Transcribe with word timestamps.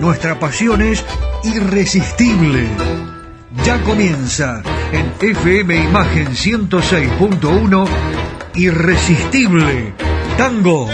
nuestra 0.00 0.38
pasión 0.38 0.82
es 0.82 1.04
irresistible. 1.44 2.66
Ya 3.64 3.80
comienza 3.82 4.62
en 4.92 5.12
FM 5.20 5.76
Imagen 5.76 6.28
106.1 6.28 7.88
Irresistible 8.54 9.94
Tango. 10.36 10.88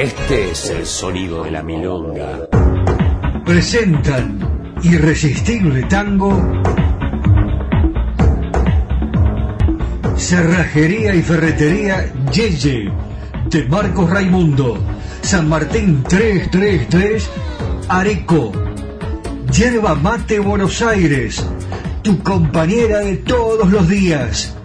Este 0.00 0.50
es 0.50 0.70
el 0.70 0.86
sonido 0.86 1.44
de 1.44 1.50
la 1.50 1.62
milonga. 1.62 2.48
Presentan 3.44 4.76
Irresistible 4.82 5.82
Tango. 5.84 6.62
Cerrajería 10.16 11.14
y 11.14 11.22
Ferretería 11.22 12.12
Yeye 12.32 12.90
Marcos 13.62 14.10
Raimundo, 14.10 14.76
San 15.22 15.48
Martín 15.48 16.02
333, 16.02 17.30
Areco, 17.88 18.50
Yerba 19.52 19.94
Mate 19.94 20.40
Buenos 20.40 20.82
Aires, 20.82 21.46
tu 22.02 22.20
compañera 22.22 22.98
de 22.98 23.18
todos 23.18 23.70
los 23.70 23.88
días, 23.88 24.56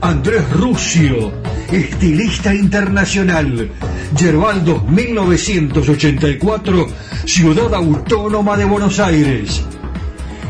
Andrés 0.00 0.50
Rucio, 0.50 1.32
estilista 1.70 2.52
internacional, 2.52 3.70
Yerbaldo 4.18 4.80
1984, 4.88 6.88
Ciudad 7.24 7.72
Autónoma 7.72 8.56
de 8.56 8.64
Buenos 8.64 8.98
Aires. 8.98 9.62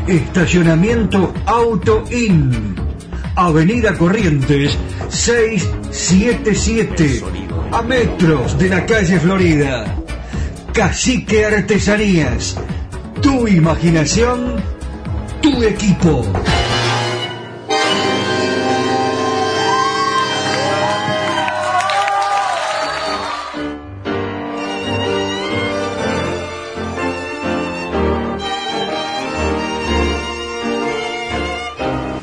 Estacionamiento 0.07 1.31
Auto 1.45 2.03
In, 2.11 2.73
Avenida 3.35 3.95
Corrientes 3.95 4.75
677 5.09 7.42
a 7.73 7.81
metros 7.81 8.55
de 8.59 8.69
la 8.69 8.85
calle 8.85 9.19
Florida. 9.19 9.85
Cacique 10.73 11.43
Artesanías. 11.43 12.55
Tu 13.19 13.47
imaginación, 13.47 14.57
tu 15.41 15.63
equipo. 15.63 16.23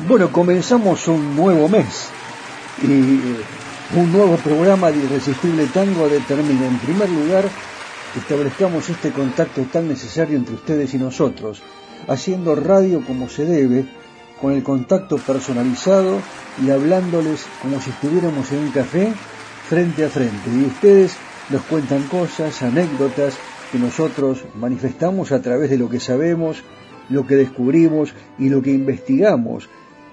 Bueno, 0.07 0.31
comenzamos 0.31 1.07
un 1.09 1.35
nuevo 1.35 1.67
mes 1.67 2.09
y 2.83 3.60
un 3.95 4.09
nuevo 4.13 4.37
programa 4.37 4.89
de 4.89 5.03
Irresistible 5.03 5.67
Tango 5.67 6.07
determina, 6.07 6.65
en 6.65 6.77
primer 6.79 7.09
lugar, 7.09 7.43
que 8.13 8.19
establezcamos 8.19 8.89
este 8.89 9.11
contacto 9.11 9.63
tan 9.63 9.89
necesario 9.89 10.37
entre 10.37 10.55
ustedes 10.55 10.93
y 10.93 10.97
nosotros, 10.97 11.61
haciendo 12.07 12.55
radio 12.55 13.01
como 13.05 13.27
se 13.27 13.45
debe, 13.45 13.85
con 14.39 14.53
el 14.53 14.63
contacto 14.63 15.17
personalizado 15.17 16.19
y 16.65 16.69
hablándoles 16.69 17.45
como 17.61 17.81
si 17.81 17.89
estuviéramos 17.89 18.49
en 18.53 18.59
un 18.59 18.71
café 18.71 19.11
frente 19.67 20.05
a 20.05 20.09
frente. 20.09 20.49
Y 20.49 20.65
ustedes 20.65 21.17
nos 21.49 21.61
cuentan 21.63 22.03
cosas, 22.03 22.61
anécdotas 22.61 23.35
que 23.73 23.79
nosotros 23.79 24.45
manifestamos 24.55 25.33
a 25.33 25.41
través 25.41 25.69
de 25.69 25.77
lo 25.77 25.89
que 25.89 25.99
sabemos, 25.99 26.63
lo 27.09 27.27
que 27.27 27.35
descubrimos 27.35 28.13
y 28.39 28.47
lo 28.47 28.61
que 28.61 28.71
investigamos 28.71 29.67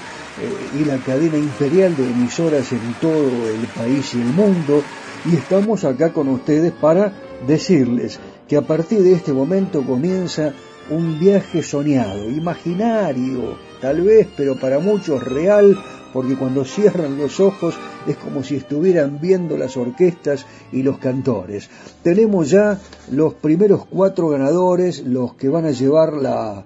y 0.78 0.84
la 0.84 0.98
cadena 0.98 1.36
imperial 1.36 1.96
de 1.96 2.04
emisoras 2.04 2.72
en 2.72 2.94
todo 3.00 3.48
el 3.48 3.66
país 3.68 4.14
y 4.14 4.20
el 4.20 4.28
mundo 4.28 4.82
y 5.24 5.34
estamos 5.34 5.84
acá 5.84 6.12
con 6.12 6.28
ustedes 6.28 6.72
para 6.72 7.12
decirles 7.46 8.20
que 8.46 8.56
a 8.56 8.62
partir 8.62 9.02
de 9.02 9.12
este 9.12 9.32
momento 9.32 9.82
comienza 9.84 10.52
un 10.90 11.18
viaje 11.18 11.62
soñado, 11.62 12.30
imaginario, 12.30 13.58
tal 13.80 14.00
vez, 14.00 14.26
pero 14.36 14.56
para 14.56 14.78
muchos 14.78 15.22
real, 15.22 15.76
porque 16.14 16.36
cuando 16.36 16.64
cierran 16.64 17.18
los 17.18 17.40
ojos 17.40 17.74
es 18.06 18.16
como 18.16 18.42
si 18.42 18.56
estuvieran 18.56 19.20
viendo 19.20 19.58
las 19.58 19.76
orquestas 19.76 20.46
y 20.72 20.82
los 20.82 20.98
cantores. 20.98 21.68
Tenemos 22.02 22.48
ya 22.48 22.78
los 23.10 23.34
primeros 23.34 23.84
cuatro 23.84 24.28
ganadores, 24.28 25.00
los 25.04 25.34
que 25.34 25.50
van 25.50 25.66
a 25.66 25.72
llevar 25.72 26.14
la, 26.14 26.64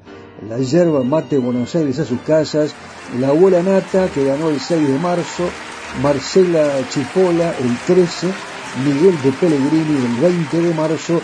la 0.49 0.59
yerba 0.59 1.03
mate 1.03 1.39
Buenos 1.39 1.75
Aires 1.75 1.99
a 1.99 2.05
sus 2.05 2.21
casas, 2.21 2.75
la 3.19 3.29
abuela 3.29 3.63
Nata 3.63 4.09
que 4.09 4.25
ganó 4.25 4.49
el 4.49 4.61
6 4.61 4.89
de 4.89 4.99
marzo, 4.99 5.49
Marcela 6.03 6.69
Chipola 6.89 7.55
el 7.59 7.77
13, 7.87 8.29
Miguel 8.85 9.23
de 9.23 9.33
Pellegrini 9.33 9.97
el 9.97 10.21
20 10.21 10.61
de 10.61 10.75
marzo 10.75 11.21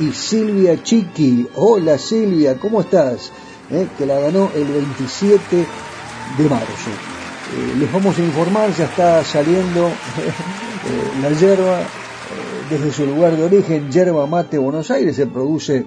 y 0.00 0.10
Silvia 0.12 0.82
Chiqui. 0.82 1.48
Hola 1.56 1.98
Silvia, 1.98 2.58
¿cómo 2.58 2.80
estás? 2.80 3.32
Eh, 3.70 3.86
que 3.98 4.06
la 4.06 4.18
ganó 4.18 4.50
el 4.54 4.66
27 4.66 5.66
de 6.38 6.48
marzo. 6.48 6.90
Eh, 7.54 7.74
les 7.78 7.92
vamos 7.92 8.18
a 8.18 8.22
informar, 8.22 8.74
ya 8.74 8.84
está 8.84 9.22
saliendo 9.24 9.88
eh, 9.88 9.92
la 11.22 11.30
yerba 11.32 11.82
desde 12.70 12.92
su 12.92 13.04
lugar 13.04 13.36
de 13.36 13.44
origen, 13.44 13.90
yerba 13.90 14.26
mate 14.26 14.56
Buenos 14.56 14.90
Aires, 14.90 15.16
se 15.16 15.26
produce 15.26 15.84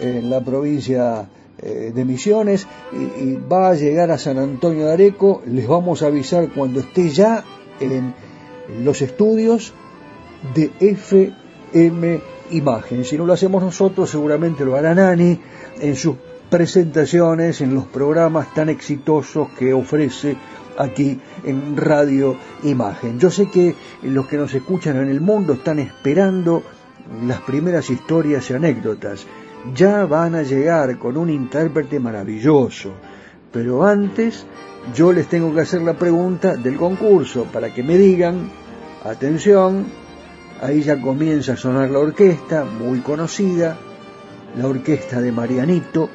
en 0.00 0.28
la 0.28 0.40
provincia 0.40 1.28
eh, 1.62 1.92
de 1.94 2.04
Misiones 2.04 2.66
y, 2.92 3.34
va 3.34 3.70
a 3.70 3.74
llegar 3.74 4.10
a 4.10 4.18
San 4.18 4.38
Antonio 4.38 4.86
de 4.86 4.92
Areco. 4.92 5.42
Les 5.46 5.66
vamos 5.66 6.02
a 6.02 6.06
avisar 6.06 6.50
cuando 6.52 6.80
esté 6.80 7.08
ya 7.08 7.44
en 7.80 8.14
los 8.82 9.00
estudios 9.00 9.72
de 10.54 10.70
FM 10.80 12.20
Imagen. 12.50 13.04
Si 13.04 13.16
no 13.16 13.26
lo 13.26 13.32
hacemos 13.32 13.62
nosotros, 13.62 14.10
seguramente 14.10 14.64
lo 14.64 14.76
hará 14.76 14.94
Nani 14.94 15.40
en 15.80 15.96
sus 15.96 16.16
presentaciones, 16.50 17.60
en 17.60 17.74
los 17.74 17.86
programas 17.86 18.52
tan 18.54 18.68
exitosos 18.68 19.48
que 19.58 19.72
ofrece 19.72 20.36
aquí 20.78 21.18
en 21.44 21.76
Radio 21.76 22.36
Imagen. 22.64 23.18
Yo 23.18 23.30
sé 23.30 23.50
que 23.50 23.74
los 24.02 24.26
que 24.26 24.36
nos 24.36 24.54
escuchan 24.54 24.96
en 24.96 25.08
el 25.08 25.20
mundo 25.20 25.54
están 25.54 25.78
esperando 25.78 26.62
las 27.26 27.40
primeras 27.40 27.88
historias 27.90 28.50
y 28.50 28.54
anécdotas 28.54 29.26
ya 29.74 30.04
van 30.04 30.34
a 30.34 30.42
llegar 30.42 30.98
con 30.98 31.16
un 31.16 31.30
intérprete 31.30 31.98
maravilloso. 32.00 32.92
Pero 33.52 33.84
antes 33.84 34.46
yo 34.94 35.12
les 35.12 35.28
tengo 35.28 35.54
que 35.54 35.62
hacer 35.62 35.82
la 35.82 35.94
pregunta 35.94 36.56
del 36.56 36.76
concurso 36.76 37.44
para 37.44 37.72
que 37.72 37.82
me 37.82 37.96
digan 37.96 38.50
Atención, 39.06 39.86
ahí 40.60 40.82
ya 40.82 41.00
comienza 41.00 41.52
a 41.52 41.56
sonar 41.56 41.90
la 41.90 42.00
orquesta, 42.00 42.64
muy 42.64 43.00
conocida, 43.02 43.76
la 44.56 44.66
orquesta 44.66 45.20
de 45.20 45.30
Marianito, 45.30 46.08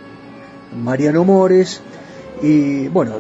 Mariano 0.76 1.24
Mores, 1.24 1.82
y 2.42 2.90
bueno, 2.90 3.14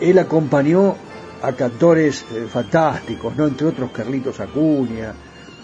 él 0.00 0.18
acompañó 0.18 0.96
a 1.42 1.52
cantores 1.52 2.24
eh, 2.34 2.48
fantásticos, 2.50 3.36
¿no? 3.36 3.46
Entre 3.46 3.68
otros 3.68 3.92
Carlitos 3.92 4.40
Acuña, 4.40 5.14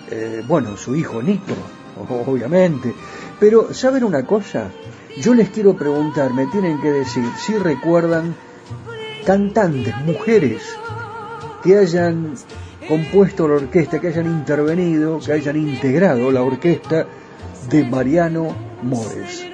eh, 0.08 0.44
bueno, 0.46 0.76
su 0.76 0.94
hijo 0.94 1.20
Nito, 1.20 1.54
obviamente. 2.26 2.94
Pero, 3.40 3.72
¿saben 3.74 4.04
una 4.04 4.24
cosa? 4.24 4.70
Yo 5.20 5.34
les 5.34 5.50
quiero 5.50 5.76
preguntar, 5.76 6.32
me 6.32 6.46
tienen 6.46 6.80
que 6.80 6.90
decir 6.90 7.24
si 7.38 7.56
recuerdan 7.56 8.34
cantantes, 9.24 9.96
mujeres, 10.04 10.62
que 11.62 11.78
hayan 11.78 12.34
compuesto 12.88 13.48
la 13.48 13.54
orquesta, 13.54 14.00
que 14.00 14.08
hayan 14.08 14.26
intervenido, 14.26 15.18
que 15.18 15.32
hayan 15.32 15.56
integrado 15.56 16.30
la 16.30 16.42
orquesta 16.42 17.06
de 17.70 17.84
Mariano 17.84 18.54
Mores. 18.82 19.46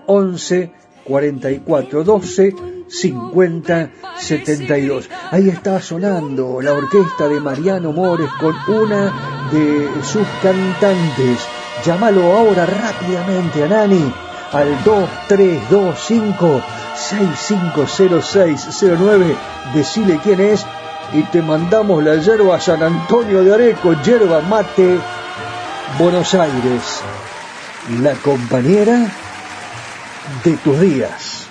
11 0.06 0.72
44 1.04 2.04
12 2.04 2.54
50 2.88 3.90
72. 4.18 5.10
Ahí 5.30 5.48
está 5.48 5.80
sonando 5.80 6.60
la 6.60 6.72
orquesta 6.72 7.28
de 7.28 7.40
Mariano 7.40 7.92
Mores 7.92 8.30
con 8.40 8.54
una 8.68 9.48
de 9.52 9.88
sus 10.02 10.26
cantantes. 10.42 11.63
Llámalo 11.84 12.32
ahora 12.32 12.64
rápidamente 12.64 13.64
a 13.64 13.68
Nani 13.68 14.10
al 14.52 14.82
2325 14.84 16.62
650609. 16.96 19.36
Decile 19.74 20.18
quién 20.22 20.40
es 20.40 20.64
y 21.12 21.24
te 21.24 21.42
mandamos 21.42 22.02
la 22.02 22.16
yerba 22.16 22.58
San 22.58 22.82
Antonio 22.82 23.44
de 23.44 23.52
Areco, 23.52 23.92
yerba 24.02 24.40
mate, 24.40 24.98
Buenos 25.98 26.32
Aires. 26.34 27.02
La 28.02 28.14
compañera 28.14 29.06
de 30.42 30.56
tus 30.56 30.80
días. 30.80 31.48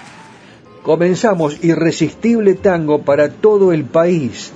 Comenzamos 0.81 1.63
irresistible 1.63 2.55
tango 2.55 3.03
para 3.03 3.29
todo 3.29 3.71
el 3.71 3.85
país 3.85 4.51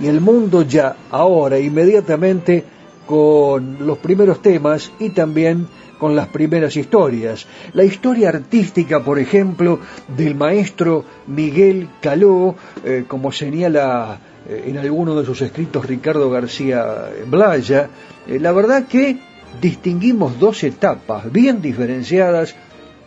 y 0.00 0.06
el 0.06 0.20
mundo 0.20 0.62
ya, 0.62 0.96
ahora, 1.10 1.58
inmediatamente, 1.58 2.64
con 3.08 3.86
los 3.86 3.96
primeros 3.96 4.42
temas 4.42 4.92
y 4.98 5.08
también 5.08 5.66
con 5.98 6.14
las 6.14 6.28
primeras 6.28 6.76
historias. 6.76 7.46
La 7.72 7.82
historia 7.82 8.28
artística, 8.28 9.02
por 9.02 9.18
ejemplo, 9.18 9.80
del 10.14 10.34
maestro 10.34 11.06
Miguel 11.26 11.88
Caló, 12.02 12.54
eh, 12.84 13.04
como 13.08 13.32
señala 13.32 14.20
eh, 14.46 14.64
en 14.66 14.76
alguno 14.76 15.18
de 15.18 15.24
sus 15.24 15.40
escritos 15.40 15.86
Ricardo 15.86 16.28
García 16.28 17.08
Blaya, 17.26 17.88
eh, 18.26 18.38
la 18.38 18.52
verdad 18.52 18.86
que 18.86 19.16
distinguimos 19.58 20.38
dos 20.38 20.62
etapas 20.62 21.32
bien 21.32 21.62
diferenciadas 21.62 22.54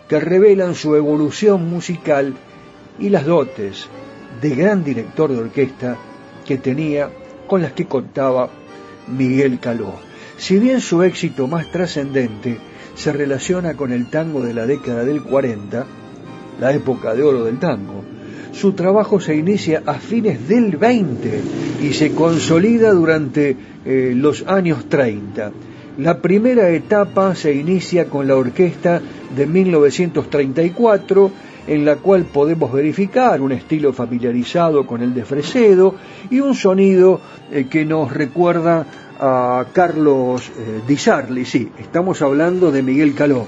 que 0.10 0.20
revelan 0.20 0.74
su 0.74 0.96
evolución 0.96 1.70
musical 1.70 2.34
y 2.98 3.10
las 3.10 3.28
dotes 3.28 3.88
de 4.42 4.50
gran 4.56 4.84
director 4.84 5.32
de 5.32 5.38
orquesta 5.38 5.96
que 6.44 6.58
tenía 6.58 7.12
con 7.46 7.62
las 7.62 7.74
que 7.74 7.86
contaba 7.86 8.50
Miguel 9.12 9.60
Caló. 9.60 9.94
Si 10.38 10.60
bien 10.60 10.82
su 10.82 11.04
éxito 11.04 11.48
más 11.48 11.72
trascendente 11.72 12.58
se 12.96 13.14
relaciona 13.14 13.76
con 13.76 13.92
el 13.92 14.10
tango 14.10 14.42
de 14.42 14.54
la 14.54 14.66
década 14.66 15.04
del 15.04 15.22
40, 15.22 15.86
la 16.60 16.74
época 16.74 17.14
de 17.14 17.24
oro 17.24 17.46
del 17.46 17.60
tango, 17.60 18.04
su 18.52 18.74
trabajo 18.74 19.20
se 19.20 19.36
inicia 19.36 19.84
a 19.86 19.94
fines 19.96 20.48
del 20.48 20.78
20 20.78 21.42
y 21.84 21.94
se 21.94 22.14
consolida 22.14 22.92
durante 22.92 23.56
eh, 23.86 24.14
los 24.16 24.46
años 24.48 24.90
30 24.90 25.52
la 25.98 26.22
primera 26.22 26.70
etapa 26.70 27.36
se 27.36 27.54
inicia 27.54 28.06
con 28.06 28.26
la 28.26 28.36
orquesta 28.36 29.02
de 29.36 29.46
1934, 29.46 31.32
en 31.72 31.86
la 31.86 31.96
cual 31.96 32.26
podemos 32.26 32.74
verificar 32.74 33.40
un 33.40 33.54
estilo 33.54 33.94
familiarizado 33.94 34.86
con 34.86 35.02
el 35.02 35.14
de 35.14 35.24
Fresedo 35.24 35.96
y 36.30 36.42
un 36.42 36.54
sonido 36.54 37.22
eh, 37.50 37.68
que 37.70 37.86
nos 37.86 38.12
recuerda 38.12 38.86
a 39.18 39.66
Carlos 39.72 40.50
eh, 40.50 40.82
Di 40.86 40.98
Sarli, 40.98 41.46
sí, 41.46 41.72
estamos 41.80 42.22
hablando 42.22 42.74
de 42.74 42.84
Miguel 42.84 43.16
Caló. 43.16 43.48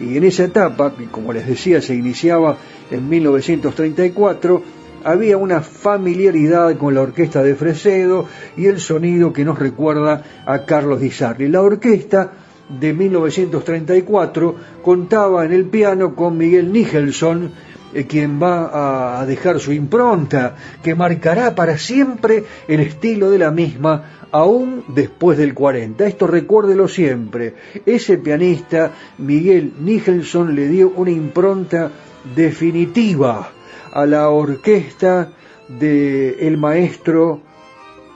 Y 0.00 0.16
en 0.16 0.24
esa 0.24 0.44
etapa, 0.44 0.94
como 1.10 1.34
les 1.34 1.46
decía 1.46 1.82
se 1.82 1.94
iniciaba 1.94 2.56
en 2.90 3.06
1934, 3.06 4.62
había 5.04 5.36
una 5.36 5.60
familiaridad 5.60 6.74
con 6.78 6.94
la 6.94 7.02
orquesta 7.02 7.42
de 7.42 7.54
Fresedo 7.54 8.24
y 8.56 8.64
el 8.64 8.80
sonido 8.80 9.34
que 9.34 9.44
nos 9.44 9.58
recuerda 9.58 10.22
a 10.46 10.64
Carlos 10.64 11.00
Di 11.00 11.10
Sarli. 11.10 11.48
La 11.48 11.60
orquesta 11.60 12.32
de 12.68 12.92
1934 12.92 14.54
contaba 14.82 15.44
en 15.44 15.52
el 15.52 15.66
piano 15.66 16.14
con 16.14 16.36
Miguel 16.36 16.72
Nicholson, 16.72 17.50
eh, 17.94 18.04
quien 18.04 18.40
va 18.42 19.20
a 19.20 19.26
dejar 19.26 19.60
su 19.60 19.72
impronta, 19.72 20.56
que 20.82 20.94
marcará 20.94 21.54
para 21.54 21.78
siempre 21.78 22.44
el 22.66 22.80
estilo 22.80 23.30
de 23.30 23.38
la 23.38 23.50
misma, 23.50 24.26
aún 24.30 24.84
después 24.88 25.38
del 25.38 25.54
40. 25.54 26.06
Esto 26.06 26.26
recuérdelo 26.26 26.88
siempre. 26.88 27.54
Ese 27.86 28.18
pianista, 28.18 28.92
Miguel 29.18 29.72
Nicholson, 29.80 30.54
le 30.54 30.68
dio 30.68 30.92
una 30.94 31.10
impronta 31.10 31.90
definitiva 32.36 33.52
a 33.92 34.04
la 34.04 34.28
orquesta 34.28 35.32
del 35.68 36.36
el 36.40 36.56
maestro 36.58 37.40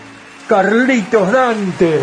Carlitos 0.49 1.33
Dante. 1.33 2.01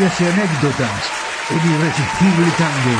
anécdotas 0.00 1.10
en 1.50 1.72
Irresistible 1.72 2.52
Tango. 2.56 2.98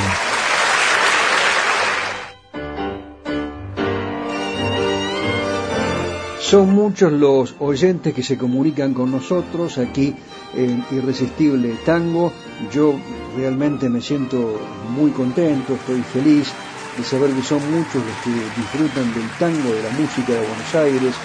Son 6.41 6.75
muchos 6.75 7.13
los 7.13 7.55
oyentes 7.59 8.13
que 8.13 8.21
se 8.21 8.37
comunican 8.37 8.93
con 8.93 9.11
nosotros 9.11 9.77
aquí 9.77 10.13
en 10.53 10.83
Irresistible 10.91 11.77
Tango. 11.85 12.33
Yo 12.73 12.99
realmente 13.37 13.87
me 13.87 14.01
siento 14.01 14.59
muy 14.89 15.11
contento, 15.11 15.75
estoy 15.75 16.01
feliz 16.01 16.51
de 16.97 17.03
saber 17.05 17.31
que 17.31 17.43
son 17.43 17.61
muchos 17.71 18.03
los 18.05 18.17
que 18.25 18.31
disfrutan 18.59 19.13
del 19.13 19.29
tango, 19.39 19.73
de 19.73 19.83
la 19.83 19.89
música 19.91 20.33
de 20.33 20.39
Buenos 20.39 20.75
Aires, 20.75 21.15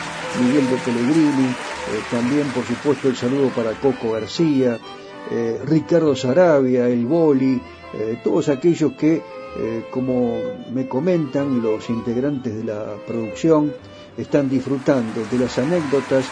Miguel 0.40 0.70
de 0.70 0.76
Pellegrini, 0.76 1.48
eh, 1.48 1.54
también 2.12 2.46
por 2.50 2.64
supuesto 2.64 3.08
el 3.08 3.16
saludo 3.16 3.48
para 3.48 3.72
Coco 3.72 4.12
García, 4.12 4.78
eh, 5.30 5.60
Ricardo 5.64 6.14
Sarabia, 6.14 6.88
el 6.88 7.06
Boli, 7.06 7.60
eh, 7.94 8.20
todos 8.22 8.48
aquellos 8.48 8.92
que, 8.92 9.22
como 9.92 10.36
me 10.72 10.88
comentan 10.88 11.62
los 11.62 11.88
integrantes 11.88 12.56
de 12.56 12.64
la 12.64 12.96
producción, 13.06 13.72
están 14.18 14.50
disfrutando 14.50 15.24
de 15.30 15.38
las 15.38 15.56
anécdotas, 15.58 16.24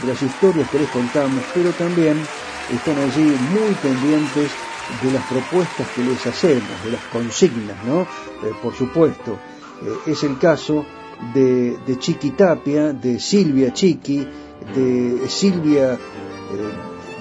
de 0.00 0.08
las 0.08 0.22
historias 0.22 0.70
que 0.70 0.78
les 0.78 0.88
contamos, 0.88 1.44
pero 1.52 1.72
también 1.72 2.16
están 2.72 2.98
allí 2.98 3.36
muy 3.52 3.74
pendientes 3.82 4.50
de 5.02 5.12
las 5.12 5.22
propuestas 5.26 5.88
que 5.94 6.02
les 6.02 6.26
hacemos, 6.26 6.82
de 6.82 6.92
las 6.92 7.04
consignas, 7.12 7.84
¿no? 7.84 8.06
por 8.62 8.72
supuesto, 8.72 9.36
es 10.06 10.22
el 10.24 10.38
caso 10.38 10.86
de, 11.34 11.76
de 11.86 11.98
Chiqui 11.98 12.30
Tapia, 12.30 12.92
de 12.94 13.20
Silvia 13.20 13.72
Chiqui, 13.72 14.26
de 14.74 15.28
Silvia 15.28 15.94
eh, 15.94 15.98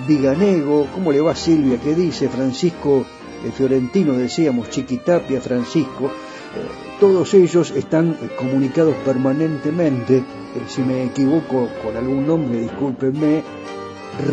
Viganego, 0.08 0.88
¿cómo 0.94 1.12
le 1.12 1.22
va 1.22 1.36
Silvia? 1.36 1.80
¿Qué 1.82 1.96
dice? 1.96 2.30
Francisco 2.30 3.06
eh, 3.46 3.52
Fiorentino, 3.52 4.14
decíamos, 4.14 4.70
Chiqui 4.70 4.98
Tapia, 4.98 5.40
Francisco, 5.40 6.08
eh, 6.08 6.90
todos 7.00 7.34
ellos 7.34 7.72
están 7.72 8.18
comunicados 8.38 8.96
permanentemente, 9.06 10.24
si 10.68 10.82
me 10.82 11.06
equivoco 11.06 11.70
con 11.84 11.96
algún 11.96 12.28
nombre, 12.28 12.62
discúlpenme, 12.62 13.44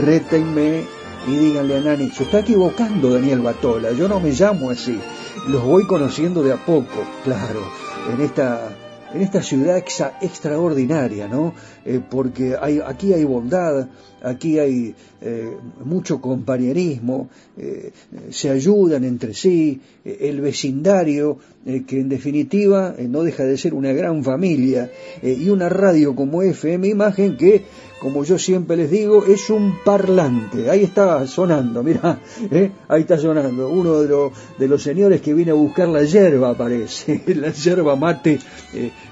rétenme 0.04 0.84
y 1.28 1.36
díganle 1.36 1.76
a 1.76 1.80
Nani, 1.80 2.10
se 2.10 2.24
está 2.24 2.40
equivocando 2.40 3.10
Daniel 3.10 3.40
Batola, 3.40 3.92
yo 3.92 4.08
no 4.08 4.18
me 4.18 4.32
llamo 4.32 4.70
así, 4.70 4.98
los 5.46 5.62
voy 5.62 5.86
conociendo 5.86 6.42
de 6.42 6.52
a 6.52 6.56
poco, 6.56 7.04
claro, 7.22 7.60
en 8.12 8.20
esta 8.22 8.75
en 9.16 9.22
esta 9.22 9.42
ciudad 9.42 9.82
extraordinaria, 10.20 11.26
¿no? 11.26 11.54
Eh, 11.84 12.00
porque 12.08 12.54
hay, 12.60 12.80
aquí 12.84 13.14
hay 13.14 13.24
bondad, 13.24 13.88
aquí 14.22 14.58
hay 14.58 14.94
eh, 15.22 15.56
mucho 15.84 16.20
compañerismo, 16.20 17.30
eh, 17.56 17.92
se 18.30 18.50
ayudan 18.50 19.04
entre 19.04 19.32
sí, 19.32 19.80
el 20.04 20.40
vecindario, 20.40 21.38
que 21.64 21.98
en 21.98 22.08
definitiva 22.08 22.94
no 23.08 23.24
deja 23.24 23.44
de 23.44 23.58
ser 23.58 23.74
una 23.74 23.92
gran 23.92 24.22
familia, 24.22 24.88
y 25.20 25.48
una 25.48 25.68
radio 25.68 26.14
como 26.14 26.42
FM 26.42 26.86
Imagen 26.86 27.36
que, 27.36 27.64
como 28.00 28.24
yo 28.24 28.38
siempre 28.38 28.76
les 28.76 28.90
digo, 28.90 29.24
es 29.24 29.48
un 29.48 29.78
parlante. 29.84 30.70
Ahí 30.70 30.84
está 30.84 31.26
sonando, 31.26 31.82
mira, 31.82 32.18
ahí 32.88 33.02
está 33.02 33.18
sonando. 33.18 33.68
Uno 33.68 34.00
de, 34.00 34.08
los 34.08 34.32
de 34.58 34.68
los 34.68 34.82
señores 34.82 35.20
que 35.20 35.32
viene 35.32 35.52
a 35.52 35.54
buscar 35.54 35.88
la 35.88 36.02
yerba, 36.04 36.54
parece, 36.54 37.22
la 37.34 37.50
yerba 37.50 37.96
mate 37.96 38.38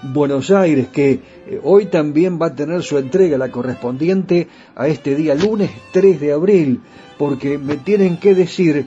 Buenos 0.03 0.50
Aires, 0.50 0.88
que 0.88 1.21
hoy 1.62 1.87
también 1.87 2.38
va 2.41 2.47
a 2.47 2.55
tener 2.55 2.83
su 2.83 2.99
entrega, 2.99 3.38
la 3.38 3.50
correspondiente 3.50 4.49
a 4.75 4.87
este 4.87 5.14
día 5.14 5.35
lunes 5.35 5.71
3 5.93 6.21
de 6.21 6.33
abril, 6.33 6.81
porque 7.19 7.57
me 7.59 7.76
tienen 7.79 8.19
que 8.19 8.35
decir, 8.35 8.87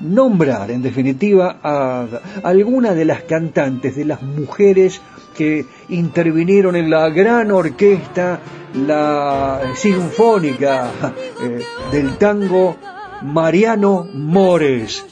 nombrar 0.00 0.70
en 0.70 0.82
definitiva 0.82 1.58
a 1.62 2.06
alguna 2.42 2.94
de 2.94 3.04
las 3.04 3.22
cantantes, 3.22 3.96
de 3.96 4.04
las 4.04 4.22
mujeres 4.22 5.00
que 5.38 5.64
intervinieron 5.90 6.74
en 6.74 6.90
la 6.90 7.08
gran 7.10 7.52
orquesta, 7.52 8.40
la 8.74 9.60
sinfónica 9.76 10.90
eh, 11.40 11.60
del 11.92 12.18
tango 12.18 12.76
Mariano 13.22 14.04
Mores. 14.12 15.06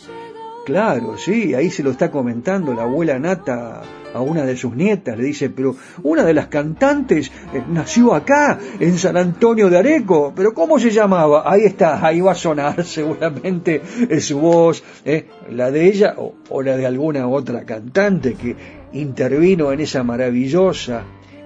Claro, 0.64 1.16
sí, 1.16 1.54
ahí 1.54 1.70
se 1.70 1.84
lo 1.84 1.92
está 1.92 2.10
comentando 2.10 2.74
la 2.74 2.82
abuela 2.82 3.20
Nata 3.20 3.82
a 4.12 4.20
una 4.20 4.42
de 4.42 4.56
sus 4.56 4.74
nietas, 4.74 5.16
le 5.16 5.22
dice, 5.22 5.48
pero 5.48 5.76
una 6.02 6.24
de 6.24 6.34
las 6.34 6.48
cantantes 6.48 7.30
eh, 7.54 7.62
nació 7.68 8.12
acá, 8.12 8.58
en 8.80 8.98
San 8.98 9.16
Antonio 9.16 9.70
de 9.70 9.78
Areco, 9.78 10.32
pero 10.34 10.54
¿cómo 10.54 10.80
se 10.80 10.90
llamaba? 10.90 11.44
Ahí 11.46 11.62
está, 11.66 12.04
ahí 12.04 12.20
va 12.20 12.32
a 12.32 12.34
sonar 12.34 12.84
seguramente 12.84 13.80
es 14.08 14.24
su 14.24 14.40
voz, 14.40 14.82
eh, 15.04 15.28
la 15.50 15.70
de 15.70 15.86
ella 15.86 16.14
o, 16.18 16.34
o 16.48 16.62
la 16.62 16.76
de 16.76 16.86
alguna 16.86 17.28
otra 17.28 17.64
cantante 17.64 18.34
que 18.34 18.56
intervino 18.92 19.72
en 19.72 19.80
esa 19.80 20.02
maravillosa, 20.02 21.04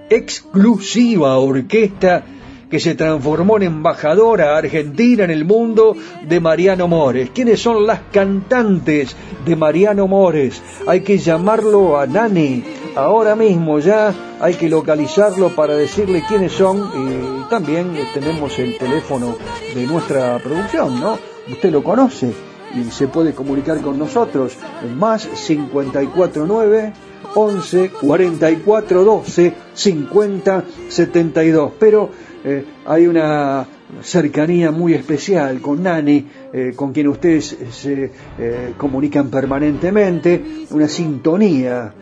exclusiva 0.09 1.37
orquesta 1.37 2.23
que 2.71 2.79
se 2.79 2.95
transformó 2.95 3.57
en 3.57 3.63
embajadora 3.63 4.57
argentina 4.57 5.25
en 5.25 5.29
el 5.29 5.43
mundo 5.43 5.95
de 6.25 6.39
Mariano 6.39 6.87
Mores. 6.87 7.29
¿Quiénes 7.31 7.61
son 7.61 7.85
las 7.85 7.99
cantantes 8.13 9.13
de 9.45 9.55
Mariano 9.57 10.07
Mores? 10.07 10.61
Hay 10.87 11.01
que 11.01 11.17
llamarlo 11.17 11.99
a 11.99 12.07
Nani. 12.07 12.63
Ahora 12.95 13.35
mismo 13.35 13.79
ya 13.79 14.13
hay 14.39 14.53
que 14.53 14.69
localizarlo 14.69 15.49
para 15.49 15.75
decirle 15.75 16.23
quiénes 16.27 16.53
son 16.53 16.89
y 16.95 17.49
también 17.49 17.91
tenemos 18.13 18.57
el 18.57 18.77
teléfono 18.77 19.35
de 19.75 19.85
nuestra 19.85 20.39
producción, 20.39 20.99
¿no? 20.99 21.17
Usted 21.49 21.71
lo 21.71 21.83
conoce 21.83 22.31
y 22.73 22.89
se 22.89 23.09
puede 23.09 23.33
comunicar 23.33 23.81
con 23.81 23.99
nosotros 23.99 24.57
más 24.97 25.27
549 25.27 26.93
11 27.35 27.89
44 27.89 29.03
12 29.03 29.53
50 29.73 30.63
72. 30.89 31.71
Pero 31.79 32.09
eh, 32.43 32.65
hay 32.85 33.07
una 33.07 33.65
cercanía 34.01 34.71
muy 34.71 34.93
especial 34.93 35.61
con 35.61 35.83
Nani, 35.83 36.25
eh, 36.53 36.73
con 36.75 36.91
quien 36.91 37.07
ustedes 37.07 37.57
se 37.71 38.11
eh, 38.37 38.73
comunican 38.77 39.29
permanentemente, 39.29 40.67
una 40.71 40.87
sintonía 40.87 41.93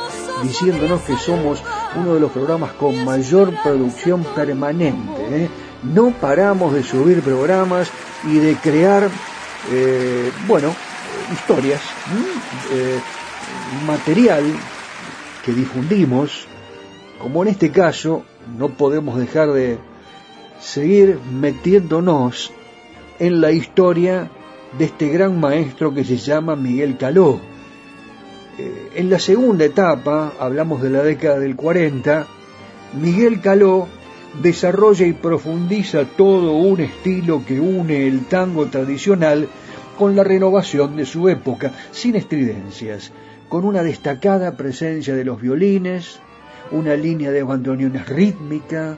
diciéndonos 0.43 1.01
que 1.01 1.15
somos 1.15 1.63
uno 1.95 2.13
de 2.13 2.19
los 2.19 2.31
programas 2.31 2.73
con 2.73 3.03
mayor 3.05 3.53
producción 3.63 4.23
permanente. 4.35 5.21
¿eh? 5.29 5.49
no 5.83 6.11
paramos 6.11 6.73
de 6.73 6.83
subir 6.83 7.21
programas 7.21 7.91
y 8.23 8.37
de 8.37 8.55
crear, 8.55 9.09
eh, 9.71 10.31
bueno, 10.47 10.73
historias, 11.31 11.81
eh, 12.71 12.99
material 13.85 14.43
que 15.43 15.51
difundimos, 15.51 16.47
como 17.21 17.43
en 17.43 17.49
este 17.49 17.71
caso, 17.71 18.23
no 18.57 18.69
podemos 18.69 19.17
dejar 19.17 19.51
de 19.51 19.77
seguir 20.59 21.19
metiéndonos 21.31 22.51
en 23.19 23.41
la 23.41 23.51
historia 23.51 24.29
de 24.77 24.85
este 24.85 25.09
gran 25.09 25.39
maestro 25.39 25.93
que 25.93 26.03
se 26.03 26.17
llama 26.17 26.55
Miguel 26.55 26.97
Caló. 26.97 27.39
Eh, 28.57 28.91
en 28.95 29.09
la 29.09 29.19
segunda 29.19 29.65
etapa, 29.65 30.33
hablamos 30.39 30.81
de 30.81 30.91
la 30.91 31.01
década 31.01 31.39
del 31.39 31.55
40, 31.55 32.27
Miguel 33.01 33.41
Caló 33.41 33.87
desarrolla 34.41 35.05
y 35.05 35.13
profundiza 35.13 36.05
todo 36.05 36.53
un 36.53 36.79
estilo 36.79 37.43
que 37.45 37.59
une 37.59 38.07
el 38.07 38.25
tango 38.25 38.67
tradicional 38.67 39.47
con 39.97 40.15
la 40.15 40.23
renovación 40.23 40.95
de 40.95 41.05
su 41.05 41.29
época, 41.29 41.71
sin 41.91 42.15
estridencias, 42.15 43.11
con 43.49 43.65
una 43.65 43.83
destacada 43.83 44.55
presencia 44.55 45.15
de 45.15 45.25
los 45.25 45.41
violines, 45.41 46.19
una 46.71 46.95
línea 46.95 47.31
de 47.31 47.43
bandoneones 47.43 48.07
rítmica 48.07 48.97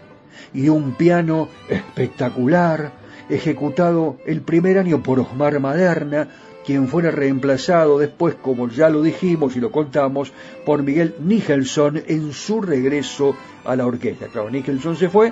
y 0.53 0.69
un 0.69 0.93
piano 0.93 1.49
espectacular, 1.69 2.91
ejecutado 3.29 4.17
el 4.25 4.41
primer 4.41 4.77
año 4.77 5.01
por 5.01 5.19
Osmar 5.19 5.59
Maderna, 5.59 6.27
quien 6.65 6.87
fuera 6.87 7.11
reemplazado 7.11 7.99
después, 7.99 8.35
como 8.35 8.69
ya 8.69 8.89
lo 8.89 9.01
dijimos 9.01 9.55
y 9.55 9.59
lo 9.59 9.71
contamos, 9.71 10.31
por 10.65 10.83
Miguel 10.83 11.15
Nicholson 11.19 12.01
en 12.07 12.33
su 12.33 12.61
regreso 12.61 13.35
a 13.63 13.75
la 13.75 13.85
orquesta. 13.85 14.27
Claro, 14.27 14.49
Nicholson 14.49 14.95
se 14.95 15.09
fue 15.09 15.31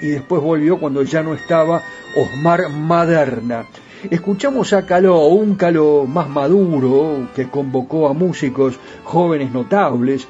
y 0.00 0.08
después 0.08 0.40
volvió 0.42 0.78
cuando 0.78 1.02
ya 1.02 1.22
no 1.22 1.34
estaba 1.34 1.82
Osmar 2.16 2.70
Maderna. 2.70 3.66
Escuchamos 4.08 4.72
a 4.72 4.86
Caló, 4.86 5.26
un 5.26 5.56
Caló 5.56 6.06
más 6.06 6.28
maduro 6.28 7.28
que 7.34 7.50
convocó 7.50 8.08
a 8.08 8.14
músicos 8.14 8.78
jóvenes 9.04 9.52
notables. 9.52 10.26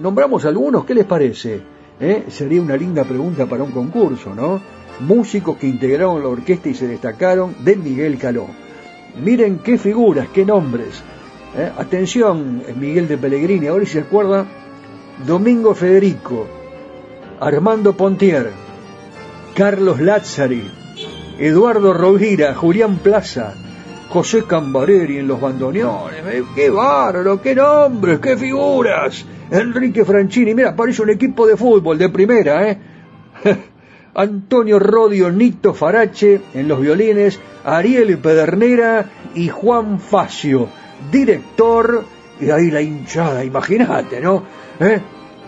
Nombramos 0.00 0.44
algunos, 0.44 0.84
¿qué 0.84 0.94
les 0.94 1.04
parece? 1.04 1.60
¿Eh? 2.00 2.24
Sería 2.28 2.62
una 2.62 2.76
linda 2.76 3.04
pregunta 3.04 3.46
para 3.46 3.64
un 3.64 3.70
concurso, 3.70 4.34
¿no? 4.34 4.60
Músicos 5.00 5.58
que 5.58 5.66
integraron 5.66 6.22
la 6.22 6.28
orquesta 6.28 6.68
y 6.68 6.74
se 6.74 6.88
destacaron 6.88 7.54
de 7.64 7.76
Miguel 7.76 8.16
Caló. 8.16 8.61
Miren 9.16 9.58
qué 9.58 9.78
figuras, 9.78 10.28
qué 10.32 10.44
nombres. 10.44 11.02
¿Eh? 11.56 11.70
Atención, 11.76 12.62
Miguel 12.78 13.08
de 13.08 13.18
Pellegrini, 13.18 13.66
ahora 13.66 13.84
se 13.84 14.00
acuerda, 14.00 14.46
Domingo 15.26 15.74
Federico, 15.74 16.46
Armando 17.40 17.94
Pontier, 17.94 18.50
Carlos 19.54 20.00
Lazzari, 20.00 20.70
Eduardo 21.38 21.92
Rovira, 21.92 22.54
Julián 22.54 22.96
Plaza, 22.96 23.54
José 24.08 24.44
Cambareri 24.44 25.18
en 25.18 25.28
los 25.28 25.40
bandoneones, 25.40 26.24
eh, 26.26 26.42
qué 26.54 26.70
bárbaro, 26.70 27.40
qué 27.40 27.54
nombres, 27.54 28.18
qué 28.20 28.36
figuras. 28.36 29.24
Enrique 29.50 30.04
Franchini, 30.04 30.54
mira, 30.54 30.74
parece 30.74 31.02
un 31.02 31.10
equipo 31.10 31.46
de 31.46 31.56
fútbol 31.56 31.98
de 31.98 32.08
primera, 32.08 32.70
¿eh? 32.70 32.78
Antonio 34.14 34.78
Rodio 34.78 35.30
Nito 35.30 35.72
Farache 35.72 36.40
en 36.54 36.68
los 36.68 36.80
violines, 36.80 37.40
Ariel 37.64 38.18
Pedernera 38.18 39.10
y 39.34 39.48
Juan 39.48 40.00
Facio, 40.00 40.68
director, 41.10 42.04
y 42.40 42.50
ahí 42.50 42.70
la 42.70 42.82
hinchada, 42.82 43.44
imagínate, 43.44 44.20
¿no? 44.20 44.42
¿Eh? 44.80 45.00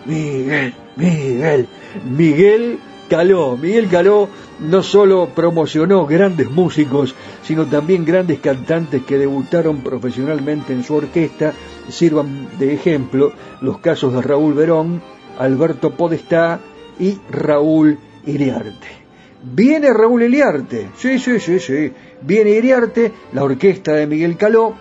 Miguel, 0.05 0.73
Miguel, 0.95 1.67
Miguel 2.05 2.79
Caló, 3.09 3.55
Miguel 3.57 3.87
Caló, 3.87 4.29
no 4.59 4.81
solo 4.81 5.29
promocionó 5.35 6.05
grandes 6.07 6.49
músicos, 6.49 7.13
sino 7.43 7.65
también 7.65 8.05
grandes 8.05 8.39
cantantes 8.39 9.03
que 9.03 9.17
debutaron 9.17 9.81
profesionalmente 9.81 10.73
en 10.73 10.83
su 10.83 10.95
orquesta. 10.95 11.53
Sirvan 11.89 12.49
de 12.57 12.73
ejemplo 12.73 13.31
los 13.61 13.79
casos 13.79 14.13
de 14.13 14.21
Raúl 14.21 14.53
Verón, 14.53 15.01
Alberto 15.37 15.91
Podestá 15.91 16.59
y 16.99 17.19
Raúl 17.29 17.99
Iriarte. 18.25 19.05
Viene 19.43 19.93
Raúl 19.93 20.23
Iriarte, 20.23 20.89
sí, 20.97 21.19
sí, 21.19 21.39
sí, 21.39 21.59
sí, 21.59 21.91
viene 22.21 22.51
Iriarte, 22.51 23.11
la 23.33 23.43
orquesta 23.43 23.93
de 23.93 24.07
Miguel 24.07 24.37
Caló. 24.37 24.73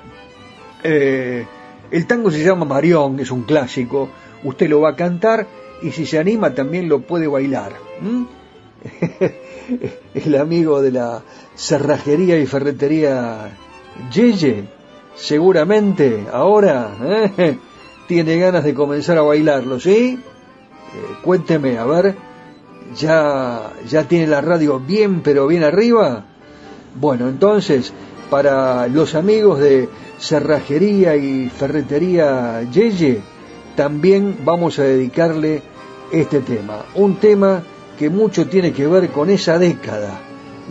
Eh, 0.83 1.47
el 1.91 2.07
tango 2.07 2.31
se 2.31 2.43
llama 2.43 2.65
Marión, 2.65 3.21
es 3.21 3.31
un 3.31 3.43
clásico, 3.43 4.09
usted 4.43 4.69
lo 4.69 4.81
va 4.81 4.91
a 4.91 4.97
cantar 4.97 5.47
y 5.83 5.91
si 5.91 6.07
se 6.07 6.19
anima 6.19 6.55
también 6.55 6.89
lo 6.89 7.01
puede 7.01 7.27
bailar. 7.27 7.73
el 10.15 10.37
amigo 10.37 10.81
de 10.81 10.93
la 10.93 11.23
cerrajería 11.55 12.39
y 12.39 12.47
ferretería 12.47 13.51
Yeye, 14.13 14.65
seguramente 15.15 16.25
ahora 16.33 16.91
¿eh? 17.39 17.59
tiene 18.09 18.39
ganas 18.39 18.65
de 18.65 18.75
comenzar 18.75 19.19
a 19.19 19.23
bailarlo, 19.23 19.79
¿sí? 19.79 20.19
Eh, 20.19 21.17
cuénteme, 21.23 21.79
a 21.79 21.85
ver, 21.85 22.15
¿ya, 22.97 23.73
¿ya 23.89 24.05
tiene 24.05 24.27
la 24.27 24.41
radio 24.41 24.81
bien 24.81 25.23
pero 25.23 25.47
bien 25.47 25.65
arriba? 25.65 26.25
Bueno, 27.01 27.29
entonces, 27.29 27.93
para 28.31 28.87
los 28.89 29.15
amigos 29.15 29.59
de 29.61 29.89
cerrajería 30.19 31.17
y 31.17 31.49
ferretería 31.49 32.63
Yeye, 32.71 33.21
también 33.77 34.39
vamos 34.45 34.79
a 34.79 34.85
dedicarle 34.85 35.63
este 36.13 36.41
tema, 36.41 36.85
un 36.95 37.17
tema 37.17 37.63
que 37.99 38.11
mucho 38.11 38.47
tiene 38.47 38.73
que 38.73 38.87
ver 38.87 39.11
con 39.11 39.31
esa 39.31 39.59
década, 39.59 40.21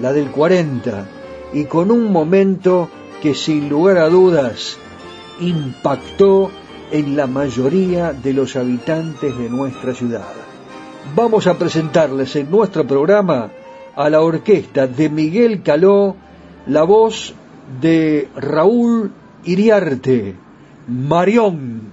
la 0.01 0.13
del 0.13 0.29
40, 0.31 1.07
y 1.53 1.65
con 1.65 1.91
un 1.91 2.11
momento 2.11 2.89
que 3.21 3.35
sin 3.35 3.69
lugar 3.69 3.97
a 3.97 4.09
dudas 4.09 4.77
impactó 5.39 6.51
en 6.91 7.15
la 7.15 7.27
mayoría 7.27 8.13
de 8.13 8.33
los 8.33 8.55
habitantes 8.55 9.37
de 9.37 9.49
nuestra 9.49 9.93
ciudad. 9.93 10.52
Vamos 11.15 11.45
a 11.45 11.59
presentarles 11.59 12.35
en 12.35 12.49
nuestro 12.49 12.87
programa 12.87 13.51
a 13.95 14.09
la 14.09 14.21
orquesta 14.21 14.87
de 14.87 15.09
Miguel 15.09 15.61
Caló, 15.61 16.15
la 16.65 16.83
voz 16.83 17.35
de 17.79 18.29
Raúl 18.35 19.11
Iriarte, 19.43 20.33
Marión. 20.87 21.92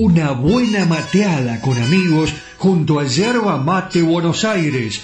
Una 0.00 0.32
buena 0.32 0.86
mateada 0.86 1.60
con 1.60 1.76
amigos 1.76 2.32
junto 2.56 3.00
a 3.00 3.04
Yerba 3.04 3.58
Mate 3.58 4.00
Buenos 4.00 4.46
Aires, 4.46 5.02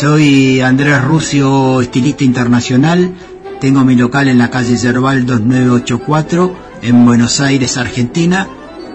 Soy 0.00 0.60
Andrés 0.60 1.02
Rucio, 1.02 1.80
estilista 1.80 2.22
internacional. 2.22 3.16
Tengo 3.60 3.82
mi 3.84 3.96
local 3.96 4.28
en 4.28 4.38
la 4.38 4.48
calle 4.48 4.76
Yerbal 4.76 5.26
2984 5.26 6.56
en 6.82 7.04
Buenos 7.04 7.40
Aires, 7.40 7.76
Argentina. 7.76 8.46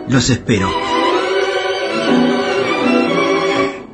Los 0.07 0.29
espero. 0.29 0.71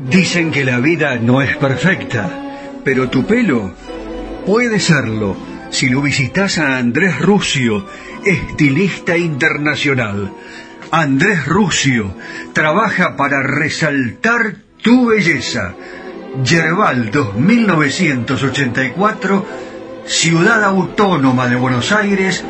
Dicen 0.07 0.51
que 0.51 0.63
la 0.63 0.77
vida 0.77 1.15
no 1.15 1.41
es 1.41 1.57
perfecta, 1.57 2.29
pero 2.83 3.09
tu 3.09 3.25
pelo 3.25 3.73
puede 4.45 4.79
serlo 4.79 5.35
si 5.71 5.89
lo 5.89 6.03
visitas 6.03 6.59
a 6.59 6.77
Andrés 6.77 7.19
Rucio, 7.19 7.87
estilista 8.23 9.17
internacional. 9.17 10.31
Andrés 10.91 11.47
Rucio 11.47 12.13
trabaja 12.53 13.15
para 13.15 13.41
resaltar 13.41 14.57
tu 14.83 15.07
belleza 15.07 15.73
Yerbal 16.37 17.09
2984, 17.11 19.45
Ciudad 20.05 20.63
Autónoma 20.63 21.47
de 21.47 21.55
Buenos 21.55 21.91
Aires, 21.91 22.45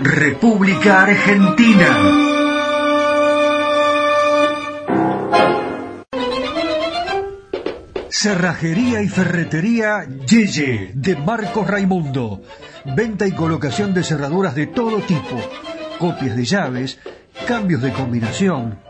República 0.00 1.02
Argentina. 1.02 1.86
Cerrajería 8.08 9.02
y 9.02 9.08
ferretería 9.08 10.06
Yeye 10.26 10.90
de 10.92 11.16
Marcos 11.16 11.66
Raimundo. 11.66 12.42
Venta 12.84 13.26
y 13.26 13.32
colocación 13.32 13.94
de 13.94 14.02
cerraduras 14.02 14.54
de 14.54 14.66
todo 14.66 14.98
tipo. 14.98 15.40
Copias 15.98 16.36
de 16.36 16.44
llaves, 16.44 16.98
cambios 17.46 17.80
de 17.80 17.92
combinación 17.92 18.89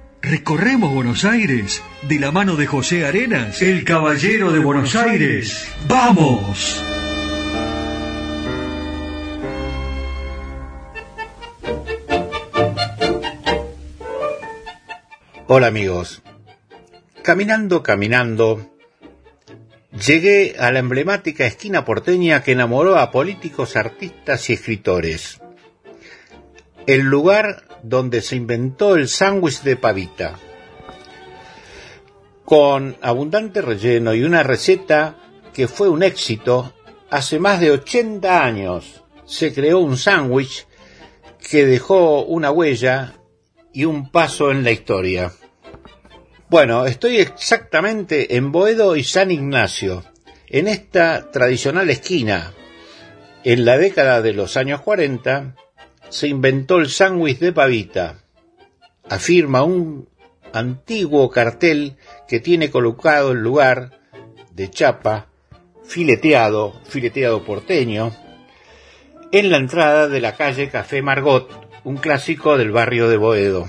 Recorremos 0.23 0.93
Buenos 0.93 1.25
Aires 1.25 1.81
de 2.03 2.19
la 2.19 2.31
mano 2.31 2.55
de 2.55 2.67
José 2.67 3.07
Arenas, 3.07 3.59
el 3.63 3.83
caballero 3.83 4.51
de 4.51 4.59
Buenos 4.59 4.95
Aires. 4.95 5.67
¡Vamos! 5.87 6.79
Hola 15.47 15.67
amigos. 15.67 16.21
Caminando, 17.23 17.81
caminando, 17.81 18.71
llegué 20.05 20.55
a 20.59 20.71
la 20.71 20.79
emblemática 20.79 21.47
esquina 21.47 21.83
porteña 21.83 22.43
que 22.43 22.51
enamoró 22.51 22.99
a 22.99 23.09
políticos, 23.09 23.75
artistas 23.75 24.51
y 24.51 24.53
escritores. 24.53 25.41
El 26.85 27.01
lugar 27.01 27.70
donde 27.83 28.21
se 28.21 28.35
inventó 28.35 28.95
el 28.95 29.07
sándwich 29.07 29.61
de 29.61 29.75
pavita. 29.75 30.39
Con 32.45 32.97
abundante 33.01 33.61
relleno 33.61 34.13
y 34.13 34.23
una 34.23 34.43
receta 34.43 35.15
que 35.53 35.67
fue 35.67 35.89
un 35.89 36.03
éxito, 36.03 36.73
hace 37.09 37.39
más 37.39 37.59
de 37.59 37.71
80 37.71 38.43
años 38.43 39.03
se 39.25 39.53
creó 39.53 39.79
un 39.79 39.97
sándwich 39.97 40.67
que 41.49 41.65
dejó 41.65 42.23
una 42.23 42.51
huella 42.51 43.15
y 43.73 43.85
un 43.85 44.11
paso 44.11 44.51
en 44.51 44.63
la 44.63 44.71
historia. 44.71 45.31
Bueno, 46.49 46.85
estoy 46.85 47.17
exactamente 47.17 48.35
en 48.35 48.51
Boedo 48.51 48.97
y 48.97 49.05
San 49.05 49.31
Ignacio, 49.31 50.03
en 50.47 50.67
esta 50.67 51.31
tradicional 51.31 51.89
esquina. 51.89 52.53
En 53.43 53.63
la 53.63 53.77
década 53.77 54.21
de 54.21 54.33
los 54.33 54.57
años 54.57 54.81
40 54.81 55.55
se 56.11 56.27
inventó 56.27 56.77
el 56.77 56.89
sándwich 56.89 57.39
de 57.39 57.53
pavita, 57.53 58.19
afirma 59.09 59.63
un 59.63 60.09
antiguo 60.53 61.29
cartel 61.29 61.95
que 62.27 62.41
tiene 62.41 62.69
colocado 62.69 63.31
el 63.31 63.39
lugar 63.39 63.91
de 64.51 64.69
chapa, 64.69 65.27
fileteado, 65.85 66.79
fileteado 66.83 67.43
porteño, 67.45 68.11
en 69.31 69.49
la 69.49 69.57
entrada 69.57 70.09
de 70.09 70.19
la 70.19 70.35
calle 70.35 70.69
Café 70.69 71.01
Margot, 71.01 71.49
un 71.85 71.95
clásico 71.95 72.57
del 72.57 72.71
barrio 72.71 73.07
de 73.07 73.15
Boedo. 73.15 73.67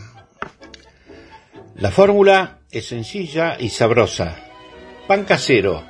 La 1.77 1.93
fórmula 1.93 2.59
es 2.73 2.87
sencilla 2.87 3.57
y 3.59 3.69
sabrosa. 3.69 4.37
Pan 5.07 5.25
casero, 5.25 5.85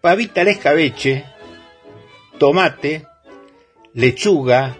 pavita 0.00 0.40
al 0.40 0.48
escabeche, 0.48 1.24
tomate, 2.38 3.06
lechuga, 3.94 4.76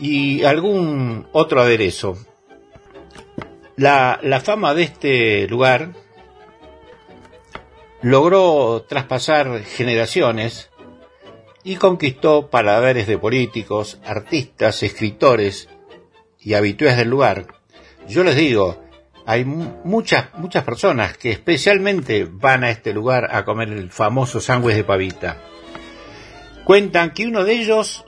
y 0.00 0.44
algún 0.44 1.28
otro 1.32 1.60
aderezo. 1.60 2.16
La, 3.76 4.18
la 4.22 4.40
fama 4.40 4.74
de 4.74 4.82
este 4.82 5.46
lugar 5.48 5.92
logró 8.02 8.84
traspasar 8.88 9.62
generaciones 9.62 10.70
y 11.62 11.76
conquistó 11.76 12.50
paladares 12.50 13.06
de 13.06 13.18
políticos, 13.18 13.98
artistas, 14.04 14.82
escritores 14.82 15.68
y 16.38 16.54
habitués 16.54 16.96
del 16.96 17.08
lugar, 17.08 17.60
yo 18.08 18.24
les 18.24 18.34
digo, 18.34 18.82
hay 19.24 19.44
muchas, 19.44 20.34
muchas 20.34 20.64
personas 20.64 21.16
que 21.16 21.30
especialmente 21.30 22.26
van 22.28 22.64
a 22.64 22.70
este 22.70 22.92
lugar 22.92 23.28
a 23.30 23.44
comer 23.44 23.68
el 23.68 23.90
famoso 23.90 24.40
sándwich 24.40 24.74
de 24.74 24.84
pavita. 24.84 25.36
Cuentan 26.64 27.12
que 27.12 27.26
uno 27.26 27.44
de 27.44 27.52
ellos 27.52 28.04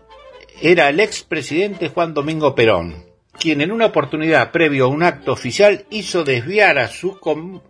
era 0.64 0.88
el 0.88 1.00
expresidente 1.00 1.88
Juan 1.88 2.14
Domingo 2.14 2.54
Perón, 2.54 3.04
quien 3.36 3.62
en 3.62 3.72
una 3.72 3.86
oportunidad 3.86 4.52
previo 4.52 4.84
a 4.84 4.88
un 4.88 5.02
acto 5.02 5.32
oficial 5.32 5.86
hizo 5.90 6.22
desviar 6.22 6.78
a, 6.78 6.86
su 6.86 7.18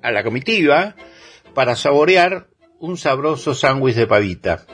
a 0.03 0.13
la 0.13 0.23
comitiva 0.23 0.95
para 1.55 1.75
saborear 1.75 2.49
un 2.81 2.99
sabroso 2.99 3.55
sándwich 3.55 3.95
de 3.95 4.07
pavita. 4.07 4.67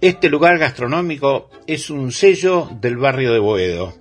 Este 0.00 0.28
lugar 0.28 0.58
gastronómico 0.58 1.48
es 1.68 1.90
un 1.90 2.10
sello 2.10 2.68
del 2.80 2.96
barrio 2.96 3.32
de 3.32 3.38
Boedo. 3.38 3.94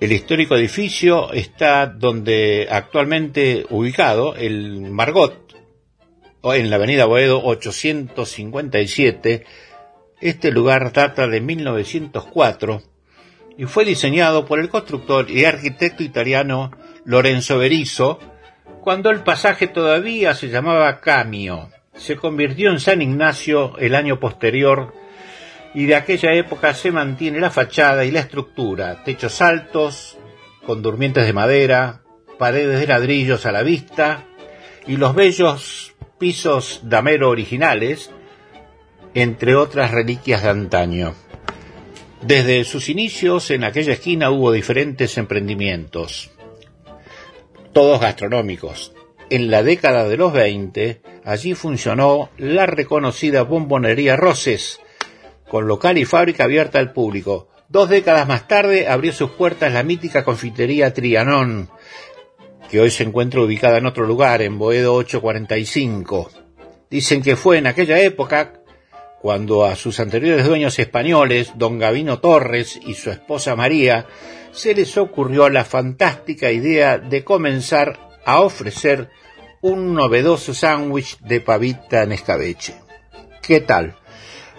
El 0.00 0.12
histórico 0.12 0.56
edificio 0.56 1.34
está 1.34 1.86
donde 1.86 2.66
actualmente 2.70 3.66
ubicado 3.68 4.36
el 4.36 4.90
Margot, 4.90 5.54
en 6.44 6.70
la 6.70 6.76
avenida 6.76 7.04
Boedo 7.04 7.44
857. 7.44 9.44
Este 10.22 10.52
lugar 10.52 10.92
data 10.92 11.26
de 11.26 11.40
1904 11.40 12.80
y 13.58 13.64
fue 13.64 13.84
diseñado 13.84 14.46
por 14.46 14.60
el 14.60 14.68
constructor 14.68 15.28
y 15.28 15.44
arquitecto 15.44 16.04
italiano 16.04 16.70
Lorenzo 17.04 17.58
Berizo 17.58 18.20
cuando 18.82 19.10
el 19.10 19.24
pasaje 19.24 19.66
todavía 19.66 20.34
se 20.34 20.48
llamaba 20.48 21.00
Camio. 21.00 21.70
Se 21.94 22.14
convirtió 22.14 22.70
en 22.70 22.78
San 22.78 23.02
Ignacio 23.02 23.76
el 23.78 23.96
año 23.96 24.20
posterior 24.20 24.94
y 25.74 25.86
de 25.86 25.96
aquella 25.96 26.32
época 26.34 26.72
se 26.72 26.92
mantiene 26.92 27.40
la 27.40 27.50
fachada 27.50 28.04
y 28.04 28.12
la 28.12 28.20
estructura, 28.20 29.02
techos 29.02 29.42
altos, 29.42 30.18
con 30.64 30.82
durmientes 30.82 31.26
de 31.26 31.32
madera, 31.32 32.02
paredes 32.38 32.78
de 32.78 32.86
ladrillos 32.86 33.44
a 33.44 33.50
la 33.50 33.64
vista 33.64 34.24
y 34.86 34.98
los 34.98 35.16
bellos 35.16 35.96
pisos 36.20 36.82
damero 36.84 37.28
originales, 37.28 38.12
entre 39.14 39.54
otras 39.54 39.90
reliquias 39.90 40.42
de 40.42 40.48
antaño. 40.48 41.14
Desde 42.22 42.64
sus 42.64 42.88
inicios 42.88 43.50
en 43.50 43.64
aquella 43.64 43.94
esquina 43.94 44.30
hubo 44.30 44.52
diferentes 44.52 45.18
emprendimientos, 45.18 46.30
todos 47.72 48.00
gastronómicos, 48.00 48.92
en 49.28 49.50
la 49.50 49.62
década 49.62 50.08
de 50.08 50.16
los 50.16 50.32
20, 50.32 51.00
allí 51.24 51.54
funcionó 51.54 52.30
la 52.36 52.66
reconocida 52.66 53.42
bombonería 53.42 54.14
Roses, 54.14 54.78
con 55.48 55.66
local 55.66 55.98
y 55.98 56.04
fábrica 56.04 56.44
abierta 56.44 56.78
al 56.78 56.92
público. 56.92 57.48
Dos 57.68 57.88
décadas 57.88 58.28
más 58.28 58.46
tarde 58.46 58.88
abrió 58.88 59.12
sus 59.12 59.30
puertas 59.30 59.72
la 59.72 59.82
mítica 59.82 60.22
confitería 60.22 60.92
Trianón, 60.92 61.70
que 62.70 62.80
hoy 62.80 62.90
se 62.90 63.04
encuentra 63.04 63.40
ubicada 63.40 63.78
en 63.78 63.86
otro 63.86 64.06
lugar, 64.06 64.42
en 64.42 64.58
Boedo 64.58 64.94
845. 64.94 66.30
Dicen 66.90 67.22
que 67.22 67.36
fue 67.36 67.58
en 67.58 67.66
aquella 67.66 67.98
época 68.00 68.61
cuando 69.22 69.64
a 69.64 69.76
sus 69.76 70.00
anteriores 70.00 70.44
dueños 70.44 70.80
españoles, 70.80 71.52
don 71.54 71.78
Gavino 71.78 72.18
Torres 72.18 72.78
y 72.84 72.94
su 72.94 73.08
esposa 73.08 73.54
María, 73.54 74.06
se 74.50 74.74
les 74.74 74.98
ocurrió 74.98 75.48
la 75.48 75.64
fantástica 75.64 76.50
idea 76.50 76.98
de 76.98 77.22
comenzar 77.22 78.10
a 78.24 78.40
ofrecer 78.40 79.10
un 79.60 79.94
novedoso 79.94 80.54
sándwich 80.54 81.20
de 81.20 81.40
pavita 81.40 82.02
en 82.02 82.10
escabeche. 82.10 82.74
¿Qué 83.40 83.60
tal? 83.60 83.96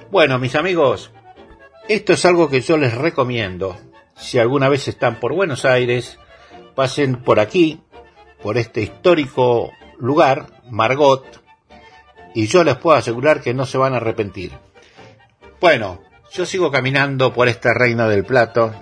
Bueno, 0.09 0.39
mis 0.39 0.55
amigos, 0.55 1.11
esto 1.89 2.13
es 2.13 2.23
algo 2.23 2.49
que 2.49 2.61
yo 2.61 2.77
les 2.77 2.93
recomiendo. 2.93 3.77
Si 4.15 4.39
alguna 4.39 4.69
vez 4.69 4.87
están 4.87 5.19
por 5.19 5.33
Buenos 5.33 5.65
Aires, 5.65 6.17
pasen 6.73 7.17
por 7.21 7.41
aquí, 7.41 7.81
por 8.41 8.57
este 8.57 8.81
histórico 8.81 9.71
lugar, 9.99 10.61
Margot, 10.69 11.42
y 12.33 12.47
yo 12.47 12.63
les 12.63 12.75
puedo 12.77 12.97
asegurar 12.97 13.41
que 13.41 13.53
no 13.53 13.65
se 13.65 13.77
van 13.77 13.93
a 13.93 13.97
arrepentir. 13.97 14.51
Bueno, 15.59 16.01
yo 16.33 16.45
sigo 16.45 16.71
caminando 16.71 17.33
por 17.33 17.47
esta 17.47 17.73
reina 17.73 18.07
del 18.07 18.25
plato, 18.25 18.73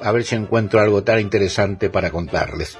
a 0.00 0.12
ver 0.12 0.24
si 0.24 0.34
encuentro 0.34 0.80
algo 0.80 1.02
tan 1.02 1.20
interesante 1.20 1.90
para 1.90 2.10
contarles. 2.10 2.78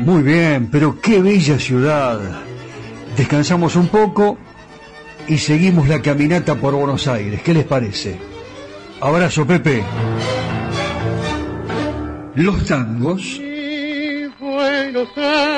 Muy 0.00 0.22
bien, 0.22 0.70
pero 0.70 1.00
qué 1.00 1.20
bella 1.20 1.58
ciudad. 1.58 2.18
Descansamos 3.16 3.76
un 3.76 3.88
poco 3.88 4.38
y 5.26 5.36
seguimos 5.38 5.86
la 5.86 6.00
caminata 6.00 6.54
por 6.54 6.74
Buenos 6.74 7.06
Aires. 7.06 7.42
¿Qué 7.42 7.52
les 7.52 7.64
parece? 7.64 8.16
Abrazo, 9.00 9.46
Pepe. 9.46 9.84
Los 12.36 12.64
tangos. 12.64 13.38
Buenos 14.40 15.08
Aires 15.18 15.57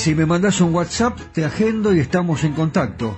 Si 0.00 0.14
me 0.14 0.24
mandas 0.24 0.62
un 0.62 0.74
WhatsApp, 0.74 1.20
te 1.34 1.44
agendo 1.44 1.92
y 1.92 2.00
estamos 2.00 2.42
en 2.44 2.54
contacto. 2.54 3.14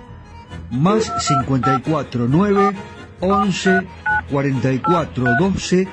Más 0.73 1.13
54 1.17 2.27
9 2.29 2.73
11 3.21 3.81
44 4.29 5.25
12 5.39 5.89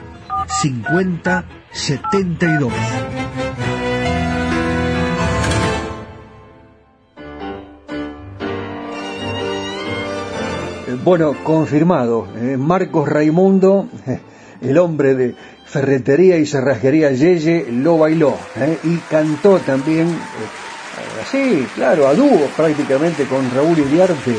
50 0.47 1.45
72. 1.71 2.73
Bueno, 11.03 11.35
confirmado. 11.43 12.27
Eh, 12.35 12.57
Marcos 12.57 13.07
Raimundo, 13.07 13.87
el 14.61 14.77
hombre 14.79 15.13
de 15.13 15.35
ferretería 15.65 16.37
y 16.37 16.47
cerrajería 16.47 17.11
Yeye, 17.11 17.67
lo 17.71 17.99
bailó 17.99 18.33
eh, 18.55 18.79
y 18.83 18.97
cantó 18.97 19.59
también, 19.59 20.07
eh, 20.07 20.69
así, 21.21 21.67
claro, 21.75 22.07
a 22.07 22.13
dúo 22.13 22.47
prácticamente 22.55 23.25
con 23.25 23.49
Raúl 23.51 23.79
Iriarte, 23.79 24.35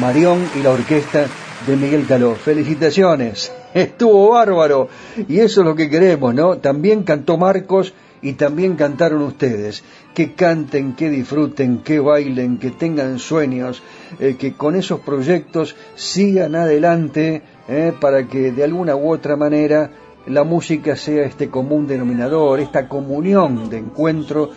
Marión 0.00 0.48
y 0.54 0.62
la 0.62 0.70
orquesta 0.70 1.26
de 1.66 1.76
Miguel 1.76 2.06
Caló. 2.06 2.34
Felicitaciones, 2.34 3.52
estuvo 3.74 4.30
bárbaro 4.30 4.88
y 5.28 5.40
eso 5.40 5.60
es 5.60 5.66
lo 5.66 5.74
que 5.74 5.90
queremos, 5.90 6.34
¿no? 6.34 6.58
También 6.58 7.02
cantó 7.02 7.36
Marcos 7.36 7.94
y 8.20 8.34
también 8.34 8.76
cantaron 8.76 9.22
ustedes. 9.22 9.82
Que 10.14 10.34
canten, 10.34 10.94
que 10.94 11.08
disfruten, 11.08 11.78
que 11.78 12.00
bailen, 12.00 12.58
que 12.58 12.70
tengan 12.70 13.18
sueños, 13.18 13.82
eh, 14.18 14.36
que 14.38 14.54
con 14.54 14.74
esos 14.74 15.00
proyectos 15.00 15.76
sigan 15.94 16.56
adelante 16.56 17.42
eh, 17.68 17.92
para 17.98 18.26
que 18.26 18.50
de 18.50 18.64
alguna 18.64 18.96
u 18.96 19.12
otra 19.12 19.36
manera 19.36 19.90
la 20.26 20.44
música 20.44 20.96
sea 20.96 21.24
este 21.24 21.48
común 21.48 21.86
denominador, 21.86 22.60
esta 22.60 22.88
comunión 22.88 23.70
de 23.70 23.78
encuentro 23.78 24.50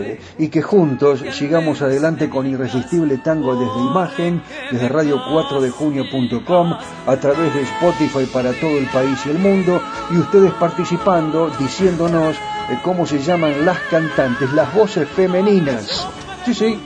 eh, 0.00 0.18
y 0.38 0.48
que 0.48 0.62
juntos 0.62 1.24
sigamos 1.32 1.82
adelante 1.82 2.28
con 2.28 2.46
Irresistible 2.46 3.18
Tango 3.18 3.56
desde 3.56 3.80
imagen, 3.80 4.42
desde 4.70 4.88
radio4dejunio.com, 4.88 6.72
a 7.06 7.16
través 7.16 7.54
de 7.54 7.62
Spotify 7.62 8.26
para 8.32 8.52
todo 8.52 8.78
el 8.78 8.86
país 8.86 9.18
y 9.26 9.30
el 9.30 9.38
mundo 9.38 9.80
y 10.10 10.18
ustedes 10.18 10.52
participando, 10.52 11.50
diciéndonos 11.58 12.36
eh, 12.36 12.78
cómo 12.82 13.06
se 13.06 13.18
llaman 13.18 13.64
las 13.64 13.78
cantantes, 13.90 14.52
las 14.52 14.72
voces 14.74 15.08
femeninas. 15.08 16.06
Sí, 16.44 16.54
sí, 16.54 16.78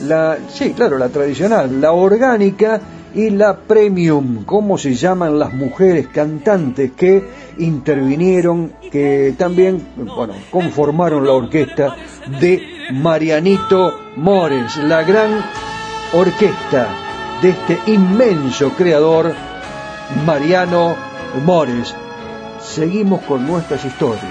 la, 0.00 0.38
sí, 0.52 0.72
claro, 0.72 0.98
la 0.98 1.08
tradicional, 1.08 1.80
la 1.80 1.92
orgánica 1.92 2.80
y 3.14 3.30
la 3.30 3.56
Premium, 3.56 4.44
cómo 4.44 4.76
se 4.76 4.94
llaman 4.94 5.38
las 5.38 5.52
mujeres 5.52 6.08
cantantes 6.08 6.92
que 6.92 7.24
intervinieron, 7.58 8.72
que 8.90 9.34
también, 9.36 9.86
bueno, 9.96 10.34
conformaron 10.50 11.26
la 11.26 11.32
orquesta 11.32 11.96
de 12.40 12.62
Marianito 12.92 13.94
Mores, 14.16 14.76
la 14.76 15.02
gran 15.02 15.44
orquesta 16.12 16.88
de 17.42 17.50
este 17.50 17.78
inmenso 17.86 18.70
creador, 18.70 19.32
Mariano 20.26 20.94
Mores. 21.44 21.94
Seguimos 22.60 23.22
con 23.22 23.46
nuestras 23.46 23.84
historias, 23.84 24.24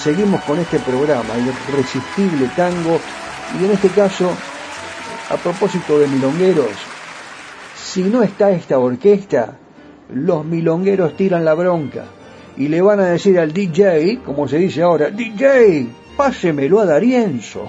seguimos 0.00 0.40
con 0.42 0.58
este 0.58 0.78
programa, 0.78 1.34
el 1.34 1.46
irresistible 1.46 2.48
tango, 2.54 3.00
y 3.60 3.64
en 3.64 3.72
este 3.72 3.88
caso, 3.88 4.30
a 5.30 5.36
propósito 5.36 5.98
de 5.98 6.06
milongueros, 6.06 6.87
si 7.98 8.04
no 8.04 8.22
está 8.22 8.52
esta 8.52 8.78
orquesta, 8.78 9.58
los 10.14 10.44
milongueros 10.44 11.16
tiran 11.16 11.44
la 11.44 11.54
bronca 11.54 12.04
y 12.56 12.68
le 12.68 12.80
van 12.80 13.00
a 13.00 13.06
decir 13.06 13.40
al 13.40 13.52
DJ, 13.52 14.20
como 14.24 14.46
se 14.46 14.56
dice 14.56 14.82
ahora, 14.82 15.10
DJ, 15.10 15.88
pásemelo 16.16 16.78
a 16.78 16.84
Darienzo. 16.84 17.68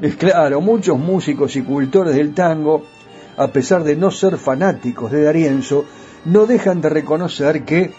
Es 0.00 0.14
claro, 0.18 0.60
muchos 0.60 0.96
músicos 0.96 1.56
y 1.56 1.62
cultores 1.62 2.14
del 2.14 2.32
tango, 2.32 2.84
a 3.36 3.48
pesar 3.48 3.82
de 3.82 3.96
no 3.96 4.12
ser 4.12 4.36
fanáticos 4.36 5.10
de 5.10 5.24
Darienzo, 5.24 5.84
no 6.26 6.46
dejan 6.46 6.80
de 6.80 6.88
reconocer 6.88 7.64
que 7.64 7.90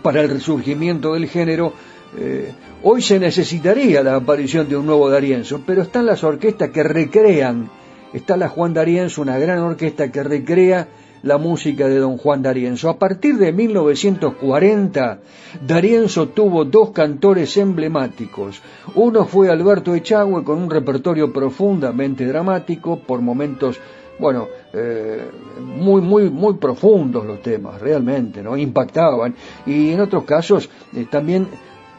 para 0.00 0.22
el 0.22 0.30
resurgimiento 0.30 1.12
del 1.12 1.28
género 1.28 1.74
eh, 2.16 2.50
hoy 2.82 3.02
se 3.02 3.18
necesitaría 3.18 4.02
la 4.02 4.14
aparición 4.14 4.70
de 4.70 4.78
un 4.78 4.86
nuevo 4.86 5.10
Darienzo, 5.10 5.60
pero 5.66 5.82
están 5.82 6.06
las 6.06 6.24
orquestas 6.24 6.70
que 6.70 6.82
recrean 6.82 7.68
está 8.14 8.36
la 8.36 8.48
Juan 8.48 8.72
D'Arienzo, 8.72 9.20
una 9.20 9.38
gran 9.38 9.58
orquesta 9.58 10.10
que 10.10 10.22
recrea 10.22 10.88
la 11.24 11.38
música 11.38 11.88
de 11.88 11.98
don 11.98 12.16
Juan 12.16 12.42
D'Arienzo. 12.42 12.88
A 12.88 12.98
partir 12.98 13.36
de 13.38 13.52
1940, 13.52 15.18
D'Arienzo 15.66 16.28
tuvo 16.28 16.64
dos 16.64 16.90
cantores 16.90 17.56
emblemáticos. 17.56 18.62
Uno 18.94 19.24
fue 19.24 19.50
Alberto 19.50 19.94
Echagüe 19.94 20.44
con 20.44 20.58
un 20.58 20.70
repertorio 20.70 21.32
profundamente 21.32 22.24
dramático, 22.26 23.00
por 23.00 23.20
momentos, 23.20 23.80
bueno, 24.18 24.46
eh, 24.72 25.30
muy, 25.60 26.00
muy, 26.00 26.30
muy 26.30 26.54
profundos 26.54 27.24
los 27.26 27.42
temas, 27.42 27.80
realmente, 27.80 28.42
¿no? 28.42 28.56
Impactaban. 28.56 29.34
Y 29.66 29.90
en 29.92 30.00
otros 30.00 30.24
casos, 30.24 30.68
eh, 30.94 31.06
también 31.10 31.48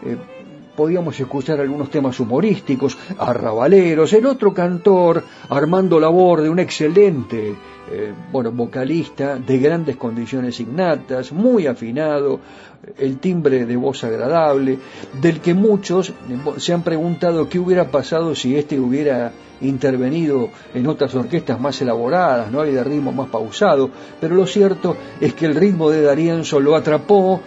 eh, 0.05 0.18
podíamos 0.76 1.20
escuchar 1.20 1.60
algunos 1.60 1.90
temas 1.90 2.20
humorísticos, 2.20 2.98
arrabaleros, 3.18 4.12
el 4.14 4.26
otro 4.26 4.54
cantor, 4.54 5.24
Armando 5.50 6.00
Laborde, 6.00 6.50
un 6.50 6.60
excelente, 6.60 7.56
eh, 7.92 8.14
bueno, 8.32 8.52
vocalista 8.52 9.38
de 9.38 9.58
grandes 9.60 9.96
condiciones 9.96 10.60
innatas, 10.60 11.32
muy 11.32 11.68
afinado, 11.68 12.40
el 12.98 13.18
timbre 13.18 13.66
de 13.66 13.76
voz 13.76 14.04
agradable, 14.04 14.78
del 15.22 15.40
que 15.40 15.54
muchos 15.54 16.14
se 16.58 16.74
han 16.74 16.84
preguntado 16.84 17.50
qué 17.50 17.60
hubiera 17.60 17.90
pasado 17.90 18.36
si 18.36 18.56
este 18.56 18.80
hubiera 18.80 19.32
intervenido 19.62 20.50
en 20.74 20.86
otras 20.88 21.16
orquestas 21.16 21.60
más 21.60 21.82
elaboradas, 21.82 22.52
no 22.52 22.62
hay 22.62 22.74
de 22.74 22.84
ritmo 22.84 23.12
más 23.12 23.30
pausado, 23.30 23.90
pero 24.20 24.36
lo 24.36 24.46
cierto 24.46 24.98
es 25.20 25.34
que 25.34 25.46
el 25.46 25.56
ritmo 25.56 25.90
de 25.90 26.02
Darienzo 26.02 26.60
lo 26.60 26.76
atrapó 26.76 27.42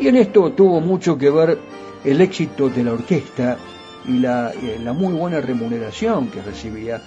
y 0.00 0.08
en 0.08 0.16
esto 0.16 0.52
tuvo 0.52 0.80
mucho 0.80 1.18
que 1.18 1.30
ver 1.30 1.58
el 2.04 2.20
éxito 2.20 2.70
de 2.70 2.82
la 2.82 2.92
orquesta 2.92 3.58
y 4.08 4.18
la, 4.18 4.50
la 4.82 4.92
muy 4.94 5.12
buena 5.12 5.40
remuneración 5.40 6.28
que 6.28 6.40
recibía, 6.40 7.02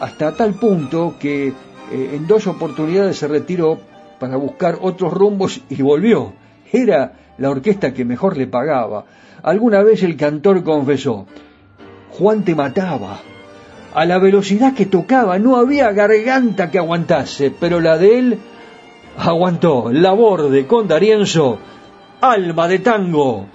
hasta 0.00 0.34
tal 0.34 0.54
punto 0.54 1.16
que 1.20 1.48
eh, 1.48 1.52
en 1.90 2.26
dos 2.26 2.46
oportunidades 2.46 3.18
se 3.18 3.28
retiró 3.28 3.78
para 4.18 4.36
buscar 4.36 4.78
otros 4.80 5.12
rumbos 5.12 5.60
y 5.68 5.82
volvió. 5.82 6.32
Era 6.72 7.12
la 7.36 7.50
orquesta 7.50 7.92
que 7.92 8.04
mejor 8.04 8.36
le 8.36 8.46
pagaba. 8.46 9.04
Alguna 9.42 9.82
vez 9.82 10.02
el 10.02 10.16
cantor 10.16 10.64
confesó, 10.64 11.26
Juan 12.10 12.44
te 12.44 12.54
mataba. 12.54 13.20
A 13.94 14.04
la 14.06 14.18
velocidad 14.18 14.74
que 14.74 14.86
tocaba 14.86 15.38
no 15.38 15.56
había 15.56 15.92
garganta 15.92 16.70
que 16.70 16.78
aguantase, 16.78 17.50
pero 17.50 17.80
la 17.80 17.98
de 17.98 18.18
él 18.18 18.38
aguantó. 19.18 19.90
La 19.92 20.12
borde 20.12 20.66
con 20.66 20.88
Darienzo, 20.88 21.58
alma 22.20 22.68
de 22.68 22.78
tango. 22.78 23.46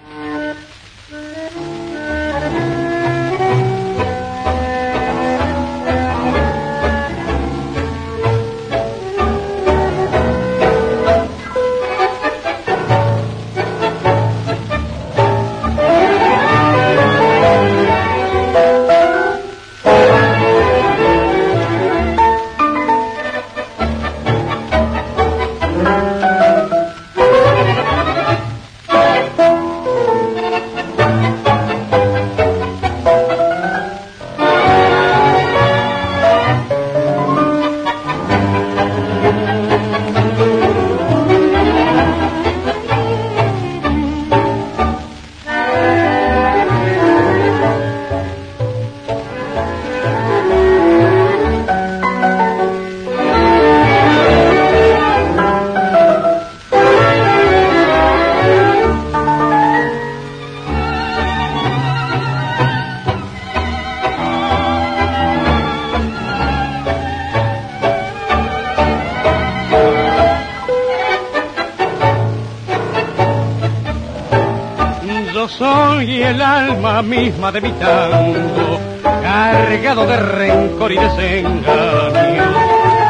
Misma 77.44 77.52
de 77.52 77.62
mi 77.62 77.72
tango, 77.74 78.80
cargado 79.04 80.06
de 80.06 80.18
rencor 80.18 80.92
y 80.94 80.96
desengaño, 80.98 82.44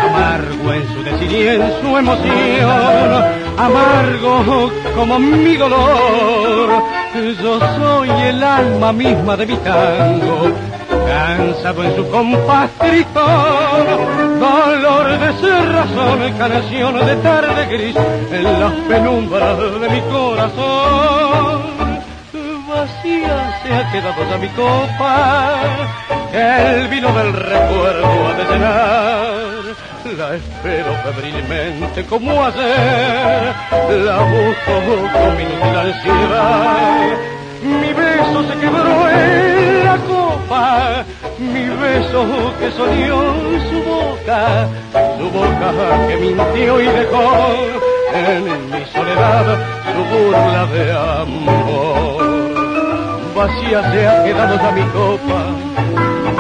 amargo 0.08 0.74
en 0.74 0.94
su 0.94 1.04
decir 1.04 1.32
y 1.32 1.48
en 1.50 1.62
su 1.80 1.96
emoción, 1.96 3.26
amargo 3.58 4.72
como 4.96 5.20
mi 5.20 5.56
dolor. 5.56 6.84
Yo 7.44 7.60
soy 7.78 8.10
el 8.10 8.44
alma 8.44 8.92
misma 8.92 9.38
de 9.38 9.46
mi 9.46 9.56
tango, 9.58 10.52
cansado 11.08 11.84
en 11.84 11.96
su 11.96 12.10
compás 12.10 12.72
dolor 14.40 15.20
de 15.20 15.34
ser 15.42 15.72
razón, 15.74 16.34
canción 16.40 17.06
de 17.06 17.16
tarde 17.18 17.66
gris 17.68 17.96
en 18.32 18.60
las 18.60 18.74
penumbras 18.90 19.58
de 19.80 19.90
mi 19.90 20.02
corazón 20.12 21.63
ha 23.74 23.92
quedado 23.92 24.30
ya 24.30 24.38
mi 24.38 24.50
copa, 24.50 25.62
el 26.32 26.88
vino 26.88 27.12
del 27.12 27.34
recuerdo 27.34 28.28
ha 28.28 28.34
de 28.34 28.44
llenar. 28.46 29.54
La 30.18 30.36
espero 30.36 30.94
febrilmente 31.04 32.06
como 32.06 32.44
ayer, 32.44 33.54
la 34.06 34.18
busco 34.20 34.74
con 35.14 35.42
inútil 35.42 35.78
ansiedad. 35.78 37.18
Mi 37.64 37.94
beso 37.94 38.44
se 38.44 38.60
quebró 38.60 39.10
en 39.10 39.86
la 39.86 39.98
copa, 39.98 41.06
mi 41.40 41.68
beso 41.70 42.54
que 42.60 42.72
soñó 42.72 43.22
su 43.70 43.84
boca, 43.84 44.68
su 45.18 45.30
boca 45.30 46.08
que 46.08 46.18
mintió 46.18 46.82
y 46.82 46.86
dejó 46.88 47.56
en 48.14 48.72
mi 48.72 48.86
soledad 48.94 49.58
su 49.94 50.04
burla 50.04 50.66
de 50.66 50.92
amor 50.92 52.33
vacía 53.44 53.92
se 53.92 54.08
ha 54.08 54.24
quedado 54.24 54.56
ya 54.56 54.72
mi 54.72 54.84
copa, 54.98 55.40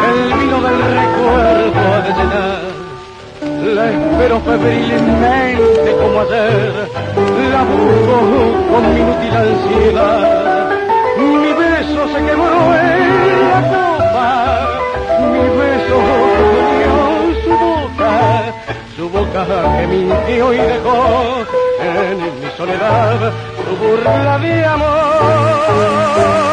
el 0.07 0.19
vino 0.39 0.57
del 0.65 0.77
recuerdo 0.99 1.79
ha 1.93 1.99
de 2.05 2.11
llenar. 2.17 2.61
La 3.75 3.85
espero 3.91 4.39
febrilmente 4.41 5.89
como 5.99 6.21
ayer, 6.21 6.73
la 7.53 7.61
busco 7.69 8.15
con 8.71 8.81
mi 8.93 8.99
inútil 9.01 9.35
ansiedad. 9.35 10.69
Mi 11.17 11.51
beso 11.61 12.01
se 12.13 12.19
quebró 12.27 12.59
en 12.87 13.01
la 13.51 13.61
copa, 13.73 14.27
mi 15.33 15.45
beso 15.59 15.97
que 16.79 16.87
su 17.43 17.53
boca, 17.65 18.13
su 18.95 19.05
boca 19.09 19.41
que 19.77 19.87
mintió 19.87 20.53
y 20.53 20.57
dejó 20.57 20.99
en 21.81 22.17
mi 22.41 22.49
soledad 22.57 23.19
su 23.57 23.71
burla 23.81 24.37
de 24.39 24.65
amor. 24.65 26.52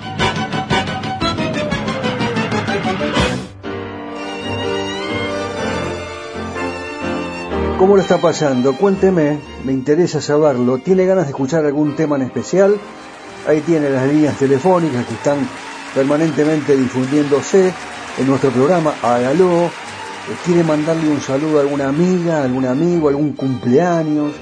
¿Cómo 7.81 7.95
lo 7.95 8.03
está 8.03 8.21
pasando? 8.21 8.77
Cuénteme, 8.77 9.39
me 9.65 9.71
interesa 9.71 10.21
saberlo. 10.21 10.77
¿Tiene 10.77 11.07
ganas 11.07 11.25
de 11.25 11.31
escuchar 11.31 11.65
algún 11.65 11.95
tema 11.95 12.15
en 12.15 12.21
especial? 12.21 12.79
Ahí 13.47 13.61
tiene 13.61 13.89
las 13.89 14.07
líneas 14.07 14.37
telefónicas 14.37 15.03
que 15.07 15.15
están 15.15 15.39
permanentemente 15.95 16.77
difundiéndose 16.77 17.73
en 18.19 18.27
nuestro 18.27 18.51
programa. 18.51 18.93
Hágalo. 19.01 19.71
¿Quiere 20.45 20.63
mandarle 20.63 21.09
un 21.09 21.21
saludo 21.21 21.57
a 21.57 21.61
alguna 21.61 21.87
amiga, 21.87 22.43
algún 22.43 22.67
amigo, 22.67 23.09
algún 23.09 23.33
cumpleaños? 23.33 24.33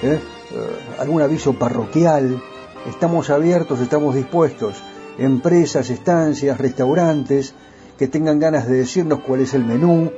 ¿Eh? 0.00 0.20
Eh, 0.52 1.00
¿Algún 1.00 1.20
aviso 1.20 1.52
parroquial? 1.54 2.40
Estamos 2.88 3.28
abiertos, 3.28 3.80
estamos 3.80 4.14
dispuestos. 4.14 4.76
Empresas, 5.18 5.90
estancias, 5.90 6.58
restaurantes 6.58 7.54
que 7.98 8.06
tengan 8.06 8.38
ganas 8.38 8.68
de 8.68 8.76
decirnos 8.76 9.18
cuál 9.26 9.40
es 9.40 9.52
el 9.54 9.64
menú, 9.64 10.12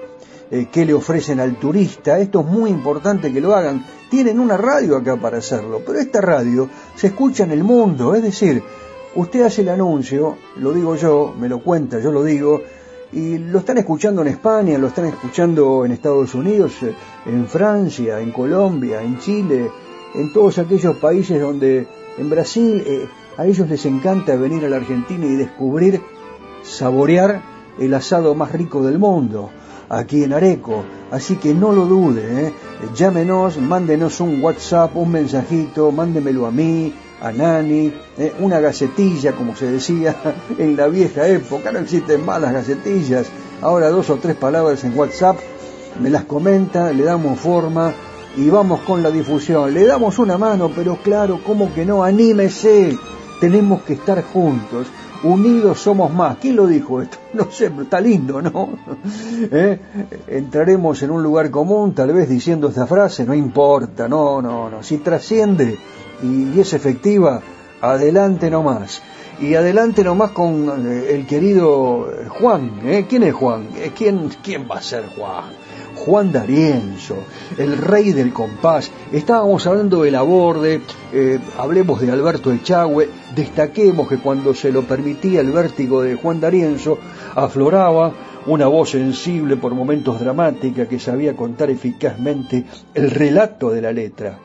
eh, 0.50 0.68
qué 0.70 0.84
le 0.84 0.94
ofrecen 0.94 1.40
al 1.40 1.56
turista. 1.56 2.18
Esto 2.18 2.40
es 2.40 2.46
muy 2.46 2.70
importante 2.70 3.32
que 3.32 3.40
lo 3.40 3.54
hagan. 3.54 3.84
Tienen 4.08 4.38
una 4.38 4.56
radio 4.56 4.96
acá 4.96 5.16
para 5.16 5.38
hacerlo, 5.38 5.82
pero 5.84 5.98
esta 5.98 6.20
radio 6.20 6.68
se 6.94 7.08
escucha 7.08 7.44
en 7.44 7.50
el 7.50 7.64
mundo. 7.64 8.14
Es 8.14 8.22
decir, 8.22 8.62
usted 9.16 9.42
hace 9.42 9.62
el 9.62 9.70
anuncio, 9.70 10.36
lo 10.56 10.72
digo 10.72 10.94
yo, 10.94 11.34
me 11.38 11.48
lo 11.48 11.60
cuenta, 11.62 11.98
yo 11.98 12.12
lo 12.12 12.22
digo, 12.22 12.62
y 13.12 13.38
lo 13.38 13.58
están 13.58 13.78
escuchando 13.78 14.22
en 14.22 14.28
España, 14.28 14.78
lo 14.78 14.88
están 14.88 15.06
escuchando 15.06 15.84
en 15.84 15.92
Estados 15.92 16.34
Unidos, 16.34 16.74
eh, 16.82 16.94
en 17.26 17.46
Francia, 17.48 18.20
en 18.20 18.30
Colombia, 18.30 19.02
en 19.02 19.18
Chile, 19.18 19.70
en 20.14 20.32
todos 20.32 20.58
aquellos 20.58 20.96
países 20.98 21.40
donde, 21.40 21.88
en 22.18 22.30
Brasil, 22.30 22.82
eh, 22.86 23.08
a 23.36 23.46
ellos 23.46 23.68
les 23.68 23.84
encanta 23.84 24.36
venir 24.36 24.64
a 24.64 24.68
la 24.68 24.76
Argentina 24.76 25.26
y 25.26 25.34
descubrir, 25.34 26.00
saborear 26.62 27.42
el 27.78 27.92
asado 27.94 28.34
más 28.34 28.52
rico 28.52 28.82
del 28.82 28.98
mundo 28.98 29.50
aquí 29.88 30.24
en 30.24 30.32
Areco. 30.32 30.84
Así 31.10 31.36
que 31.36 31.54
no 31.54 31.72
lo 31.72 31.86
dude, 31.86 32.46
¿eh? 32.46 32.52
llámenos, 32.94 33.58
mándenos 33.58 34.20
un 34.20 34.42
WhatsApp, 34.42 34.96
un 34.96 35.12
mensajito, 35.12 35.92
mándemelo 35.92 36.46
a 36.46 36.50
mí, 36.50 36.92
a 37.20 37.32
Nani, 37.32 37.92
¿eh? 38.18 38.34
una 38.40 38.60
gacetilla, 38.60 39.32
como 39.32 39.54
se 39.54 39.70
decía 39.70 40.16
en 40.58 40.76
la 40.76 40.88
vieja 40.88 41.26
época, 41.28 41.70
no 41.72 41.78
existen 41.78 42.24
malas 42.24 42.52
gacetillas, 42.52 43.28
ahora 43.62 43.88
dos 43.90 44.10
o 44.10 44.16
tres 44.16 44.36
palabras 44.36 44.82
en 44.84 44.98
WhatsApp, 44.98 45.38
me 46.00 46.10
las 46.10 46.24
comenta, 46.24 46.92
le 46.92 47.04
damos 47.04 47.38
forma 47.38 47.94
y 48.36 48.50
vamos 48.50 48.80
con 48.80 49.02
la 49.02 49.10
difusión. 49.10 49.72
Le 49.72 49.86
damos 49.86 50.18
una 50.18 50.36
mano, 50.36 50.70
pero 50.74 50.96
claro, 51.02 51.40
¿cómo 51.44 51.72
que 51.72 51.86
no? 51.86 52.04
Anímese, 52.04 52.98
tenemos 53.40 53.82
que 53.82 53.94
estar 53.94 54.22
juntos 54.22 54.86
unidos 55.22 55.80
somos 55.80 56.12
más. 56.12 56.36
¿Quién 56.38 56.56
lo 56.56 56.66
dijo 56.66 57.00
esto? 57.00 57.18
No 57.32 57.50
sé, 57.50 57.70
pero 57.70 57.82
está 57.82 58.00
lindo, 58.00 58.40
¿no? 58.40 58.70
¿Eh? 59.50 59.78
Entraremos 60.26 61.02
en 61.02 61.10
un 61.10 61.22
lugar 61.22 61.50
común, 61.50 61.94
tal 61.94 62.12
vez 62.12 62.28
diciendo 62.28 62.68
esta 62.68 62.86
frase, 62.86 63.24
no 63.26 63.34
importa, 63.34 64.08
no, 64.08 64.40
no, 64.40 64.70
no. 64.70 64.82
Si 64.82 64.98
trasciende 64.98 65.78
y 66.22 66.58
es 66.58 66.72
efectiva, 66.72 67.42
adelante 67.82 68.50
nomás. 68.50 69.02
Y 69.38 69.54
adelante 69.54 70.02
nomás 70.02 70.30
con 70.30 70.86
eh, 70.86 71.10
el 71.10 71.26
querido 71.26 72.10
Juan. 72.40 72.80
¿eh? 72.84 73.04
¿Quién 73.06 73.24
es 73.24 73.34
Juan? 73.34 73.68
¿Quién, 73.94 74.30
¿Quién 74.42 74.66
va 74.70 74.76
a 74.76 74.82
ser 74.82 75.04
Juan? 75.14 75.44
Juan 75.96 76.30
D'Arienzo, 76.30 77.16
el 77.58 77.76
rey 77.78 78.12
del 78.12 78.32
compás. 78.32 78.90
Estábamos 79.10 79.66
hablando 79.66 80.02
del 80.02 80.14
aborde, 80.14 80.80
eh, 81.12 81.40
hablemos 81.58 82.00
de 82.00 82.12
Alberto 82.12 82.52
Echagüe, 82.52 83.08
destaquemos 83.34 84.08
que 84.08 84.18
cuando 84.18 84.54
se 84.54 84.70
lo 84.70 84.82
permitía 84.82 85.40
el 85.40 85.50
vértigo 85.50 86.02
de 86.02 86.14
Juan 86.14 86.40
D'Arienzo, 86.40 86.98
afloraba 87.34 88.12
una 88.46 88.68
voz 88.68 88.90
sensible 88.90 89.56
por 89.56 89.74
momentos 89.74 90.20
dramática 90.20 90.86
que 90.86 91.00
sabía 91.00 91.34
contar 91.34 91.70
eficazmente 91.70 92.64
el 92.94 93.10
relato 93.10 93.70
de 93.70 93.82
la 93.82 93.92
letra. 93.92 94.38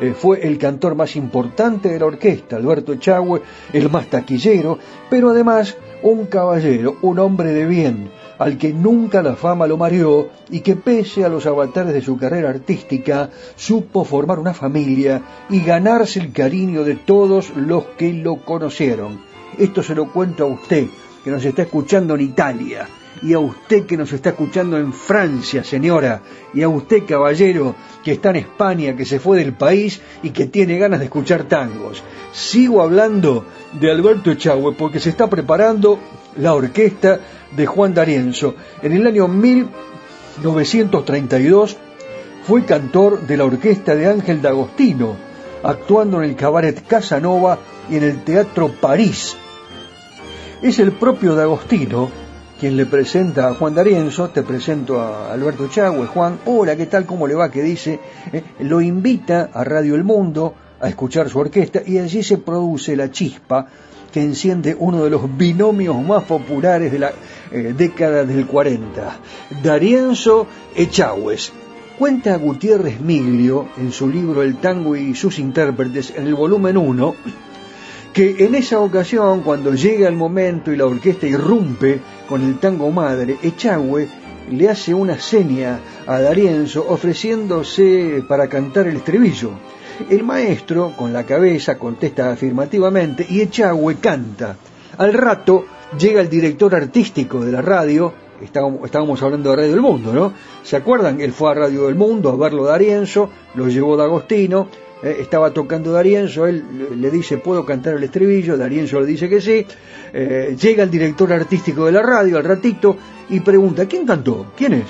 Eh, 0.00 0.12
fue 0.12 0.44
el 0.46 0.58
cantor 0.58 0.96
más 0.96 1.14
importante 1.14 1.88
de 1.88 2.00
la 2.00 2.06
orquesta, 2.06 2.56
Alberto 2.56 2.92
Echagüe, 2.92 3.42
el 3.72 3.88
más 3.90 4.08
taquillero, 4.08 4.78
pero 5.08 5.30
además 5.30 5.76
un 6.02 6.26
caballero, 6.26 6.96
un 7.02 7.18
hombre 7.18 7.52
de 7.52 7.66
bien, 7.66 8.10
al 8.38 8.56
que 8.56 8.72
nunca 8.72 9.22
la 9.22 9.36
fama 9.36 9.66
lo 9.66 9.76
mareó 9.76 10.28
y 10.50 10.60
que 10.60 10.76
pese 10.76 11.24
a 11.24 11.28
los 11.28 11.46
avatares 11.46 11.92
de 11.92 12.02
su 12.02 12.16
carrera 12.16 12.50
artística, 12.50 13.30
supo 13.56 14.04
formar 14.04 14.38
una 14.38 14.54
familia 14.54 15.22
y 15.50 15.60
ganarse 15.60 16.20
el 16.20 16.32
cariño 16.32 16.84
de 16.84 16.96
todos 16.96 17.50
los 17.56 17.84
que 17.96 18.12
lo 18.12 18.36
conocieron. 18.44 19.20
Esto 19.58 19.82
se 19.82 19.94
lo 19.94 20.12
cuento 20.12 20.44
a 20.44 20.46
usted, 20.46 20.86
que 21.24 21.30
nos 21.30 21.44
está 21.44 21.62
escuchando 21.62 22.14
en 22.14 22.20
Italia, 22.20 22.86
y 23.22 23.32
a 23.32 23.38
usted 23.38 23.86
que 23.86 23.96
nos 23.96 24.12
está 24.12 24.28
escuchando 24.30 24.76
en 24.76 24.92
Francia, 24.92 25.62
señora, 25.64 26.22
y 26.54 26.62
a 26.62 26.68
usted, 26.68 27.04
caballero, 27.06 27.74
que 28.04 28.12
está 28.12 28.30
en 28.30 28.36
España, 28.36 28.96
que 28.96 29.04
se 29.04 29.20
fue 29.20 29.36
del 29.38 29.54
país 29.54 30.00
y 30.22 30.30
que 30.30 30.46
tiene 30.46 30.78
ganas 30.78 31.00
de 31.00 31.06
escuchar 31.06 31.44
tangos. 31.44 32.02
Sigo 32.32 32.80
hablando 32.82 33.44
de 33.80 33.90
Alberto 33.90 34.30
Echagüe 34.30 34.72
porque 34.72 35.00
se 35.00 35.10
está 35.10 35.28
preparando 35.28 35.98
la 36.36 36.54
orquesta 36.54 37.18
de 37.56 37.66
Juan 37.66 37.94
D'Arienzo. 37.94 38.54
En 38.82 38.92
el 38.92 39.04
año 39.06 39.28
1932 39.28 41.76
fue 42.44 42.64
cantor 42.64 43.26
de 43.26 43.36
la 43.36 43.44
orquesta 43.44 43.94
de 43.94 44.06
Ángel 44.06 44.40
D'Agostino, 44.40 45.16
actuando 45.62 46.22
en 46.22 46.30
el 46.30 46.36
cabaret 46.36 46.86
Casanova 46.86 47.58
y 47.90 47.96
en 47.96 48.04
el 48.04 48.22
Teatro 48.22 48.72
París. 48.80 49.36
Es 50.62 50.78
el 50.78 50.92
propio 50.92 51.34
D'Agostino 51.34 52.27
quien 52.58 52.76
le 52.76 52.86
presenta 52.86 53.48
a 53.48 53.54
Juan 53.54 53.74
D'Arienzo, 53.74 54.30
te 54.30 54.42
presento 54.42 55.00
a 55.00 55.32
Alberto 55.32 55.68
Chagüe, 55.68 56.06
Juan, 56.06 56.40
hola, 56.46 56.74
¿qué 56.74 56.86
tal? 56.86 57.06
¿Cómo 57.06 57.28
le 57.28 57.34
va? 57.34 57.50
Que 57.50 57.62
dice, 57.62 58.00
eh, 58.32 58.42
lo 58.60 58.80
invita 58.80 59.50
a 59.52 59.62
Radio 59.62 59.94
El 59.94 60.02
Mundo 60.02 60.54
a 60.80 60.88
escuchar 60.88 61.28
su 61.28 61.38
orquesta 61.38 61.82
y 61.86 61.98
allí 61.98 62.22
se 62.22 62.38
produce 62.38 62.96
la 62.96 63.10
chispa 63.12 63.68
que 64.12 64.22
enciende 64.22 64.76
uno 64.76 65.04
de 65.04 65.10
los 65.10 65.36
binomios 65.36 66.02
más 66.02 66.24
populares 66.24 66.90
de 66.90 66.98
la 66.98 67.12
eh, 67.52 67.74
década 67.76 68.24
del 68.24 68.46
40, 68.46 69.20
D'Arienzo 69.62 70.46
Echagües. 70.74 71.52
Cuenta 71.96 72.36
Gutiérrez 72.36 73.00
Miglio 73.00 73.68
en 73.76 73.92
su 73.92 74.08
libro 74.08 74.42
El 74.42 74.56
tango 74.56 74.96
y 74.96 75.14
sus 75.14 75.38
intérpretes 75.38 76.12
en 76.16 76.26
el 76.26 76.34
volumen 76.34 76.76
1 76.76 77.14
que 78.12 78.44
en 78.44 78.54
esa 78.54 78.80
ocasión, 78.80 79.42
cuando 79.42 79.74
llega 79.74 80.08
el 80.08 80.16
momento 80.16 80.72
y 80.72 80.76
la 80.76 80.86
orquesta 80.86 81.26
irrumpe 81.26 82.00
con 82.28 82.42
el 82.42 82.58
tango 82.58 82.90
madre, 82.90 83.36
Echagüe 83.42 84.08
le 84.50 84.68
hace 84.68 84.94
una 84.94 85.18
seña 85.18 85.80
a 86.06 86.20
D'Arienzo 86.20 86.86
ofreciéndose 86.88 88.24
para 88.28 88.48
cantar 88.48 88.86
el 88.86 88.96
estribillo. 88.96 89.50
El 90.08 90.22
maestro, 90.22 90.94
con 90.96 91.12
la 91.12 91.24
cabeza, 91.24 91.78
contesta 91.78 92.30
afirmativamente 92.30 93.26
y 93.28 93.40
Echagüe 93.40 93.96
canta. 93.96 94.56
Al 94.96 95.12
rato 95.12 95.64
llega 95.98 96.20
el 96.20 96.28
director 96.28 96.74
artístico 96.74 97.40
de 97.44 97.52
la 97.52 97.62
radio, 97.62 98.12
estábamos, 98.42 99.22
hablando 99.22 99.50
de 99.50 99.56
Radio 99.56 99.72
del 99.72 99.80
Mundo, 99.80 100.12
¿no? 100.12 100.32
¿Se 100.62 100.76
acuerdan? 100.76 101.20
Él 101.20 101.32
fue 101.32 101.50
a 101.50 101.54
Radio 101.54 101.86
del 101.86 101.94
Mundo 101.94 102.30
a 102.30 102.36
verlo 102.36 102.66
de 102.66 102.72
Arienzo, 102.72 103.30
lo 103.54 103.68
llevó 103.68 103.96
D'Agostino, 103.96 104.68
eh, 105.02 105.16
estaba 105.20 105.52
tocando 105.52 105.92
D'Arienzo, 105.92 106.46
él 106.46 106.64
le 106.96 107.10
dice, 107.10 107.38
¿puedo 107.38 107.64
cantar 107.64 107.94
el 107.94 108.02
estribillo? 108.04 108.56
D'Arienzo 108.56 109.00
le 109.00 109.06
dice 109.06 109.28
que 109.28 109.40
sí. 109.40 109.64
Eh, 110.12 110.56
llega 110.60 110.82
el 110.82 110.90
director 110.90 111.32
artístico 111.32 111.86
de 111.86 111.92
la 111.92 112.02
radio 112.02 112.38
al 112.38 112.44
ratito 112.44 112.96
y 113.30 113.40
pregunta, 113.40 113.86
¿quién 113.86 114.06
cantó? 114.06 114.52
¿Quién 114.56 114.74
es? 114.74 114.86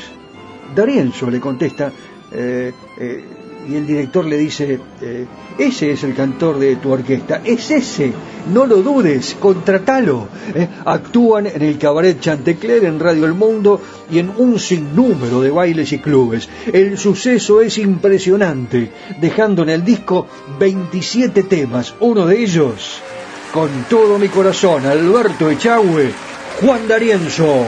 D'Arienzo 0.74 1.30
le 1.30 1.40
contesta, 1.40 1.92
eh, 2.33 2.72
y 3.68 3.76
el 3.76 3.87
director 3.87 4.24
le 4.24 4.39
dice, 4.39 4.79
eh, 5.03 5.26
ese 5.59 5.93
es 5.93 6.03
el 6.05 6.14
cantor 6.14 6.59
de 6.59 6.76
tu 6.76 6.91
orquesta, 6.91 7.43
es 7.45 7.70
ese, 7.70 8.12
no 8.53 8.66
lo 8.66 8.76
dudes, 8.76 9.37
contratalo. 9.39 10.29
Eh, 10.55 10.66
actúan 10.87 11.47
en 11.47 11.62
el 11.62 11.76
cabaret 11.76 12.18
Chantecler, 12.18 12.85
en 12.85 12.99
Radio 12.99 13.26
El 13.26 13.35
Mundo 13.35 13.81
y 14.11 14.20
en 14.20 14.31
un 14.37 14.59
sinnúmero 14.59 15.43
de 15.43 15.51
bailes 15.51 15.93
y 15.93 15.99
clubes. 15.99 16.49
El 16.72 16.97
suceso 16.97 17.61
es 17.61 17.76
impresionante, 17.76 18.91
dejando 19.20 19.64
en 19.64 19.68
el 19.68 19.85
disco 19.85 20.26
27 20.59 21.43
temas, 21.43 21.95
uno 22.01 22.24
de 22.24 22.43
ellos, 22.43 23.01
con 23.53 23.68
todo 23.91 24.18
mi 24.18 24.29
corazón, 24.29 24.87
Alberto 24.87 25.51
Echagüe, 25.51 26.11
Juan 26.61 26.89
D'Arienzo. 26.89 27.66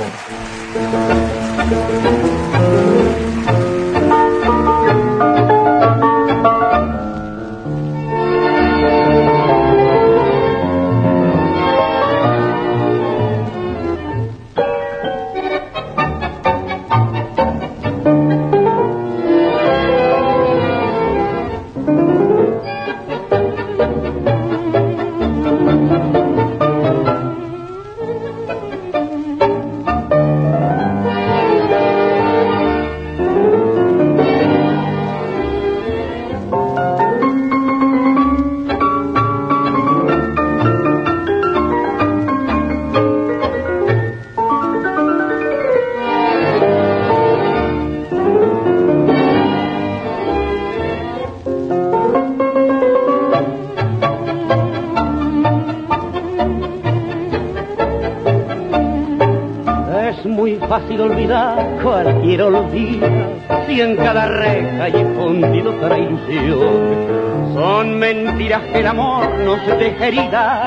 El 68.74 68.86
amor 68.86 69.38
no 69.38 69.64
se 69.64 69.74
deja 69.76 70.06
herida 70.06 70.64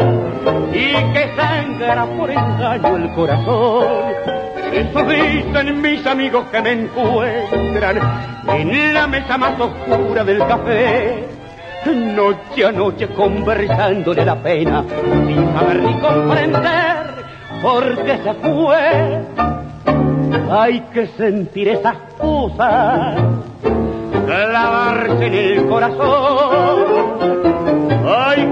y 0.71 1.13
que 1.13 1.31
sangra 1.35 2.05
por 2.05 2.29
engaño 2.29 2.97
el 2.97 3.13
corazón. 3.13 3.85
Eso 4.71 5.03
dicen 5.03 5.81
mis 5.81 6.05
amigos 6.05 6.45
que 6.51 6.61
me 6.61 6.71
encuentran 6.71 7.99
en 8.47 8.93
la 8.93 9.07
mesa 9.07 9.37
más 9.37 9.59
oscura 9.59 10.23
del 10.23 10.39
café. 10.39 11.27
Noche 11.85 12.65
a 12.65 12.71
noche 12.71 13.07
conversándole 13.09 14.23
la 14.23 14.35
pena 14.35 14.83
sin 15.27 15.53
saber 15.53 15.83
ni 15.83 15.99
comprender 15.99 17.23
por 17.61 18.03
qué 18.03 18.17
se 18.23 18.33
fue 18.35 19.21
hay 20.51 20.81
que 20.93 21.07
sentir 21.07 21.67
esas 21.69 21.95
cosas, 22.19 23.15
clavarse 24.25 25.25
en 25.25 25.33
el 25.33 25.67
corazón. 25.67 26.82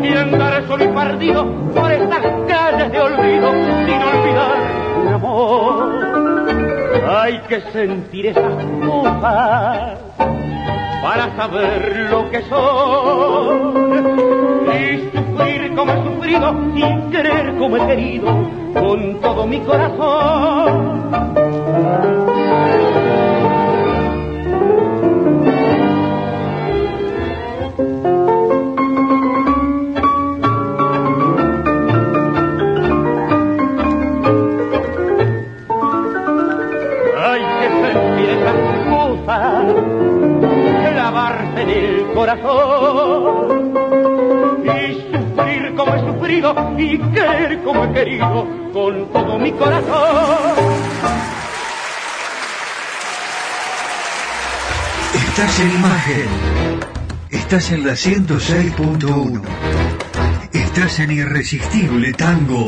Que 0.02 0.18
andar 0.18 0.68
solo 0.68 0.84
y 0.84 0.88
perdido 0.88 1.46
por 1.76 1.92
estas 1.92 2.26
calles 2.48 2.92
de 2.92 3.00
olvido 3.00 3.52
sin 3.52 4.02
olvidar 4.02 4.58
un 5.00 5.08
amor. 5.14 6.02
Hay 7.08 7.40
que 7.48 7.62
sentir 7.72 8.26
esas 8.28 8.66
cosas 8.84 10.00
para 11.04 11.36
saber 11.36 12.08
lo 12.10 12.30
que 12.32 12.42
son 12.44 13.74
y 14.74 15.10
sufrir 15.16 15.76
como 15.76 15.92
he 15.92 16.04
sufrido 16.04 16.56
y 16.76 17.12
querer 17.12 17.58
como 17.58 17.78
he 17.78 17.88
querido 17.88 18.28
con 18.74 19.20
todo 19.22 19.46
mi 19.46 19.60
corazón. 19.60 21.12
Corazón 42.36 43.74
y 44.64 44.94
sufrir 45.12 45.76
como 45.76 45.96
he 45.96 46.00
sufrido 46.00 46.76
y 46.78 46.98
querer 46.98 47.64
como 47.64 47.86
he 47.86 47.94
querido 47.94 48.48
con 48.74 49.12
todo 49.12 49.40
mi 49.40 49.52
corazón. 49.52 50.56
Estás 55.14 55.60
en 55.60 55.72
imagen. 55.72 56.28
Estás 57.30 57.72
en 57.72 57.86
la 57.86 57.94
106.1. 57.94 59.42
Estás 60.54 61.00
en 61.00 61.12
Irresistible 61.12 62.14
Tango. 62.14 62.68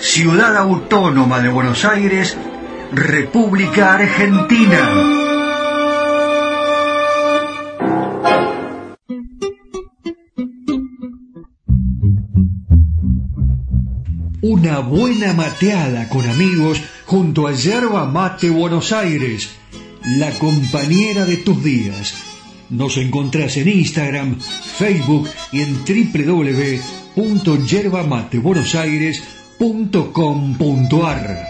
Ciudad 0.00 0.56
Autónoma 0.56 1.40
de 1.40 1.48
Buenos 1.48 1.84
Aires, 1.84 2.36
República 2.92 3.94
Argentina. 3.94 4.90
Una 14.40 14.78
buena 14.78 15.34
mateada 15.34 16.08
con 16.08 16.28
amigos 16.28 16.80
junto 17.04 17.48
a 17.48 17.52
Yerba 17.52 18.06
Mate 18.06 18.50
Buenos 18.50 18.92
Aires, 18.92 19.50
la 20.16 20.30
compañera 20.38 21.24
de 21.24 21.38
tus 21.38 21.62
días 21.62 22.28
nos 22.70 22.98
encontrás 22.98 23.56
en 23.56 23.68
Instagram, 23.68 24.38
Facebook 24.38 25.28
y 25.52 25.62
en 25.62 25.84
www.yerbamatebuenosaires.com.ar. 29.58 31.48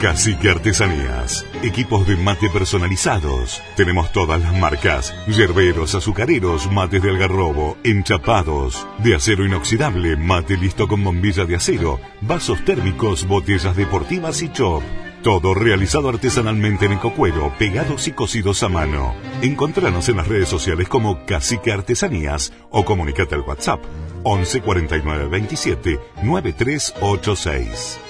Cacique 0.00 0.48
Artesanías. 0.48 1.44
Equipos 1.62 2.06
de 2.06 2.16
mate 2.16 2.48
personalizados. 2.48 3.60
Tenemos 3.76 4.10
todas 4.12 4.40
las 4.40 4.56
marcas. 4.58 5.14
Yerberos, 5.26 5.94
azucareros, 5.94 6.72
mates 6.72 7.02
de 7.02 7.10
algarrobo, 7.10 7.76
enchapados. 7.84 8.86
De 8.98 9.14
acero 9.14 9.44
inoxidable, 9.44 10.16
mate 10.16 10.56
listo 10.56 10.88
con 10.88 11.04
bombilla 11.04 11.44
de 11.44 11.56
acero. 11.56 12.00
Vasos 12.22 12.64
térmicos, 12.64 13.26
botellas 13.26 13.76
deportivas 13.76 14.40
y 14.42 14.50
chop. 14.50 14.82
Todo 15.22 15.52
realizado 15.52 16.08
artesanalmente 16.08 16.86
en 16.86 16.92
ecocuero, 16.92 17.52
pegados 17.58 18.08
y 18.08 18.12
cocidos 18.12 18.62
a 18.62 18.70
mano. 18.70 19.14
Encontranos 19.42 20.08
en 20.08 20.16
las 20.16 20.26
redes 20.26 20.48
sociales 20.48 20.88
como 20.88 21.26
Cacique 21.26 21.72
Artesanías 21.72 22.54
o 22.70 22.86
comunicate 22.86 23.34
al 23.34 23.42
WhatsApp 23.42 23.80
11 24.22 24.62
49 24.62 25.28
27 25.28 26.00
9386. 26.22 28.00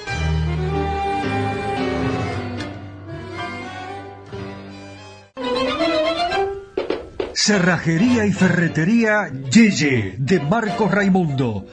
Cerrajería 7.35 8.27
y 8.27 8.33
Ferretería 8.33 9.33
Yeye 9.51 10.15
de 10.17 10.39
Marcos 10.39 10.93
Raimundo. 10.93 11.67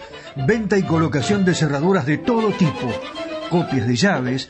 Venta 0.48 0.80
y 0.80 0.84
colocación 0.84 1.46
de 1.46 1.54
cerraduras 1.54 2.08
de 2.08 2.18
todo 2.18 2.50
tipo. 2.54 2.92
Copias 3.52 3.88
de 3.88 3.96
llaves, 3.96 4.50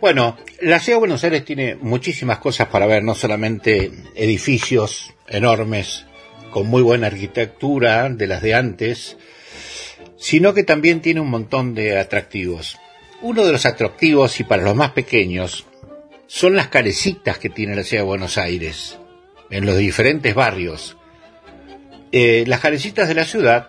Bueno, 0.00 0.38
la 0.62 0.80
ciudad 0.80 0.96
de 0.96 1.00
Buenos 1.00 1.24
Aires 1.24 1.44
tiene 1.44 1.74
muchísimas 1.74 2.38
cosas 2.38 2.68
para 2.68 2.86
ver, 2.86 3.04
no 3.04 3.14
solamente 3.14 3.90
edificios 4.14 5.12
enormes 5.28 6.06
con 6.50 6.68
muy 6.68 6.80
buena 6.80 7.08
arquitectura 7.08 8.08
de 8.08 8.26
las 8.26 8.40
de 8.40 8.54
antes, 8.54 9.18
sino 10.16 10.54
que 10.54 10.62
también 10.62 11.02
tiene 11.02 11.20
un 11.20 11.28
montón 11.28 11.74
de 11.74 11.98
atractivos. 11.98 12.78
Uno 13.20 13.44
de 13.44 13.52
los 13.52 13.66
atractivos, 13.66 14.40
y 14.40 14.44
para 14.44 14.62
los 14.62 14.74
más 14.74 14.92
pequeños, 14.92 15.66
son 16.26 16.56
las 16.56 16.68
carecitas 16.68 17.38
que 17.38 17.50
tiene 17.50 17.76
la 17.76 17.84
ciudad 17.84 18.02
de 18.02 18.08
Buenos 18.08 18.38
Aires, 18.38 18.98
en 19.50 19.66
los 19.66 19.76
diferentes 19.76 20.34
barrios. 20.34 20.96
Eh, 22.10 22.44
las 22.46 22.60
carecitas 22.60 23.06
de 23.06 23.14
la 23.14 23.26
ciudad 23.26 23.68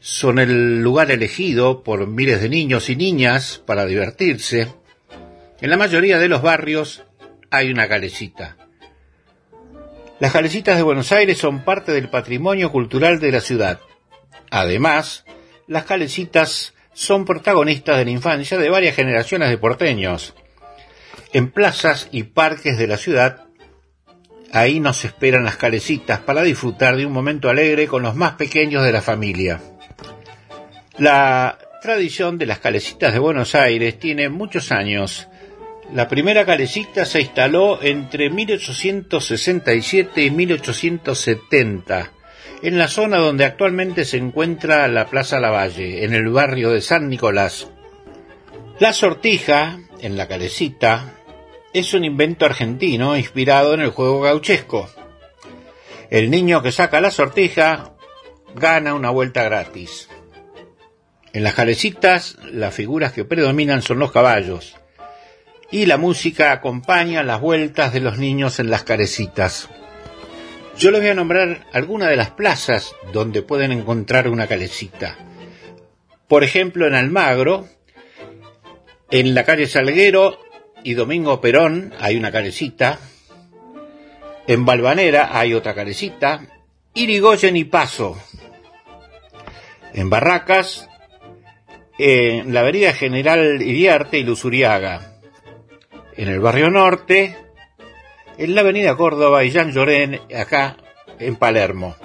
son 0.00 0.38
el 0.38 0.80
lugar 0.80 1.10
elegido 1.10 1.82
por 1.82 2.06
miles 2.06 2.40
de 2.40 2.48
niños 2.48 2.88
y 2.88 2.94
niñas 2.94 3.60
para 3.66 3.84
divertirse. 3.84 4.68
En 5.64 5.70
la 5.70 5.78
mayoría 5.78 6.18
de 6.18 6.28
los 6.28 6.42
barrios 6.42 7.04
hay 7.50 7.70
una 7.70 7.88
calecita. 7.88 8.58
Las 10.20 10.30
calecitas 10.30 10.76
de 10.76 10.82
Buenos 10.82 11.10
Aires 11.10 11.38
son 11.38 11.64
parte 11.64 11.90
del 11.92 12.10
patrimonio 12.10 12.70
cultural 12.70 13.18
de 13.18 13.32
la 13.32 13.40
ciudad. 13.40 13.80
Además, 14.50 15.24
las 15.66 15.86
calecitas 15.86 16.74
son 16.92 17.24
protagonistas 17.24 17.96
de 17.96 18.04
la 18.04 18.10
infancia 18.10 18.58
de 18.58 18.68
varias 18.68 18.94
generaciones 18.94 19.48
de 19.48 19.56
porteños. 19.56 20.34
En 21.32 21.50
plazas 21.50 22.08
y 22.12 22.24
parques 22.24 22.76
de 22.76 22.86
la 22.86 22.98
ciudad, 22.98 23.46
ahí 24.52 24.80
nos 24.80 25.02
esperan 25.06 25.44
las 25.44 25.56
calecitas 25.56 26.18
para 26.18 26.42
disfrutar 26.42 26.94
de 26.94 27.06
un 27.06 27.12
momento 27.12 27.48
alegre 27.48 27.86
con 27.86 28.02
los 28.02 28.14
más 28.14 28.34
pequeños 28.34 28.84
de 28.84 28.92
la 28.92 29.00
familia. 29.00 29.62
La 30.98 31.56
tradición 31.80 32.36
de 32.36 32.44
las 32.44 32.58
calecitas 32.58 33.14
de 33.14 33.18
Buenos 33.18 33.54
Aires 33.54 33.98
tiene 33.98 34.28
muchos 34.28 34.70
años. 34.70 35.26
La 35.92 36.08
primera 36.08 36.46
calecita 36.46 37.04
se 37.04 37.20
instaló 37.20 37.82
entre 37.82 38.30
1867 38.30 40.22
y 40.22 40.30
1870 40.30 42.10
en 42.62 42.78
la 42.78 42.88
zona 42.88 43.18
donde 43.18 43.44
actualmente 43.44 44.06
se 44.06 44.16
encuentra 44.16 44.88
la 44.88 45.06
Plaza 45.06 45.38
Lavalle, 45.38 46.02
en 46.04 46.14
el 46.14 46.30
barrio 46.30 46.70
de 46.70 46.80
San 46.80 47.10
Nicolás. 47.10 47.68
La 48.78 48.94
sortija, 48.94 49.80
en 50.00 50.16
la 50.16 50.26
calecita, 50.28 51.14
es 51.74 51.92
un 51.92 52.04
invento 52.04 52.46
argentino 52.46 53.18
inspirado 53.18 53.74
en 53.74 53.80
el 53.80 53.90
juego 53.90 54.22
gauchesco. 54.22 54.88
El 56.08 56.30
niño 56.30 56.62
que 56.62 56.72
saca 56.72 57.02
la 57.02 57.10
sortija 57.10 57.92
gana 58.54 58.94
una 58.94 59.10
vuelta 59.10 59.42
gratis. 59.42 60.08
En 61.34 61.42
las 61.42 61.52
calecitas 61.52 62.38
las 62.50 62.74
figuras 62.74 63.12
que 63.12 63.26
predominan 63.26 63.82
son 63.82 63.98
los 63.98 64.10
caballos 64.10 64.76
y 65.70 65.86
la 65.86 65.96
música 65.96 66.52
acompaña 66.52 67.22
las 67.22 67.40
vueltas 67.40 67.92
de 67.92 68.00
los 68.00 68.18
niños 68.18 68.58
en 68.60 68.70
las 68.70 68.84
calecitas. 68.84 69.68
Yo 70.78 70.90
les 70.90 71.00
voy 71.00 71.10
a 71.10 71.14
nombrar 71.14 71.66
algunas 71.72 72.08
de 72.08 72.16
las 72.16 72.30
plazas 72.30 72.94
donde 73.12 73.42
pueden 73.42 73.72
encontrar 73.72 74.28
una 74.28 74.46
calecita. 74.46 75.16
Por 76.28 76.42
ejemplo, 76.42 76.86
en 76.86 76.94
Almagro, 76.94 77.68
en 79.10 79.34
la 79.34 79.44
calle 79.44 79.66
Salguero 79.66 80.38
y 80.82 80.94
Domingo 80.94 81.40
Perón 81.40 81.92
hay 82.00 82.16
una 82.16 82.32
calecita. 82.32 82.98
En 84.46 84.64
Balvanera 84.64 85.38
hay 85.38 85.54
otra 85.54 85.74
calecita. 85.74 86.46
Irigoyen 86.94 87.56
y 87.56 87.64
Paso. 87.64 88.18
En 89.92 90.10
Barracas 90.10 90.88
en 91.98 92.52
la 92.52 92.60
avenida 92.60 92.92
General 92.92 93.62
Iriarte 93.62 94.18
y 94.18 94.24
Luzuriaga. 94.24 95.13
En 96.16 96.28
el 96.28 96.40
barrio 96.40 96.70
norte, 96.70 97.36
en 98.38 98.54
la 98.54 98.60
avenida 98.60 98.96
Córdoba 98.96 99.44
y 99.44 99.50
Jean 99.50 99.72
Llorén, 99.72 100.20
acá 100.36 100.76
en 101.18 101.36
Palermo. 101.36 101.96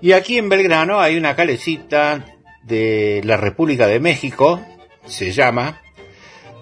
Y 0.00 0.12
aquí 0.12 0.38
en 0.38 0.48
Belgrano 0.48 1.00
hay 1.00 1.16
una 1.16 1.36
calecita 1.36 2.24
de 2.62 3.20
la 3.24 3.36
República 3.36 3.86
de 3.86 4.00
México, 4.00 4.60
se 5.06 5.32
llama, 5.32 5.82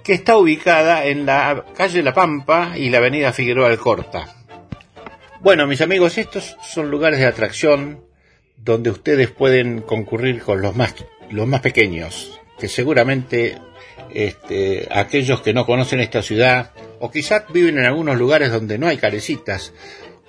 que 0.03 0.15
está 0.15 0.37
ubicada 0.37 1.07
en 1.07 1.27
la 1.27 1.65
calle 1.77 2.03
La 2.03 2.15
Pampa 2.15 2.73
y 2.77 2.91
la 2.91 2.99
avenida 2.99 3.33
Figueroa 3.33 3.69
Alcorta. 3.69 4.37
Bueno, 5.41 5.67
mis 5.67 5.81
amigos, 5.81 6.19
estos 6.19 6.57
son 6.63 6.91
lugares 6.91 7.19
de 7.19 7.27
atracción 7.27 8.05
donde 8.57 8.91
ustedes 8.91 9.31
pueden 9.31 9.81
concurrir 9.83 10.41
con 10.43 10.63
los 10.63 10.77
más 10.77 10.95
los 11.33 11.49
más 11.49 11.63
pequeños, 11.63 12.41
que 12.59 12.69
seguramente 12.69 13.59
este, 14.15 14.89
aquellos 14.91 15.41
que 15.41 15.55
no 15.55 15.67
conocen 15.67 16.01
esta 16.01 16.23
ciudad 16.23 16.73
o 17.01 17.11
quizás 17.11 17.45
viven 17.53 17.79
en 17.79 17.85
algunos 17.85 18.19
lugares 18.19 18.53
donde 18.53 18.79
no 18.79 18.87
hay 18.87 18.97
carecitas, 18.97 19.73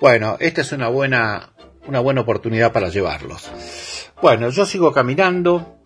bueno, 0.00 0.36
esta 0.40 0.62
es 0.62 0.72
una 0.72 0.88
buena, 0.88 1.52
una 1.86 2.00
buena 2.00 2.22
oportunidad 2.22 2.72
para 2.72 2.88
llevarlos. 2.88 3.50
Bueno, 4.20 4.50
yo 4.50 4.66
sigo 4.66 4.92
caminando 4.92 5.78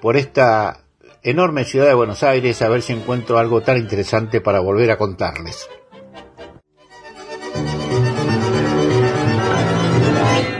por 0.00 0.16
esta 0.16 0.84
enorme 1.22 1.64
ciudad 1.64 1.86
de 1.86 1.94
Buenos 1.94 2.22
Aires 2.22 2.60
a 2.62 2.68
ver 2.68 2.82
si 2.82 2.92
encuentro 2.92 3.38
algo 3.38 3.60
tan 3.60 3.78
interesante 3.78 4.40
para 4.40 4.60
volver 4.60 4.90
a 4.90 4.98
contarles. 4.98 5.68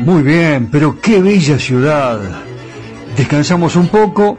Muy 0.00 0.22
bien, 0.22 0.70
pero 0.70 1.00
qué 1.00 1.20
bella 1.20 1.58
ciudad. 1.58 2.20
Descansamos 3.16 3.76
un 3.76 3.88
poco 3.88 4.38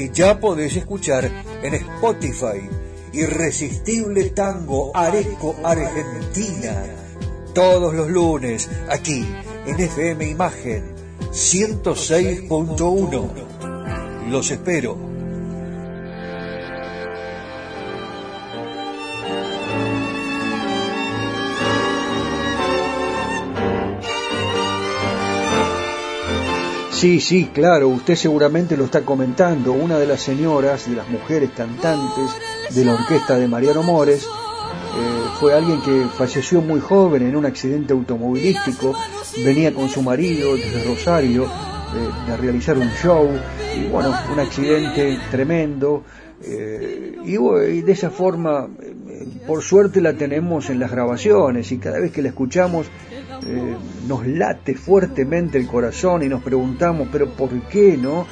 que 0.00 0.10
ya 0.14 0.40
podés 0.40 0.76
escuchar 0.76 1.30
en 1.62 1.74
Spotify. 1.74 2.66
Irresistible 3.12 4.30
Tango 4.30 4.96
Areco 4.96 5.54
Argentina. 5.62 6.82
Todos 7.52 7.92
los 7.92 8.08
lunes 8.08 8.70
aquí 8.88 9.26
en 9.66 9.78
FM 9.78 10.26
Imagen 10.26 10.94
106.1. 11.32 14.30
Los 14.30 14.50
espero. 14.50 15.09
Sí, 27.00 27.18
sí, 27.18 27.48
claro, 27.50 27.88
usted 27.88 28.14
seguramente 28.14 28.76
lo 28.76 28.84
está 28.84 29.00
comentando. 29.06 29.72
Una 29.72 29.98
de 29.98 30.06
las 30.06 30.20
señoras, 30.20 30.86
de 30.86 30.96
las 30.96 31.08
mujeres 31.08 31.48
cantantes 31.56 32.30
de 32.74 32.84
la 32.84 32.92
orquesta 32.92 33.38
de 33.38 33.48
Mariano 33.48 33.82
Mores, 33.82 34.22
eh, 34.22 35.28
fue 35.40 35.54
alguien 35.54 35.80
que 35.80 36.04
falleció 36.14 36.60
muy 36.60 36.78
joven 36.78 37.22
en 37.22 37.36
un 37.36 37.46
accidente 37.46 37.94
automovilístico. 37.94 38.92
Venía 39.42 39.72
con 39.72 39.88
su 39.88 40.02
marido 40.02 40.54
desde 40.54 40.84
Rosario 40.84 41.44
eh, 41.44 42.30
de 42.30 42.36
realizar 42.36 42.76
un 42.76 42.90
show 42.90 43.30
y 43.78 43.88
bueno, 43.88 44.14
un 44.30 44.38
accidente 44.38 45.18
tremendo. 45.30 46.04
Eh, 46.42 47.16
y, 47.24 47.80
de 47.80 47.92
esa 47.92 48.10
forma, 48.10 48.68
por 49.46 49.62
suerte 49.62 50.02
la 50.02 50.12
tenemos 50.12 50.68
en 50.68 50.78
las 50.78 50.90
grabaciones 50.90 51.72
y 51.72 51.78
cada 51.78 51.98
vez 51.98 52.12
que 52.12 52.20
la 52.20 52.28
escuchamos 52.28 52.88
eh, 53.46 53.76
nos 54.06 54.26
late 54.26 54.74
fuertemente 54.74 55.58
el 55.58 55.66
corazón 55.66 56.22
y 56.22 56.28
nos 56.28 56.42
preguntamos, 56.42 57.08
pero 57.10 57.28
¿por 57.30 57.50
qué 57.68 57.96
no? 57.96 58.26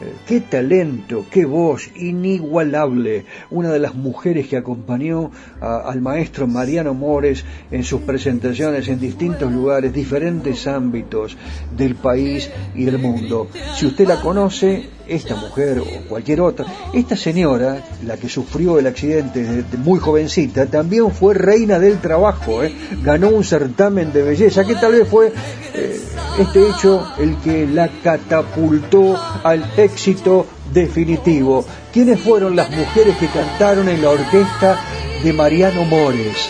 Eh, 0.00 0.12
qué 0.26 0.40
talento, 0.40 1.24
qué 1.30 1.44
voz 1.44 1.88
inigualable. 1.96 3.26
Una 3.50 3.70
de 3.70 3.78
las 3.78 3.94
mujeres 3.94 4.48
que 4.48 4.56
acompañó 4.56 5.30
al 5.60 6.00
maestro 6.00 6.46
Mariano 6.46 6.94
Mores 6.94 7.44
en 7.70 7.84
sus 7.84 8.00
presentaciones 8.02 8.88
en 8.88 8.98
distintos 8.98 9.52
lugares, 9.52 9.92
diferentes 9.92 10.66
ámbitos 10.66 11.36
del 11.76 11.94
país 11.94 12.50
y 12.74 12.84
del 12.84 12.98
mundo. 12.98 13.48
Si 13.76 13.86
usted 13.86 14.08
la 14.08 14.20
conoce, 14.20 14.88
esta 15.08 15.36
mujer 15.36 15.78
o 15.78 15.84
cualquier 16.08 16.40
otra, 16.40 16.66
esta 16.92 17.16
señora, 17.16 17.82
la 18.04 18.16
que 18.16 18.28
sufrió 18.28 18.78
el 18.78 18.86
accidente 18.86 19.42
desde 19.42 19.78
muy 19.78 19.98
jovencita, 19.98 20.66
también 20.66 21.10
fue 21.10 21.34
reina 21.34 21.78
del 21.78 22.00
trabajo, 22.00 22.62
¿eh? 22.62 22.74
ganó 23.02 23.28
un 23.28 23.44
certamen 23.44 24.12
de 24.12 24.22
belleza, 24.22 24.64
que 24.64 24.74
tal 24.74 24.92
vez 24.92 25.08
fue 25.08 25.32
eh, 25.74 26.00
este 26.38 26.68
hecho 26.68 27.06
el 27.18 27.36
que 27.38 27.66
la 27.66 27.88
catapultó 28.02 29.16
al 29.42 29.72
éxito 29.76 30.46
definitivo. 30.72 31.64
¿Quiénes 31.92 32.20
fueron 32.20 32.56
las 32.56 32.70
mujeres 32.70 33.16
que 33.18 33.28
cantaron 33.28 33.88
en 33.88 34.02
la 34.02 34.10
orquesta 34.10 34.80
de 35.22 35.32
Mariano 35.32 35.84
Mores? 35.84 36.48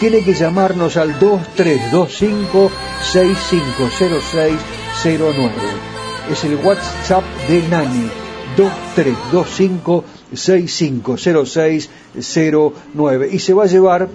Tiene 0.00 0.24
que 0.24 0.34
llamarnos 0.34 0.96
al 0.96 1.20
2325 1.20 2.70
650609 3.12 5.91
es 6.30 6.44
el 6.44 6.56
WhatsApp 6.56 7.24
de 7.48 7.66
Nani 7.68 8.10
2325 8.56 10.04
650609 10.34 13.28
y 13.32 13.38
se 13.38 13.54
va 13.54 13.64
a 13.64 13.66
llevar 13.66 14.08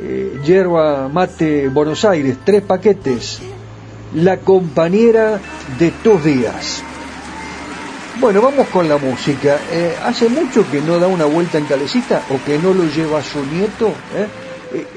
eh, 0.00 0.38
yerba 0.44 1.08
mate 1.08 1.68
Buenos 1.68 2.04
Aires, 2.04 2.36
tres 2.44 2.62
paquetes, 2.62 3.40
la 4.14 4.36
compañera 4.38 5.40
de 5.78 5.90
tus 5.90 6.24
días. 6.24 6.82
Bueno, 8.20 8.42
vamos 8.42 8.66
con 8.68 8.88
la 8.88 8.98
música. 8.98 9.58
Eh, 9.70 9.94
¿Hace 10.04 10.28
mucho 10.28 10.68
que 10.70 10.80
no 10.80 10.98
da 10.98 11.06
una 11.06 11.24
vuelta 11.24 11.58
en 11.58 11.66
calecita 11.66 12.22
o 12.30 12.44
que 12.44 12.58
no 12.58 12.74
lo 12.74 12.84
lleva 12.84 13.22
su 13.22 13.44
nieto? 13.46 13.92
Eh? 14.14 14.26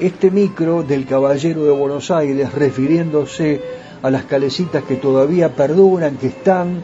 Este 0.00 0.30
micro 0.30 0.82
del 0.82 1.06
Caballero 1.06 1.64
de 1.64 1.70
Buenos 1.70 2.10
Aires, 2.10 2.52
refiriéndose 2.52 3.62
a 4.02 4.10
las 4.10 4.24
calecitas 4.24 4.84
que 4.84 4.96
todavía 4.96 5.54
perduran, 5.54 6.16
que 6.16 6.28
están 6.28 6.82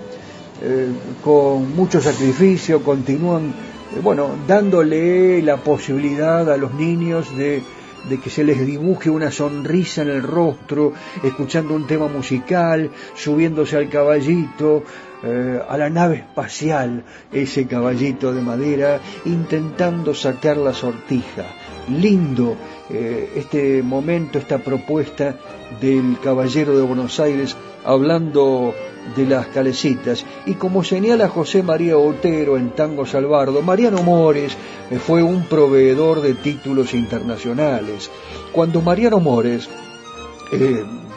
eh, 0.63 0.89
con 1.23 1.75
mucho 1.75 2.01
sacrificio, 2.01 2.83
continúan, 2.83 3.49
eh, 3.95 4.01
bueno, 4.03 4.31
dándole 4.47 5.43
la 5.43 5.57
posibilidad 5.57 6.51
a 6.51 6.57
los 6.57 6.75
niños 6.75 7.37
de, 7.37 7.63
de 8.09 8.21
que 8.21 8.31
se 8.31 8.45
les 8.45 8.65
dibuje 8.65 9.11
una 9.11 9.31
sonrisa 9.31 10.03
en 10.03 10.09
el 10.09 10.23
rostro, 10.23 10.93
escuchando 11.23 11.75
un 11.75 11.87
tema 11.87 12.09
musical, 12.09 12.91
subiéndose 13.15 13.77
al 13.77 13.89
caballito, 13.89 14.85
eh, 15.23 15.61
a 15.69 15.77
la 15.77 15.91
nave 15.91 16.17
espacial, 16.19 17.03
ese 17.33 17.67
caballito 17.67 18.33
de 18.33 18.41
madera, 18.41 19.01
intentando 19.25 20.15
sacar 20.15 20.57
la 20.57 20.73
sortija. 20.73 21.47
Lindo 21.89 22.57
eh, 22.91 23.33
este 23.37 23.83
momento, 23.83 24.39
esta 24.39 24.59
propuesta 24.59 25.37
del 25.81 26.19
caballero 26.23 26.77
de 26.77 26.83
Buenos 26.83 27.21
Aires 27.21 27.57
hablando 27.85 28.75
de 29.17 29.27
las 29.27 29.47
calecitas. 29.49 30.25
Y 30.47 30.55
como 30.55 30.85
señala 30.85 31.29
José 31.29 31.63
María 31.63 31.99
Otero 31.99 32.57
en 32.57 32.71
Tango 32.71 33.07
Salvardo, 33.07 33.63
Mariano 33.63 34.03
Mores 34.03 34.57
eh, 34.91 34.99
fue 34.99 35.23
un 35.23 35.45
proveedor 35.45 36.21
de 36.21 36.35
títulos 36.35 36.95
internacionales. 36.95 38.11
Cuando 38.53 38.81
Mariano 38.81 39.21
Mores 39.21 39.69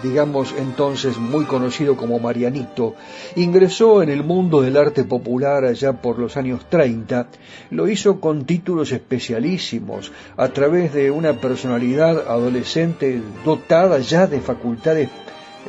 digamos 0.02 0.54
entonces 0.58 1.18
muy 1.18 1.46
conocido 1.46 1.96
como 1.96 2.20
Marianito, 2.20 2.96
ingresó 3.36 4.02
en 4.04 4.10
el 4.10 4.24
mundo 4.24 4.62
del 4.62 4.78
arte 4.78 5.04
popular 5.04 5.66
allá 5.66 5.94
por 5.94 6.20
los 6.20 6.38
años 6.38 6.66
30, 6.70 7.28
lo 7.72 7.88
hizo 7.88 8.20
con 8.20 8.46
títulos 8.46 8.92
especialísimos, 8.92 10.12
a 10.38 10.48
través 10.50 10.94
de 10.94 11.12
una 11.12 11.34
personalidad 11.34 12.28
adolescente 12.28 13.22
dotada 13.46 14.00
ya 14.00 14.28
de 14.28 14.42
facultades 14.42 15.10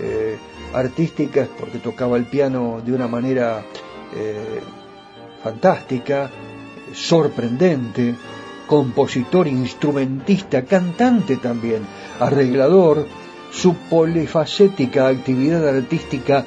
eh, 0.00 0.36
artísticas, 0.72 1.48
porque 1.58 1.78
tocaba 1.78 2.16
el 2.16 2.24
piano 2.24 2.80
de 2.84 2.92
una 2.92 3.08
manera 3.08 3.64
eh, 4.14 4.60
fantástica, 5.42 6.30
sorprendente, 6.94 8.14
compositor, 8.66 9.46
instrumentista, 9.48 10.62
cantante 10.62 11.36
también, 11.36 11.82
arreglador, 12.20 13.06
su 13.52 13.74
polifacética 13.74 15.08
actividad 15.08 15.68
artística, 15.68 16.44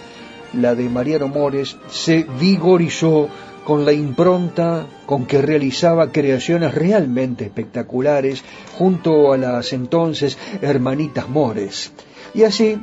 la 0.53 0.76
de 0.76 0.89
Mariano 0.89 1.28
Mores, 1.28 1.78
se 1.89 2.26
vigorizó 2.39 3.30
con 3.64 3.86
la 3.86 3.93
impronta 3.93 4.86
con 5.06 5.26
que 5.26 5.41
realizaba 5.41 6.12
creaciones 6.12 6.74
realmente 6.74 7.45
espectaculares 7.45 8.43
junto 8.78 9.34
a 9.34 9.38
las 9.38 9.74
entonces 9.74 10.38
hermanitas 10.62 11.30
Mores. 11.30 11.91
Y 12.34 12.43
así, 12.43 12.78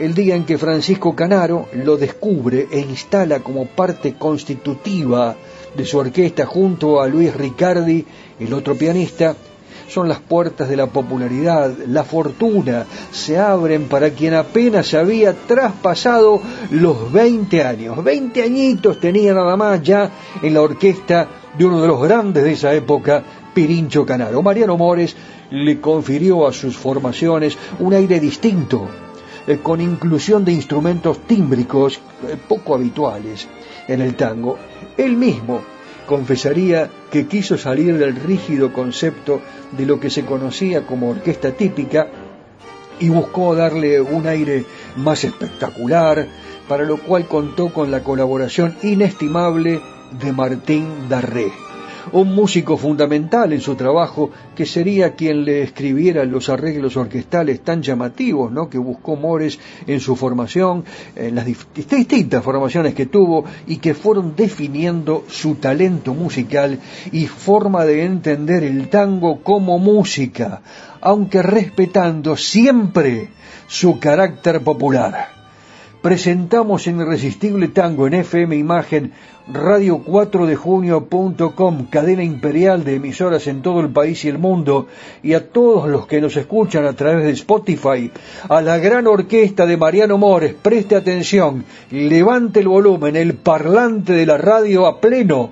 el 0.00 0.14
día 0.14 0.36
en 0.36 0.44
que 0.44 0.58
Francisco 0.58 1.14
Canaro 1.14 1.68
lo 1.72 1.96
descubre 1.96 2.66
e 2.70 2.80
instala 2.80 3.40
como 3.40 3.66
parte 3.66 4.14
constitutiva 4.14 5.36
de 5.76 5.84
su 5.84 5.98
orquesta 5.98 6.46
junto 6.46 7.00
a 7.00 7.08
Luis 7.08 7.34
Ricardi, 7.34 8.04
el 8.40 8.52
otro 8.54 8.74
pianista, 8.74 9.36
son 9.88 10.08
las 10.08 10.18
puertas 10.18 10.68
de 10.68 10.76
la 10.76 10.86
popularidad, 10.86 11.72
la 11.88 12.04
fortuna, 12.04 12.86
se 13.10 13.38
abren 13.38 13.88
para 13.88 14.10
quien 14.10 14.34
apenas 14.34 14.94
había 14.94 15.32
traspasado 15.32 16.40
los 16.70 17.12
20 17.12 17.62
años. 17.62 18.02
20 18.02 18.42
añitos 18.42 19.00
tenía 19.00 19.32
nada 19.34 19.56
más 19.56 19.82
ya 19.82 20.10
en 20.42 20.54
la 20.54 20.62
orquesta 20.62 21.28
de 21.56 21.64
uno 21.64 21.80
de 21.80 21.88
los 21.88 22.02
grandes 22.02 22.44
de 22.44 22.52
esa 22.52 22.74
época, 22.74 23.22
Pirincho 23.54 24.04
Canaro. 24.04 24.42
Mariano 24.42 24.76
Mores 24.76 25.16
le 25.50 25.80
confirió 25.80 26.46
a 26.46 26.52
sus 26.52 26.76
formaciones 26.76 27.56
un 27.78 27.94
aire 27.94 28.20
distinto, 28.20 28.88
eh, 29.46 29.58
con 29.62 29.80
inclusión 29.80 30.44
de 30.44 30.52
instrumentos 30.52 31.20
tímbricos 31.20 32.00
eh, 32.26 32.36
poco 32.48 32.74
habituales 32.74 33.46
en 33.88 34.00
el 34.00 34.14
tango. 34.16 34.58
Él 34.96 35.16
mismo 35.16 35.75
confesaría 36.06 36.90
que 37.10 37.26
quiso 37.26 37.58
salir 37.58 37.98
del 37.98 38.16
rígido 38.16 38.72
concepto 38.72 39.42
de 39.76 39.86
lo 39.86 40.00
que 40.00 40.10
se 40.10 40.24
conocía 40.24 40.86
como 40.86 41.10
orquesta 41.10 41.52
típica 41.52 42.08
y 42.98 43.08
buscó 43.08 43.54
darle 43.54 44.00
un 44.00 44.26
aire 44.26 44.64
más 44.96 45.24
espectacular, 45.24 46.26
para 46.68 46.84
lo 46.84 46.96
cual 46.98 47.26
contó 47.26 47.72
con 47.72 47.90
la 47.90 48.02
colaboración 48.02 48.76
inestimable 48.82 49.80
de 50.20 50.32
Martín 50.32 51.08
Darré 51.08 51.65
un 52.12 52.34
músico 52.34 52.76
fundamental 52.76 53.52
en 53.52 53.60
su 53.60 53.74
trabajo, 53.74 54.30
que 54.54 54.66
sería 54.66 55.14
quien 55.14 55.44
le 55.44 55.62
escribiera 55.62 56.24
los 56.24 56.48
arreglos 56.48 56.96
orquestales 56.96 57.60
tan 57.60 57.82
llamativos 57.82 58.52
¿no? 58.52 58.68
que 58.68 58.78
buscó 58.78 59.16
Mores 59.16 59.58
en 59.86 60.00
su 60.00 60.16
formación, 60.16 60.84
en 61.14 61.34
las 61.34 61.46
distintas 61.46 62.42
formaciones 62.42 62.94
que 62.94 63.06
tuvo 63.06 63.44
y 63.66 63.76
que 63.76 63.94
fueron 63.94 64.34
definiendo 64.36 65.24
su 65.28 65.56
talento 65.56 66.14
musical 66.14 66.78
y 67.12 67.26
forma 67.26 67.84
de 67.84 68.04
entender 68.04 68.64
el 68.64 68.88
tango 68.88 69.42
como 69.42 69.78
música, 69.78 70.62
aunque 71.00 71.42
respetando 71.42 72.36
siempre 72.36 73.28
su 73.66 73.98
carácter 73.98 74.60
popular 74.62 75.35
presentamos 76.06 76.86
en 76.86 77.00
Irresistible 77.00 77.66
Tango 77.66 78.06
en 78.06 78.14
FM 78.14 78.54
Imagen 78.54 79.10
radio 79.52 79.98
4 79.98 80.46
de 80.46 80.54
junio.com, 80.54 81.86
cadena 81.90 82.22
imperial 82.22 82.84
de 82.84 82.94
emisoras 82.94 83.48
en 83.48 83.60
todo 83.60 83.80
el 83.80 83.88
país 83.88 84.24
y 84.24 84.28
el 84.28 84.38
mundo, 84.38 84.86
y 85.24 85.32
a 85.32 85.48
todos 85.48 85.88
los 85.88 86.06
que 86.06 86.20
nos 86.20 86.36
escuchan 86.36 86.84
a 86.84 86.92
través 86.92 87.24
de 87.24 87.32
Spotify, 87.32 88.12
a 88.48 88.62
la 88.62 88.78
gran 88.78 89.08
orquesta 89.08 89.66
de 89.66 89.76
Mariano 89.76 90.16
Mores, 90.16 90.54
preste 90.54 90.94
atención, 90.94 91.64
levante 91.90 92.60
el 92.60 92.68
volumen, 92.68 93.16
el 93.16 93.34
parlante 93.34 94.12
de 94.12 94.26
la 94.26 94.38
radio 94.38 94.86
a 94.86 95.00
pleno, 95.00 95.50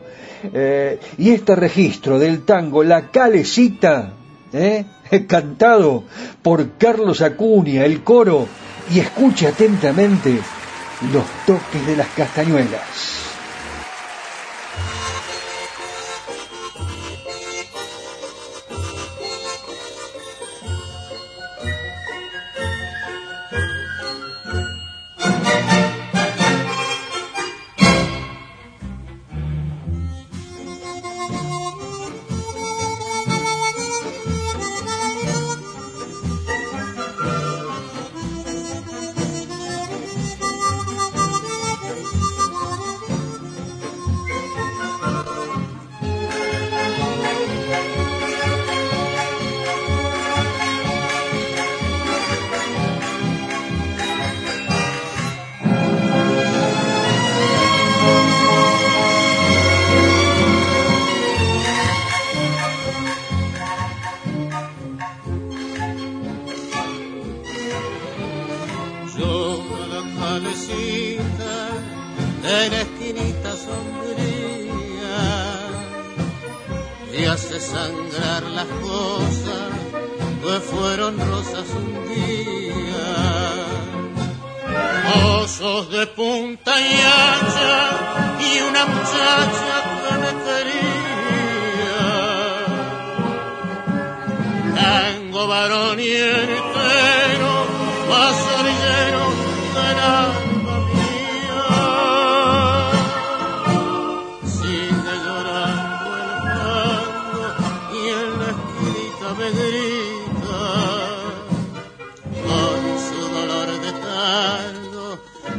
eh, 0.52 1.00
y 1.18 1.30
este 1.30 1.56
registro 1.56 2.20
del 2.20 2.44
tango, 2.44 2.84
la 2.84 3.10
calecita, 3.10 4.12
eh, 4.52 4.84
cantado 5.26 6.04
por 6.42 6.78
Carlos 6.78 7.22
Acuña, 7.22 7.84
el 7.84 8.04
coro, 8.04 8.46
y 8.90 9.00
escuche 9.00 9.46
atentamente 9.46 10.40
los 11.12 11.24
toques 11.46 11.86
de 11.86 11.96
las 11.96 12.08
castañuelas. 12.08 13.23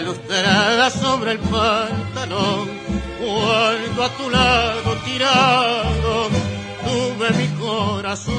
lustrada 0.00 0.90
sobre 0.90 1.32
el 1.32 1.38
pantalón. 1.38 2.68
Cuando 3.18 4.04
a 4.04 4.08
tu 4.16 4.30
lado 4.30 4.96
tirado 5.04 6.28
tuve 6.84 7.30
mi 7.32 7.48
corazón. 7.58 8.36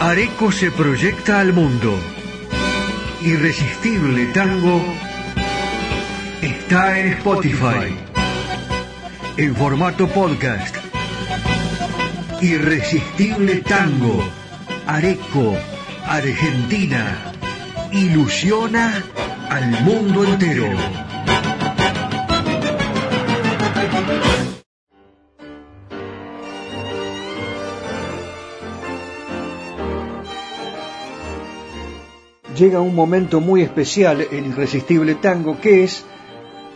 Areco 0.00 0.52
se 0.52 0.70
proyecta 0.70 1.40
al 1.40 1.54
mundo. 1.54 1.98
Irresistible 3.22 4.26
Tango 4.34 4.82
está 6.42 6.98
en 6.98 7.12
Spotify. 7.14 7.96
en 9.38 9.56
formato 9.56 10.06
podcast. 10.08 10.81
Irresistible 12.42 13.62
Tango, 13.62 14.20
Areco, 14.88 15.56
Argentina, 16.04 17.32
ilusiona 17.92 19.00
al 19.48 19.70
mundo 19.84 20.24
entero. 20.24 20.66
Llega 32.58 32.80
un 32.80 32.96
momento 32.96 33.40
muy 33.40 33.62
especial 33.62 34.26
en 34.32 34.46
Irresistible 34.46 35.14
Tango 35.14 35.60
que 35.60 35.84
es 35.84 36.04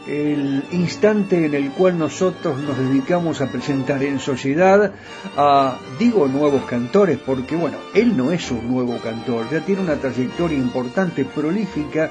el 0.07 0.63
instante 0.73 1.47
en 1.47 1.55
el 1.55 1.71
cual 1.71 1.99
nosotros 1.99 2.59
nos 2.61 2.79
dedicamos 2.79 3.41
a 3.41 3.51
presentar 3.51 4.03
en 4.03 4.21
sociedad 4.21 4.93
a, 5.37 5.79
digo, 5.99 6.29
nuevos 6.29 6.65
cantores, 6.65 7.19
porque 7.19 7.57
bueno, 7.57 7.79
él 7.95 8.17
no 8.17 8.31
es 8.31 8.51
un 8.51 8.71
nuevo 8.71 8.99
cantor, 8.99 9.47
ya 9.51 9.61
tiene 9.61 9.83
una 9.83 9.97
trayectoria 9.97 10.57
importante, 10.57 11.25
prolífica, 11.25 12.11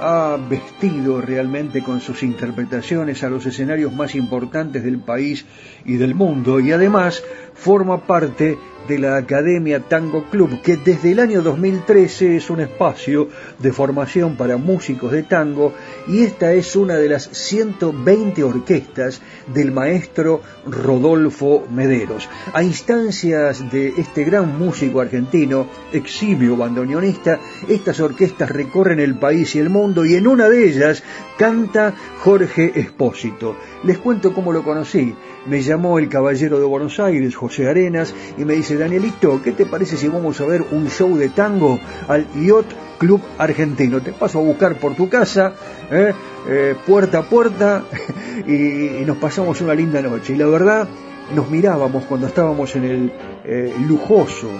ha 0.00 0.38
vestido 0.48 1.20
realmente 1.20 1.82
con 1.82 2.00
sus 2.00 2.22
interpretaciones 2.22 3.24
a 3.24 3.30
los 3.30 3.44
escenarios 3.46 3.92
más 3.92 4.14
importantes 4.14 4.84
del 4.84 5.00
país 5.00 5.44
y 5.84 5.96
del 5.96 6.14
mundo 6.14 6.60
y 6.60 6.70
además 6.70 7.22
forma 7.54 8.02
parte 8.06 8.56
de 8.88 8.98
la 8.98 9.16
Academia 9.16 9.80
Tango 9.80 10.24
Club, 10.30 10.62
que 10.62 10.78
desde 10.78 11.12
el 11.12 11.20
año 11.20 11.42
2013 11.42 12.36
es 12.36 12.48
un 12.48 12.60
espacio 12.60 13.28
de 13.58 13.72
formación 13.72 14.36
para 14.36 14.56
músicos 14.56 15.12
de 15.12 15.22
tango 15.22 15.74
y 16.06 16.22
esta 16.22 16.54
es 16.54 16.74
una 16.74 16.94
de 16.94 17.10
las 17.10 17.28
120 17.30 18.42
orquestas 18.42 19.20
del 19.54 19.72
maestro 19.72 20.40
Rodolfo 20.66 21.66
Mederos. 21.70 22.28
A 22.54 22.62
instancias 22.62 23.70
de 23.70 23.88
este 23.98 24.24
gran 24.24 24.58
músico 24.58 25.00
argentino, 25.00 25.66
eximio 25.92 26.56
bandoneonista, 26.56 27.38
estas 27.68 28.00
orquestas 28.00 28.50
recorren 28.50 29.00
el 29.00 29.16
país 29.16 29.54
y 29.54 29.58
el 29.58 29.68
mundo 29.68 30.06
y 30.06 30.14
en 30.14 30.26
una 30.26 30.48
de 30.48 30.66
ellas 30.66 31.02
canta 31.36 31.94
Jorge 32.20 32.80
Espósito. 32.80 33.56
Les 33.84 33.98
cuento 33.98 34.32
cómo 34.32 34.52
lo 34.52 34.64
conocí. 34.64 35.14
Me 35.46 35.62
llamó 35.62 35.98
el 35.98 36.08
caballero 36.08 36.58
de 36.58 36.66
Buenos 36.66 37.00
Aires, 37.00 37.34
José 37.36 37.68
Arenas, 37.68 38.14
y 38.36 38.44
me 38.44 38.54
dice, 38.54 38.76
Danielito, 38.76 39.40
¿qué 39.42 39.52
te 39.52 39.66
parece 39.66 39.96
si 39.96 40.08
vamos 40.08 40.40
a 40.40 40.46
ver 40.46 40.64
un 40.72 40.88
show 40.88 41.16
de 41.16 41.28
tango 41.30 41.78
al 42.06 42.26
Yacht 42.34 42.72
Club 42.98 43.22
Argentino? 43.38 44.00
Te 44.00 44.12
paso 44.12 44.40
a 44.40 44.42
buscar 44.42 44.76
por 44.76 44.94
tu 44.94 45.08
casa, 45.08 45.54
¿eh? 45.90 46.12
Eh, 46.48 46.74
puerta 46.86 47.18
a 47.18 47.22
puerta, 47.22 47.84
y, 48.46 49.04
nos 49.06 49.16
pasamos 49.16 49.60
una 49.60 49.74
linda 49.74 50.02
noche. 50.02 50.34
Y 50.34 50.36
la 50.36 50.46
verdad, 50.46 50.88
nos 51.34 51.48
mirábamos 51.50 52.04
cuando 52.04 52.26
estábamos 52.26 52.74
en 52.76 52.84
el 52.84 53.12
eh, 53.44 53.74
lujoso 53.86 54.50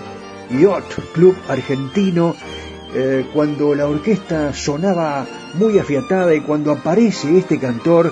Yacht 0.50 1.12
Club 1.12 1.36
Argentino, 1.48 2.34
cuando 3.34 3.74
la 3.74 3.86
orquesta 3.86 4.54
sonaba 4.54 5.26
muy 5.54 5.78
afiatada 5.78 6.34
y 6.34 6.40
cuando 6.40 6.72
aparece 6.72 7.36
este 7.36 7.58
cantor 7.58 8.10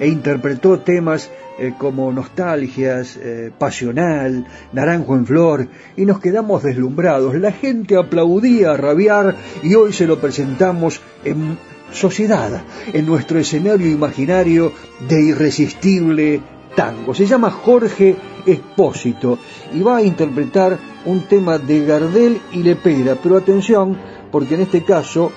e 0.00 0.08
interpretó 0.08 0.80
temas 0.80 1.30
eh, 1.58 1.74
como 1.76 2.10
Nostalgias, 2.10 3.18
eh, 3.18 3.52
Pasional, 3.56 4.46
Naranjo 4.72 5.14
en 5.14 5.26
Flor, 5.26 5.68
y 5.94 6.06
nos 6.06 6.18
quedamos 6.18 6.62
deslumbrados. 6.62 7.34
La 7.34 7.52
gente 7.52 7.98
aplaudía 7.98 8.72
a 8.72 8.76
rabiar 8.78 9.36
y 9.62 9.74
hoy 9.74 9.92
se 9.92 10.06
lo 10.06 10.18
presentamos 10.18 11.02
en 11.22 11.58
sociedad, 11.92 12.62
en 12.92 13.04
nuestro 13.04 13.38
escenario 13.38 13.90
imaginario 13.90 14.72
de 15.06 15.22
irresistible 15.22 16.40
tango. 16.74 17.14
Se 17.14 17.26
llama 17.26 17.50
Jorge 17.50 18.16
Espósito 18.46 19.38
y 19.74 19.82
va 19.82 19.98
a 19.98 20.02
interpretar 20.02 20.78
un 21.04 21.22
tema 21.22 21.58
de 21.58 21.84
Gardel 21.84 22.40
y 22.52 22.62
Lepera, 22.62 23.16
pero 23.22 23.36
atención, 23.36 23.98
porque 24.30 24.54
en 24.54 24.62
este 24.62 24.82
caso, 24.82 25.30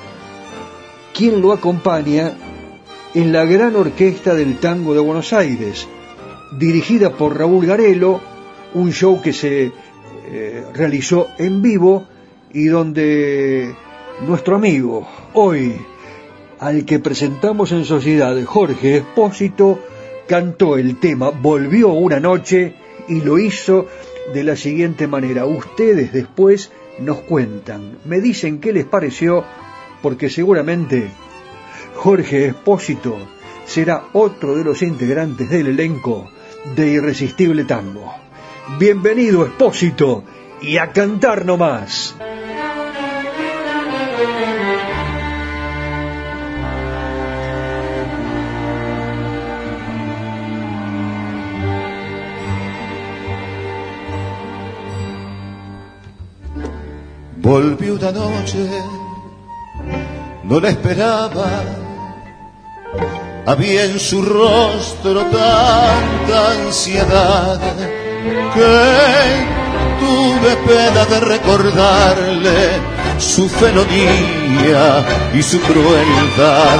quien 1.14 1.42
lo 1.42 1.52
acompaña 1.52 2.34
en 3.14 3.32
la 3.32 3.46
Gran 3.46 3.76
Orquesta 3.76 4.34
del 4.34 4.58
Tango 4.58 4.96
de 4.96 5.00
Buenos 5.00 5.34
Aires, 5.34 5.88
dirigida 6.58 7.12
por 7.12 7.38
Raúl 7.38 7.66
Garelo, 7.66 8.20
un 8.74 8.92
show 8.92 9.22
que 9.22 9.34
se 9.34 9.72
eh, 10.26 10.66
realizó 10.74 11.28
en 11.38 11.62
vivo 11.62 12.08
y 12.52 12.66
donde 12.66 13.76
nuestro 14.26 14.56
amigo, 14.56 15.08
hoy, 15.34 15.76
al 16.60 16.86
que 16.86 17.00
presentamos 17.00 17.72
en 17.72 17.86
sociedad, 17.86 18.36
Jorge 18.46 18.98
Espósito, 18.98 19.80
cantó 20.28 20.78
el 20.78 21.00
tema 21.00 21.30
Volvió 21.30 21.90
una 21.90 22.20
noche 22.20 22.74
y 23.08 23.22
lo 23.22 23.38
hizo 23.38 23.88
de 24.34 24.44
la 24.44 24.56
siguiente 24.56 25.06
manera. 25.06 25.46
Ustedes 25.46 26.14
después 26.14 26.72
nos 27.00 27.18
cuentan, 27.22 28.00
me 28.06 28.22
dicen 28.22 28.60
qué 28.60 28.74
les 28.74 28.86
pareció, 28.86 29.44
porque 30.02 30.32
seguramente 30.32 31.12
Jorge 31.96 32.48
Espósito 32.48 33.18
será 33.66 34.06
otro 34.14 34.56
de 34.56 34.64
los 34.64 34.82
integrantes 34.82 35.50
del 35.50 35.68
elenco 35.68 36.30
de 36.76 36.88
Irresistible 36.88 37.64
Tango. 37.66 38.14
Bienvenido 38.80 39.46
Espósito 39.46 40.24
y 40.62 40.78
a 40.78 40.92
cantar 40.92 41.46
nomás. 41.46 42.16
Volví 57.38 57.90
una 57.90 58.12
noche, 58.12 58.70
no 60.46 60.62
la 60.62 60.70
esperaba 60.70 61.83
había 63.46 63.86
en 63.86 64.00
su 64.00 64.22
rostro 64.22 65.22
tanta 65.26 66.52
ansiedad 66.66 67.60
que 68.54 69.54
tuve 70.00 70.56
pena 70.68 71.06
de 71.06 71.20
recordarle 71.20 72.94
su 73.18 73.50
felonía 73.50 75.04
y 75.34 75.44
su 75.44 75.60
crueldad. 75.62 76.80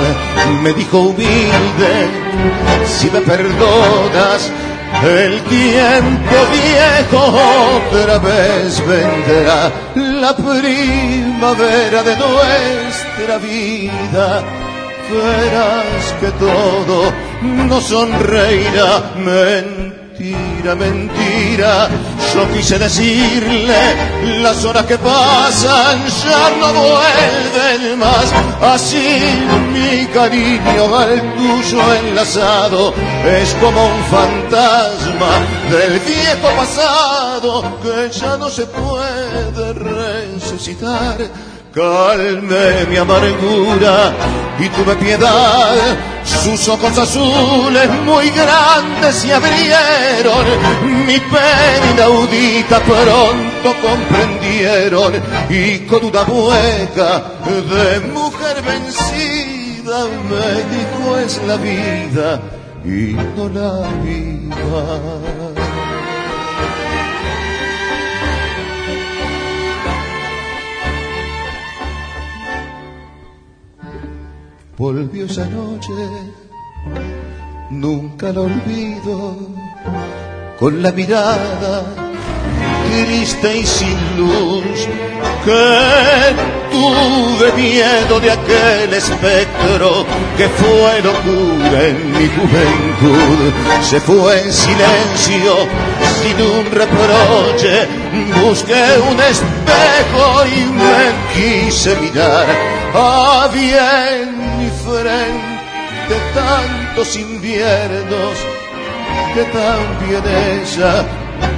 Me 0.62 0.74
dijo 0.74 1.00
humilde, 1.00 2.10
si 2.86 3.10
me 3.10 3.22
perdonas, 3.22 4.52
el 5.04 5.42
tiempo 5.44 6.36
viejo 6.52 7.40
otra 7.88 8.20
vez 8.20 8.82
vendrá, 8.88 9.72
la 9.96 10.36
primavera 10.36 12.04
de 12.04 12.16
nuestra 12.16 13.38
vida 13.40 14.63
verás 15.12 16.14
que 16.20 16.32
todo 16.32 17.12
no 17.42 17.82
sonreirá. 17.82 19.14
Mentira, 19.18 20.76
mentira, 20.76 21.90
yo 22.34 22.52
quise 22.54 22.78
decirle, 22.80 23.82
las 24.42 24.64
horas 24.66 24.86
que 24.86 24.98
pasan 24.98 26.00
ya 26.24 26.50
no 26.60 26.74
vuelven 26.74 28.00
más. 28.00 28.32
Así 28.62 29.20
mi 29.74 30.06
cariño 30.08 30.96
al 30.96 31.22
tuyo 31.36 31.96
enlazado 31.96 32.94
es 33.26 33.54
como 33.56 33.86
un 33.86 34.04
fantasma 34.06 35.32
del 35.70 36.00
viejo 36.00 36.50
pasado 36.56 37.64
que 37.82 38.10
ya 38.10 38.38
no 38.38 38.50
se 38.50 38.66
puede 38.68 39.74
resucitar 39.74 41.18
calme 41.74 42.86
mi 42.90 42.98
amargura 42.98 44.14
y 44.60 44.70
tuve 44.70 44.96
piedad. 44.96 45.98
Sus 46.24 46.70
ojos 46.70 46.98
azules 46.98 47.90
muy 48.06 48.30
grandes 48.30 49.16
se 49.16 49.34
abrieron, 49.34 50.46
mi 51.06 51.20
pena 51.20 51.92
inaudita 51.94 52.80
pronto 52.80 53.76
comprendieron 53.82 55.14
y 55.50 55.80
con 55.80 56.06
una 56.06 56.24
mueca 56.24 57.24
de 57.46 58.00
mujer 58.08 58.62
vencida 58.62 60.06
me 60.30 60.64
dijo 60.76 61.18
es 61.18 61.42
la 61.46 61.58
vida 61.58 62.42
y 62.86 63.14
no 63.36 63.50
la 63.50 63.90
viva. 64.04 65.53
Volvió 74.76 75.26
esa 75.26 75.46
noche, 75.46 75.90
nunca 77.70 78.34
la 78.34 78.42
olvido, 78.42 79.38
con 80.60 80.82
la 80.82 80.92
mirada 80.92 81.84
triste 82.90 83.58
y 83.58 83.66
sin 83.66 83.98
luz 84.18 84.88
que 85.46 86.36
tuve 86.72 87.52
miedo 87.54 88.20
de 88.20 88.32
aquel 88.32 88.94
espectro 88.94 90.06
que 90.38 90.48
fue 90.50 91.02
locura 91.04 91.88
en 91.90 92.12
mi 92.12 92.28
juventud. 92.28 93.54
Se 93.82 94.00
fue 94.00 94.42
en 94.42 94.52
silencio, 94.52 95.56
sin 96.20 96.42
un 96.42 96.66
reproche, 96.72 97.88
busqué 98.44 98.84
un 99.08 99.20
espejo 99.20 100.46
y 100.48 100.66
me 100.82 101.70
quise 101.70 101.96
mirar. 101.98 102.48
A 102.96 103.50
bien 103.54 104.43
frente 104.86 106.16
tantos 106.34 107.16
inviernos 107.16 108.38
que 109.34 109.44
también 109.46 110.24
ella 110.62 111.06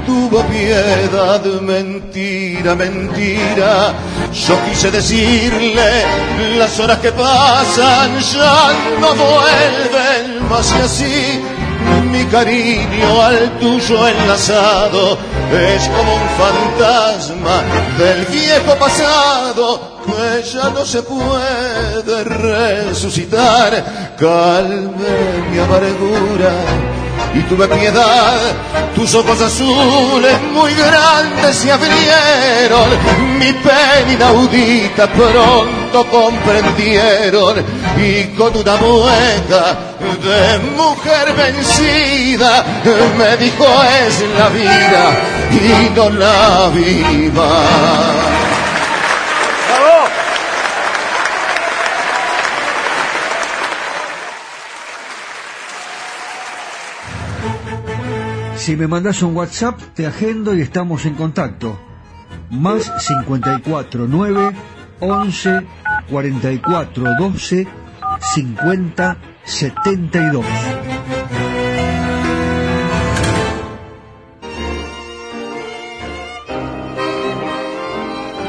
tuvo 0.06 0.42
piedad, 0.44 1.44
mentira, 1.62 2.76
mentira. 2.76 3.94
Yo 4.34 4.56
quise 4.66 4.92
decirle, 4.92 6.06
las 6.58 6.80
horas 6.80 7.00
que 7.00 7.12
pasan 7.12 8.20
ya 8.20 8.70
no 9.00 9.14
vuelven 9.16 10.50
más 10.50 10.74
y 10.78 10.82
así. 10.82 11.55
Mi 12.12 12.24
cariño 12.26 13.22
al 13.22 13.60
tuyo 13.60 14.08
enlazado 14.08 15.18
es 15.52 15.88
como 15.90 16.16
un 16.16 16.30
fantasma 16.38 17.64
del 17.98 18.26
viejo 18.26 18.76
pasado 18.78 19.96
que 20.06 20.44
ya 20.44 20.70
no 20.70 20.86
se 20.86 21.02
puede 21.04 22.24
resucitar. 22.24 24.16
Calme 24.18 24.92
mi 25.52 25.60
amargura 25.60 26.54
y 27.36 27.42
tuve 27.44 27.68
piedad. 27.68 28.38
Tus 28.96 29.14
ojos 29.14 29.42
azules 29.42 30.42
muy 30.54 30.74
grandes 30.74 31.58
se 31.58 31.72
abrieron, 31.72 32.90
mi 33.38 33.52
pena 33.52 34.12
inaudita 34.12 35.08
pronto 35.08 36.06
comprendieron 36.10 37.64
y 37.98 38.24
con 38.38 38.56
una 38.56 38.76
mueca 38.78 39.78
de 40.24 40.60
mujer 40.76 41.34
vencida 41.34 42.64
me 43.18 43.38
dijo 43.38 43.66
es 44.06 44.24
la 44.38 44.50
vida 44.50 45.14
y 45.52 45.90
no 45.96 46.10
la 46.10 46.70
viva. 46.74 48.35
Si 58.58 58.76
me 58.76 58.88
mandas 58.88 59.22
un 59.22 59.36
WhatsApp, 59.36 59.80
te 59.94 60.08
agendo 60.08 60.56
y 60.56 60.62
estamos 60.62 61.06
en 61.06 61.16
contacto. 61.16 61.80
Más 62.50 62.92
54 63.00 64.08
9 64.08 64.52
11 65.00 65.62
44 66.10 67.06
12 67.20 67.68
50 68.20 69.18
72. 69.44 70.46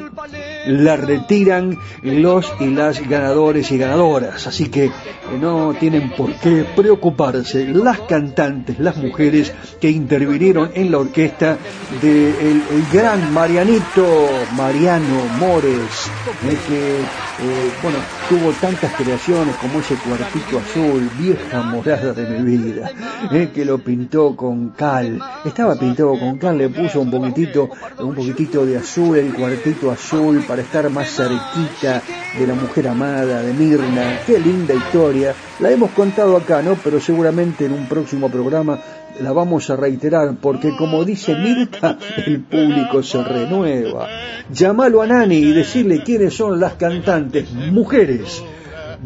la 0.68 0.96
retiran 0.96 1.78
los 2.02 2.52
y 2.60 2.68
las 2.68 3.08
ganadores 3.08 3.72
y 3.72 3.78
ganadoras. 3.78 4.48
Así 4.48 4.70
que 4.70 4.92
no 5.40 5.74
tienen 5.80 6.12
por 6.12 6.34
qué 6.36 6.66
preocuparse. 6.76 7.68
Las 7.68 8.00
cantantes, 8.02 8.80
las 8.80 8.98
mujeres 8.98 9.54
que 9.80 9.90
intervinieron 9.90 10.72
en 10.74 10.92
la 10.92 11.00
orquesta 11.00 11.58
del 12.02 12.36
de 12.36 12.52
el 12.52 12.86
gran 12.92 13.34
Marianito, 13.34 14.28
Mariano 14.56 15.26
Mores, 15.40 16.10
eh, 16.44 16.58
que 16.68 17.00
eh, 17.38 17.70
bueno, 17.84 17.98
tuvo 18.30 18.52
tantas 18.54 18.94
creaciones 18.94 19.56
como 19.58 19.80
ese 19.80 19.96
cuartito 19.96 20.58
azul, 20.58 21.10
vieja 21.18 21.62
morada 21.64 22.14
de 22.14 22.40
mi 22.40 22.58
vida, 22.58 22.92
eh, 23.30 23.50
que 23.54 23.66
lo 23.66 23.78
pintó 23.80 24.36
con 24.38 24.70
cal. 24.70 25.20
Estaba 25.44 25.76
pintado 25.76 26.18
con 26.18 26.38
cal, 26.38 26.58
le 26.58 26.70
puso 26.70 27.02
un 27.02 27.12
poquitito, 27.12 27.70
un 28.00 28.16
poquitito 28.16 28.66
de 28.66 28.78
azul, 28.78 29.18
el 29.18 29.34
cuartito 29.34 29.92
azul 29.92 30.44
estar 30.62 30.90
más 30.90 31.10
cerquita 31.10 32.02
de 32.38 32.48
la 32.48 32.54
mujer 32.54 32.88
amada, 32.88 33.42
de 33.42 33.54
Mirna. 33.54 34.20
Qué 34.26 34.40
linda 34.40 34.74
historia. 34.74 35.34
La 35.60 35.72
hemos 35.72 35.92
contado 35.92 36.36
acá, 36.38 36.62
¿no? 36.62 36.76
Pero 36.84 37.00
seguramente 37.00 37.66
en 37.66 37.74
un 37.74 37.88
próximo 37.88 38.30
programa 38.30 38.80
la 39.22 39.32
vamos 39.32 39.70
a 39.70 39.76
reiterar 39.76 40.36
porque 40.42 40.76
como 40.76 41.06
dice 41.06 41.36
Mirta, 41.36 41.98
el 42.26 42.42
público 42.42 43.02
se 43.02 43.24
renueva. 43.24 44.08
Llámalo 44.52 45.02
a 45.02 45.08
Nani 45.08 45.38
y 45.38 45.54
decirle 45.54 46.04
quiénes 46.04 46.34
son 46.34 46.60
las 46.60 46.74
cantantes, 46.74 47.52
mujeres 47.52 48.44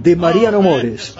de 0.02 0.16
Mariano 0.16 0.62
Mores. 0.62 1.14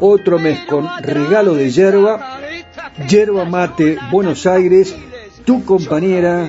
otro 0.00 0.38
mes 0.38 0.60
con 0.68 0.86
regalo 1.02 1.54
de 1.54 1.70
yerba, 1.70 2.38
yerba 3.08 3.44
mate, 3.44 3.98
Buenos 4.10 4.46
Aires, 4.46 4.94
tu 5.44 5.64
compañera 5.64 6.48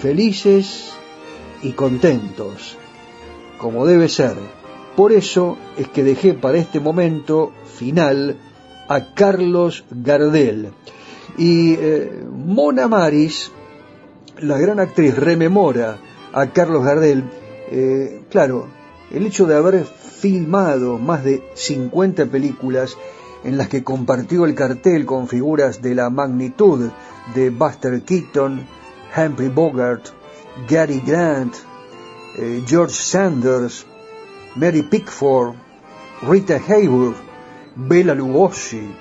felices 0.00 0.92
y 1.62 1.72
contentos, 1.72 2.76
como 3.58 3.86
debe 3.86 4.08
ser. 4.08 4.61
Por 4.96 5.12
eso 5.12 5.56
es 5.76 5.88
que 5.88 6.02
dejé 6.02 6.34
para 6.34 6.58
este 6.58 6.80
momento 6.80 7.52
final 7.78 8.36
a 8.88 9.14
Carlos 9.14 9.84
Gardel. 9.90 10.70
Y 11.38 11.74
eh, 11.74 12.24
Mona 12.30 12.88
Maris, 12.88 13.50
la 14.38 14.58
gran 14.58 14.80
actriz, 14.80 15.16
rememora 15.16 15.98
a 16.32 16.46
Carlos 16.48 16.84
Gardel. 16.84 17.24
Eh, 17.70 18.24
claro, 18.28 18.66
el 19.10 19.26
hecho 19.26 19.46
de 19.46 19.56
haber 19.56 19.84
filmado 19.84 20.98
más 20.98 21.24
de 21.24 21.42
50 21.54 22.26
películas 22.26 22.96
en 23.44 23.56
las 23.56 23.68
que 23.68 23.82
compartió 23.82 24.44
el 24.44 24.54
cartel 24.54 25.06
con 25.06 25.26
figuras 25.26 25.82
de 25.82 25.94
la 25.94 26.10
magnitud 26.10 26.90
de 27.34 27.50
Buster 27.50 28.02
Keaton, 28.02 28.66
Humphrey 29.16 29.48
Bogart, 29.48 30.08
Gary 30.68 31.02
Grant, 31.04 31.54
eh, 32.38 32.62
George 32.66 32.94
Sanders, 32.94 33.86
Mary 34.54 34.82
Pickford, 34.82 35.54
Rita 36.22 36.60
Hayworth, 36.68 37.16
Bela 37.74 38.14
Lugosi, 38.14 38.94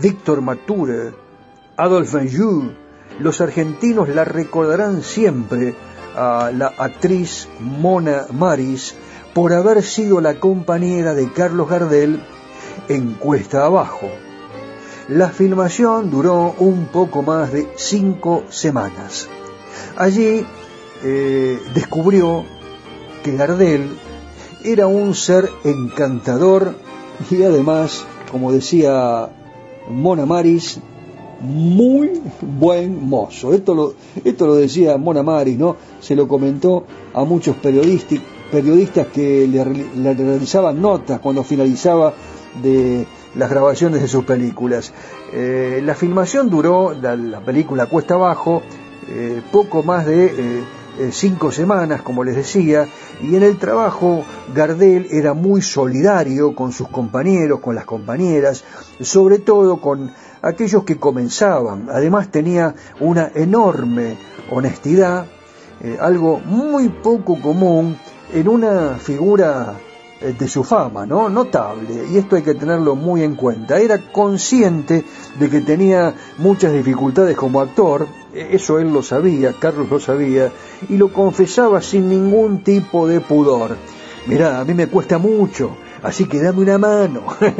Víctor 0.00 0.40
Mature, 0.40 1.12
Adolf 1.76 2.14
Menjou, 2.14 2.72
los 3.18 3.40
argentinos 3.40 4.08
la 4.08 4.24
recordarán 4.24 5.02
siempre 5.02 5.74
a 6.14 6.50
la 6.54 6.72
actriz 6.78 7.48
Mona 7.60 8.26
Maris 8.32 8.94
por 9.34 9.52
haber 9.52 9.82
sido 9.82 10.20
la 10.20 10.38
compañera 10.40 11.14
de 11.14 11.32
Carlos 11.32 11.68
Gardel 11.68 12.22
en 12.88 13.14
Cuesta 13.14 13.64
Abajo. 13.64 14.08
La 15.08 15.30
filmación 15.30 16.10
duró 16.10 16.54
un 16.58 16.86
poco 16.86 17.22
más 17.22 17.52
de 17.52 17.68
cinco 17.76 18.44
semanas. 18.48 19.28
Allí 19.96 20.46
eh, 21.02 21.60
descubrió 21.74 22.44
que 23.22 23.36
Gardel 23.36 23.90
era 24.66 24.88
un 24.88 25.14
ser 25.14 25.48
encantador 25.64 26.74
y 27.30 27.42
además, 27.44 28.04
como 28.30 28.52
decía 28.52 29.30
Mona 29.88 30.26
Maris, 30.26 30.80
muy 31.40 32.20
buen 32.40 33.08
mozo. 33.08 33.54
Esto 33.54 33.74
lo, 33.74 33.94
esto 34.24 34.46
lo 34.46 34.56
decía 34.56 34.96
Mona 34.96 35.22
Maris, 35.22 35.56
¿no? 35.56 35.76
Se 36.00 36.16
lo 36.16 36.26
comentó 36.26 36.84
a 37.14 37.24
muchos 37.24 37.56
periodistas, 37.56 39.06
que 39.12 39.46
le, 39.46 40.14
realizaban 40.14 40.82
notas 40.82 41.20
cuando 41.20 41.44
finalizaba 41.44 42.12
de 42.60 43.06
las 43.36 43.48
grabaciones 43.48 44.02
de 44.02 44.08
sus 44.08 44.24
películas. 44.24 44.92
Eh, 45.32 45.80
la 45.84 45.94
filmación 45.94 46.50
duró, 46.50 46.92
la, 46.92 47.40
película 47.40 47.86
Cuesta 47.86 48.14
Abajo, 48.14 48.62
eh, 49.08 49.42
poco 49.52 49.84
más 49.84 50.06
de 50.06 50.26
eh, 50.26 50.64
cinco 51.10 51.50
semanas, 51.52 52.02
como 52.02 52.24
les 52.24 52.36
decía, 52.36 52.88
y 53.22 53.36
en 53.36 53.42
el 53.42 53.58
trabajo 53.58 54.24
Gardel 54.54 55.06
era 55.10 55.34
muy 55.34 55.62
solidario 55.62 56.54
con 56.54 56.72
sus 56.72 56.88
compañeros, 56.88 57.60
con 57.60 57.74
las 57.74 57.84
compañeras, 57.84 58.64
sobre 59.00 59.38
todo 59.38 59.80
con 59.80 60.12
aquellos 60.42 60.84
que 60.84 60.98
comenzaban. 60.98 61.88
Además 61.90 62.30
tenía 62.30 62.74
una 63.00 63.30
enorme 63.34 64.16
honestidad, 64.50 65.26
eh, 65.80 65.98
algo 66.00 66.38
muy 66.38 66.88
poco 66.88 67.40
común 67.40 67.98
en 68.32 68.48
una 68.48 68.96
figura 68.98 69.74
eh, 69.74 69.85
de 70.20 70.48
su 70.48 70.64
fama, 70.64 71.04
¿no? 71.04 71.28
Notable, 71.28 72.06
y 72.10 72.16
esto 72.16 72.36
hay 72.36 72.42
que 72.42 72.54
tenerlo 72.54 72.96
muy 72.96 73.22
en 73.22 73.34
cuenta. 73.34 73.78
Era 73.78 74.10
consciente 74.10 75.04
de 75.38 75.50
que 75.50 75.60
tenía 75.60 76.14
muchas 76.38 76.72
dificultades 76.72 77.36
como 77.36 77.60
actor, 77.60 78.06
e, 78.32 78.54
eso 78.56 78.78
él 78.78 78.92
lo 78.92 79.02
sabía, 79.02 79.54
Carlos 79.58 79.88
lo 79.90 80.00
sabía, 80.00 80.50
y 80.88 80.96
lo 80.96 81.12
confesaba 81.12 81.82
sin 81.82 82.08
ningún 82.08 82.62
tipo 82.62 83.06
de 83.06 83.20
pudor. 83.20 83.76
Mirá, 84.26 84.60
a 84.60 84.64
mí 84.64 84.74
me 84.74 84.88
cuesta 84.88 85.18
mucho, 85.18 85.76
así 86.06 86.26
que 86.26 86.40
dame 86.40 86.62
una 86.62 86.78
mano. 86.78 87.22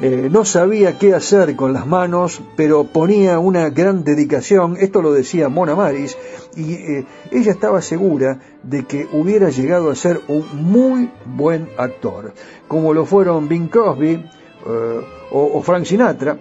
Eh, 0.00 0.28
no 0.30 0.44
sabía 0.44 0.96
qué 0.96 1.12
hacer 1.12 1.56
con 1.56 1.72
las 1.72 1.84
manos, 1.84 2.40
pero 2.56 2.84
ponía 2.84 3.40
una 3.40 3.70
gran 3.70 4.04
dedicación, 4.04 4.76
esto 4.78 5.02
lo 5.02 5.12
decía 5.12 5.48
Mona 5.48 5.74
Maris, 5.74 6.16
y 6.54 6.74
eh, 6.74 7.06
ella 7.32 7.50
estaba 7.50 7.82
segura 7.82 8.38
de 8.62 8.84
que 8.84 9.08
hubiera 9.12 9.48
llegado 9.48 9.90
a 9.90 9.96
ser 9.96 10.20
un 10.28 10.44
muy 10.52 11.10
buen 11.24 11.68
actor, 11.76 12.32
como 12.68 12.94
lo 12.94 13.06
fueron 13.06 13.48
Bing 13.48 13.68
Crosby 13.68 14.12
eh, 14.66 15.00
o 15.32 15.62
Frank 15.62 15.84
Sinatra, 15.84 16.38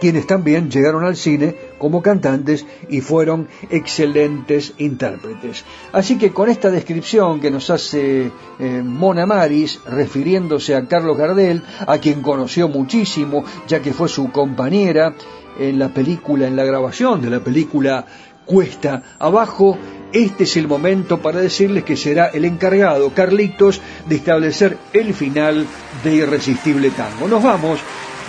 quienes 0.00 0.28
también 0.28 0.70
llegaron 0.70 1.04
al 1.04 1.16
cine 1.16 1.56
como 1.80 2.02
cantantes 2.02 2.66
y 2.88 3.00
fueron 3.00 3.48
excelentes 3.70 4.74
intérpretes. 4.78 5.64
Así 5.92 6.18
que 6.18 6.30
con 6.30 6.50
esta 6.50 6.70
descripción 6.70 7.40
que 7.40 7.50
nos 7.50 7.70
hace 7.70 8.30
eh, 8.58 8.82
Mona 8.84 9.26
Maris, 9.26 9.80
refiriéndose 9.86 10.76
a 10.76 10.86
Carlos 10.86 11.16
Gardel, 11.16 11.62
a 11.86 11.98
quien 11.98 12.20
conoció 12.20 12.68
muchísimo, 12.68 13.44
ya 13.66 13.80
que 13.80 13.94
fue 13.94 14.08
su 14.08 14.30
compañera 14.30 15.14
en 15.58 15.78
la 15.78 15.88
película, 15.88 16.46
en 16.46 16.54
la 16.54 16.64
grabación 16.64 17.22
de 17.22 17.30
la 17.30 17.40
película 17.40 18.04
Cuesta 18.44 19.02
Abajo, 19.18 19.78
este 20.12 20.44
es 20.44 20.56
el 20.56 20.68
momento 20.68 21.22
para 21.22 21.40
decirles 21.40 21.84
que 21.84 21.96
será 21.96 22.26
el 22.26 22.44
encargado, 22.44 23.10
Carlitos, 23.14 23.80
de 24.06 24.16
establecer 24.16 24.76
el 24.92 25.14
final 25.14 25.66
de 26.04 26.14
Irresistible 26.14 26.90
Tango. 26.90 27.28
Nos 27.28 27.42
vamos 27.42 27.80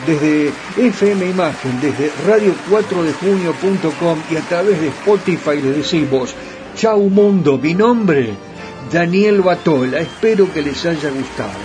desde 0.06 0.52
FM 0.78 1.30
Imagen, 1.30 1.80
desde 1.82 2.12
radio4dejunio.com 2.28 4.20
y 4.32 4.36
a 4.36 4.42
través 4.42 4.80
de 4.82 4.88
Spotify 4.88 5.62
les 5.62 5.78
decimos, 5.78 6.34
chau 6.76 7.10
mundo, 7.10 7.58
mi 7.58 7.74
nombre, 7.74 8.34
Daniel 8.92 9.42
Batola, 9.42 10.00
espero 10.00 10.52
que 10.52 10.62
les 10.62 10.86
haya 10.86 11.10
gustado, 11.10 11.60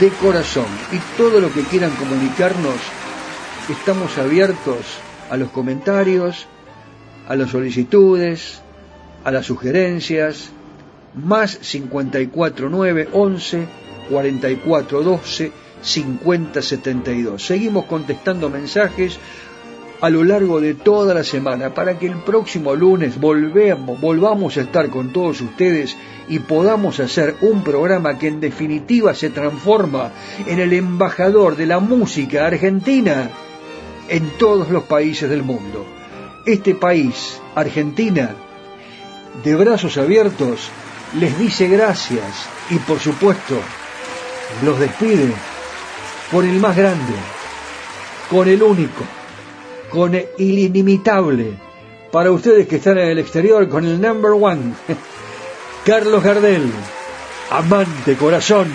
de 0.00 0.08
corazón, 0.10 0.66
y 0.92 0.98
todo 1.16 1.40
lo 1.40 1.52
que 1.52 1.62
quieran 1.62 1.90
comunicarnos, 1.96 2.76
estamos 3.68 4.16
abiertos 4.18 4.78
a 5.30 5.36
los 5.36 5.50
comentarios, 5.50 6.46
a 7.28 7.36
las 7.36 7.50
solicitudes, 7.50 8.60
a 9.24 9.30
las 9.30 9.46
sugerencias, 9.46 10.50
más 11.14 11.56
549 11.56 13.08
11 13.12 13.66
44 14.10 15.02
12 15.02 15.63
5072. 15.84 17.44
Seguimos 17.44 17.84
contestando 17.84 18.48
mensajes 18.48 19.18
a 20.00 20.10
lo 20.10 20.24
largo 20.24 20.60
de 20.60 20.74
toda 20.74 21.14
la 21.14 21.24
semana 21.24 21.72
para 21.72 21.98
que 21.98 22.06
el 22.06 22.16
próximo 22.18 22.74
lunes 22.74 23.18
volvamos 23.18 24.56
a 24.56 24.60
estar 24.60 24.90
con 24.90 25.12
todos 25.12 25.40
ustedes 25.40 25.96
y 26.28 26.40
podamos 26.40 27.00
hacer 27.00 27.36
un 27.42 27.62
programa 27.62 28.18
que 28.18 28.28
en 28.28 28.40
definitiva 28.40 29.14
se 29.14 29.30
transforma 29.30 30.10
en 30.46 30.58
el 30.58 30.72
embajador 30.72 31.56
de 31.56 31.66
la 31.66 31.78
música 31.78 32.46
argentina 32.46 33.30
en 34.08 34.30
todos 34.38 34.68
los 34.70 34.84
países 34.84 35.30
del 35.30 35.42
mundo. 35.42 35.86
Este 36.44 36.74
país, 36.74 37.40
Argentina, 37.54 38.34
de 39.42 39.54
brazos 39.54 39.96
abiertos, 39.96 40.68
les 41.18 41.38
dice 41.38 41.68
gracias 41.68 42.46
y 42.70 42.76
por 42.76 42.98
supuesto 42.98 43.58
los 44.62 44.78
despide 44.78 45.32
con 46.30 46.48
el 46.48 46.58
más 46.58 46.76
grande, 46.76 47.14
con 48.30 48.48
el 48.48 48.62
único, 48.62 49.04
con 49.90 50.14
el 50.14 50.28
inimitable, 50.38 51.52
para 52.10 52.30
ustedes 52.30 52.66
que 52.68 52.76
están 52.76 52.98
en 52.98 53.08
el 53.08 53.18
exterior, 53.18 53.68
con 53.68 53.84
el 53.84 54.00
number 54.00 54.32
one, 54.32 54.74
Carlos 55.84 56.22
Gardel, 56.22 56.70
amante 57.50 58.16
corazón. 58.16 58.68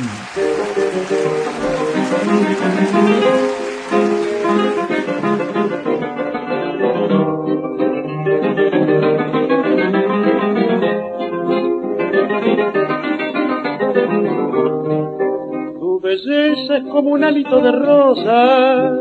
Es 16.76 16.84
como 16.84 17.12
un 17.12 17.24
hálito 17.24 17.60
de 17.62 17.72
rosa 17.72 18.94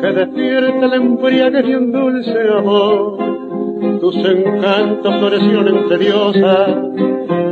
que 0.00 0.06
despierta 0.12 0.86
la 0.86 0.96
embriaguez 0.96 1.66
de 1.66 1.76
un 1.76 1.92
dulce 1.92 2.48
amor. 2.56 3.18
Tus 4.00 4.16
encantos 4.16 5.18
florecieron 5.18 5.88
diosa 5.98 6.64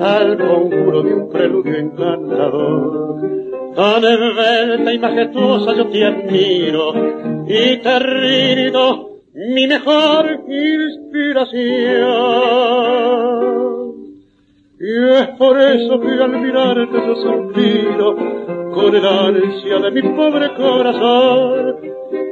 al 0.02 0.38
conjuro 0.38 1.02
de 1.02 1.14
un 1.14 1.28
preludio 1.30 1.76
encantador. 1.76 3.16
Tan 3.74 4.04
esbelta 4.04 4.92
y 4.92 4.98
majestuosa 4.98 5.74
yo 5.74 5.86
te 5.88 6.04
admiro 6.04 6.92
y 7.46 7.76
te 7.78 7.98
rindo 7.98 9.10
mi 9.34 9.66
mejor 9.66 10.40
inspiración. 10.48 11.66
Y 14.78 15.08
es 15.08 15.28
por 15.38 15.60
eso 15.60 16.00
que 16.00 16.08
al 16.08 16.40
mirarte 16.40 16.98
yo 17.06 17.16
suspiro 17.16 18.45
con 18.76 18.94
el 18.94 19.06
ansia 19.06 19.78
de 19.78 19.90
mi 19.90 20.02
pobre 20.02 20.52
corazón. 20.54 21.76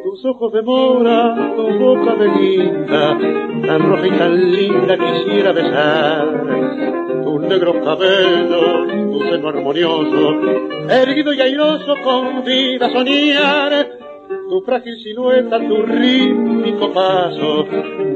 Tus 0.05 0.25
ojos 0.27 0.53
de 0.53 0.62
mora, 0.62 1.55
tu 1.57 1.79
boca 1.79 2.15
de 2.16 2.29
linda, 2.29 3.19
tan 3.66 3.89
roja 3.89 4.07
y 4.07 4.11
tan 4.11 4.53
linda 4.53 4.97
quisiera 4.99 5.53
besar. 5.53 7.25
Tus 7.25 7.41
negros 7.41 7.77
cabellos, 7.83 9.11
tu 9.11 9.21
seno 9.23 9.49
armonioso, 9.49 10.35
erguido 10.91 11.33
y 11.33 11.41
airoso 11.41 11.95
con 12.05 12.45
vida 12.45 12.91
soñar 12.93 14.03
tu 14.55 14.60
frágil 14.62 14.97
silueta, 15.02 15.59
tu 15.59 15.82
rítmico 15.82 16.93
paso, 16.93 17.64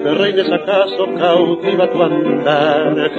de 0.05 0.15
reyes 0.15 0.48
acaso 0.52 1.12
cautiva 1.19 1.90
tu 1.90 2.01
andar, 2.01 3.10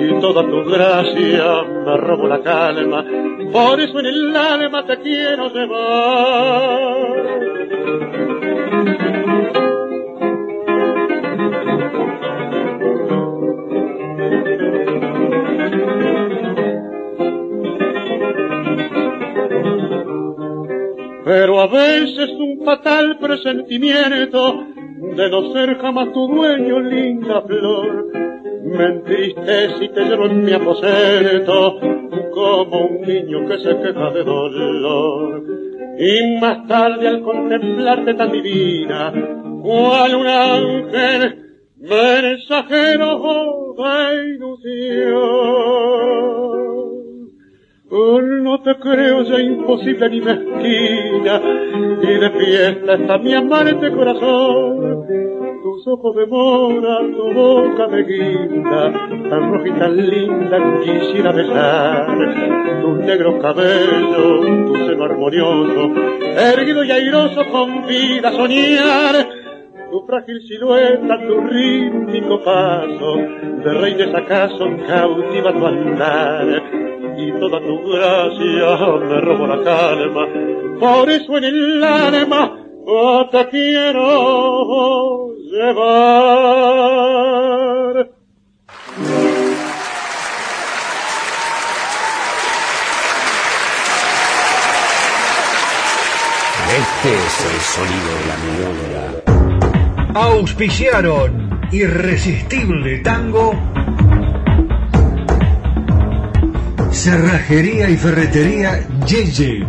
y 0.00 0.18
toda 0.18 0.42
tu 0.42 0.64
gracia 0.64 1.64
me 1.84 1.96
robo 1.98 2.26
la 2.26 2.40
calma, 2.40 3.04
por 3.52 3.78
eso 3.78 4.00
en 4.00 4.06
el 4.06 4.34
alma 4.34 4.86
te 4.86 4.96
quiero 5.00 5.50
llevar. 5.50 7.12
Pero 21.34 21.60
a 21.60 21.66
veces 21.66 22.28
un 22.38 22.62
fatal 22.62 23.16
presentimiento 23.18 24.66
de 25.16 25.30
no 25.30 25.50
ser 25.54 25.78
jamás 25.78 26.12
tu 26.12 26.28
dueño, 26.28 26.78
linda 26.78 27.40
flor, 27.40 28.12
me 28.62 28.84
entristece 28.84 29.82
y 29.82 29.88
te 29.88 30.04
llevo 30.04 30.26
en 30.26 30.44
mi 30.44 30.52
aposento 30.52 31.80
como 32.34 32.86
un 32.86 33.00
niño 33.00 33.48
que 33.48 33.58
se 33.60 33.78
queja 33.80 34.10
de 34.10 34.24
dolor. 34.24 35.42
Y 35.98 36.38
más 36.38 36.66
tarde 36.68 37.08
al 37.08 37.22
contemplarte 37.22 38.12
tan 38.12 38.30
divina, 38.30 39.10
cual 39.62 40.14
un 40.14 40.26
ángel 40.26 41.38
mensajero 41.78 43.18
de 43.78 44.34
ilusión. 44.34 45.72
Oh, 47.94 48.22
no 48.22 48.58
te 48.62 48.74
creo 48.76 49.22
ya 49.22 49.38
imposible 49.38 50.08
ni 50.08 50.22
mezquina, 50.22 51.42
y 52.02 52.06
de 52.06 52.30
fiesta 52.30 52.94
está 52.94 53.18
mi 53.18 53.34
amante 53.34 53.92
corazón. 53.92 55.06
Tus 55.62 55.86
ojos 55.86 56.16
de 56.16 56.26
mora, 56.26 57.00
tu 57.00 57.34
boca 57.34 57.88
de 57.88 58.02
guinda, 58.04 58.92
tan 59.28 59.52
roja 59.52 59.68
y 59.68 59.72
tan 59.72 59.96
linda 60.08 60.80
quisiera 60.80 61.32
besar. 61.32 62.80
Tus 62.80 62.98
negros 63.00 63.34
cabellos, 63.42 64.66
tu 64.68 64.74
seno 64.74 65.04
armonioso, 65.04 65.92
erguido 66.34 66.84
y 66.84 66.90
airoso 66.92 67.44
con 67.50 67.86
vida 67.86 68.32
soñar 68.32 69.42
tu 69.90 70.06
frágil 70.06 70.40
silueta, 70.48 71.18
tu 71.26 71.38
rítmico 71.42 72.42
paso, 72.42 73.16
de 73.62 73.74
reyes 73.74 74.14
acaso 74.14 74.64
cautiva 74.88 75.52
tu 75.52 75.66
andar, 75.66 76.62
y 77.28 77.32
toda 77.38 77.60
tu 77.60 77.82
gracia 77.84 78.76
me 78.98 79.20
robo 79.20 79.46
la 79.46 79.62
calma, 79.62 80.26
por 80.80 81.10
eso 81.10 81.38
en 81.38 81.44
el 81.44 81.84
alma 81.84 82.56
oh, 82.86 83.28
te 83.30 83.48
quiero 83.48 85.28
llevar. 85.50 86.82
Este 96.72 97.10
es 97.14 97.36
el 97.52 97.60
sonido 97.60 98.10
de 98.18 98.26
la 98.28 98.36
milonga. 98.46 99.04
Auspiciaron 100.14 101.30
Irresistible 101.70 102.98
Tango, 102.98 103.54
Cerrajería 106.92 107.90
y 107.90 107.96
Ferretería 107.96 108.86
Yeye, 109.06 109.66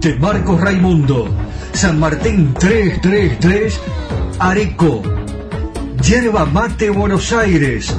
de 0.00 0.14
Marcos 0.16 0.60
Raimundo, 0.60 1.28
San 1.72 1.98
Martín 1.98 2.52
333, 2.54 3.80
Areco, 4.38 5.02
Yerba 6.02 6.44
Mate 6.44 6.90
Buenos 6.90 7.32
Aires, 7.32 7.96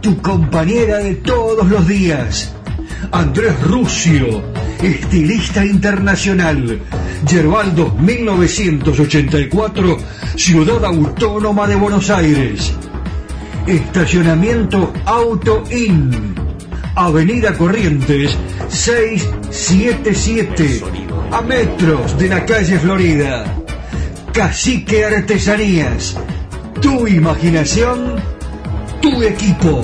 tu 0.00 0.20
compañera 0.22 0.96
de 0.98 1.16
todos 1.16 1.68
los 1.68 1.86
días, 1.86 2.52
Andrés 3.12 3.60
Rucio, 3.62 4.42
estilista 4.82 5.62
internacional, 5.64 6.80
Yerbaldo 7.28 7.94
1984, 7.98 9.98
Ciudad 10.36 10.84
Autónoma 10.84 11.68
de 11.68 11.76
Buenos 11.76 12.10
Aires. 12.10 12.72
Estacionamiento 13.66 14.92
Auto 15.04 15.62
In. 15.70 16.45
Avenida 16.98 17.52
Corrientes 17.52 18.34
677. 18.70 20.80
A 21.30 21.42
metros 21.42 22.18
de 22.18 22.28
la 22.28 22.46
calle 22.46 22.78
Florida. 22.78 23.44
Cacique 24.32 25.04
Artesanías. 25.04 26.16
Tu 26.80 27.06
imaginación, 27.06 28.16
tu 29.02 29.22
equipo. 29.22 29.82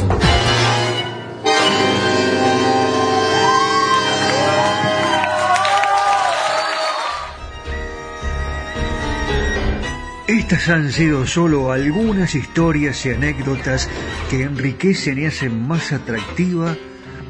Estas 10.26 10.70
han 10.70 10.90
sido 10.90 11.26
solo 11.26 11.72
algunas 11.72 12.34
historias 12.34 13.04
y 13.04 13.10
anécdotas 13.10 13.90
que 14.30 14.44
enriquecen 14.44 15.18
y 15.18 15.26
hacen 15.26 15.68
más 15.68 15.92
atractiva 15.92 16.74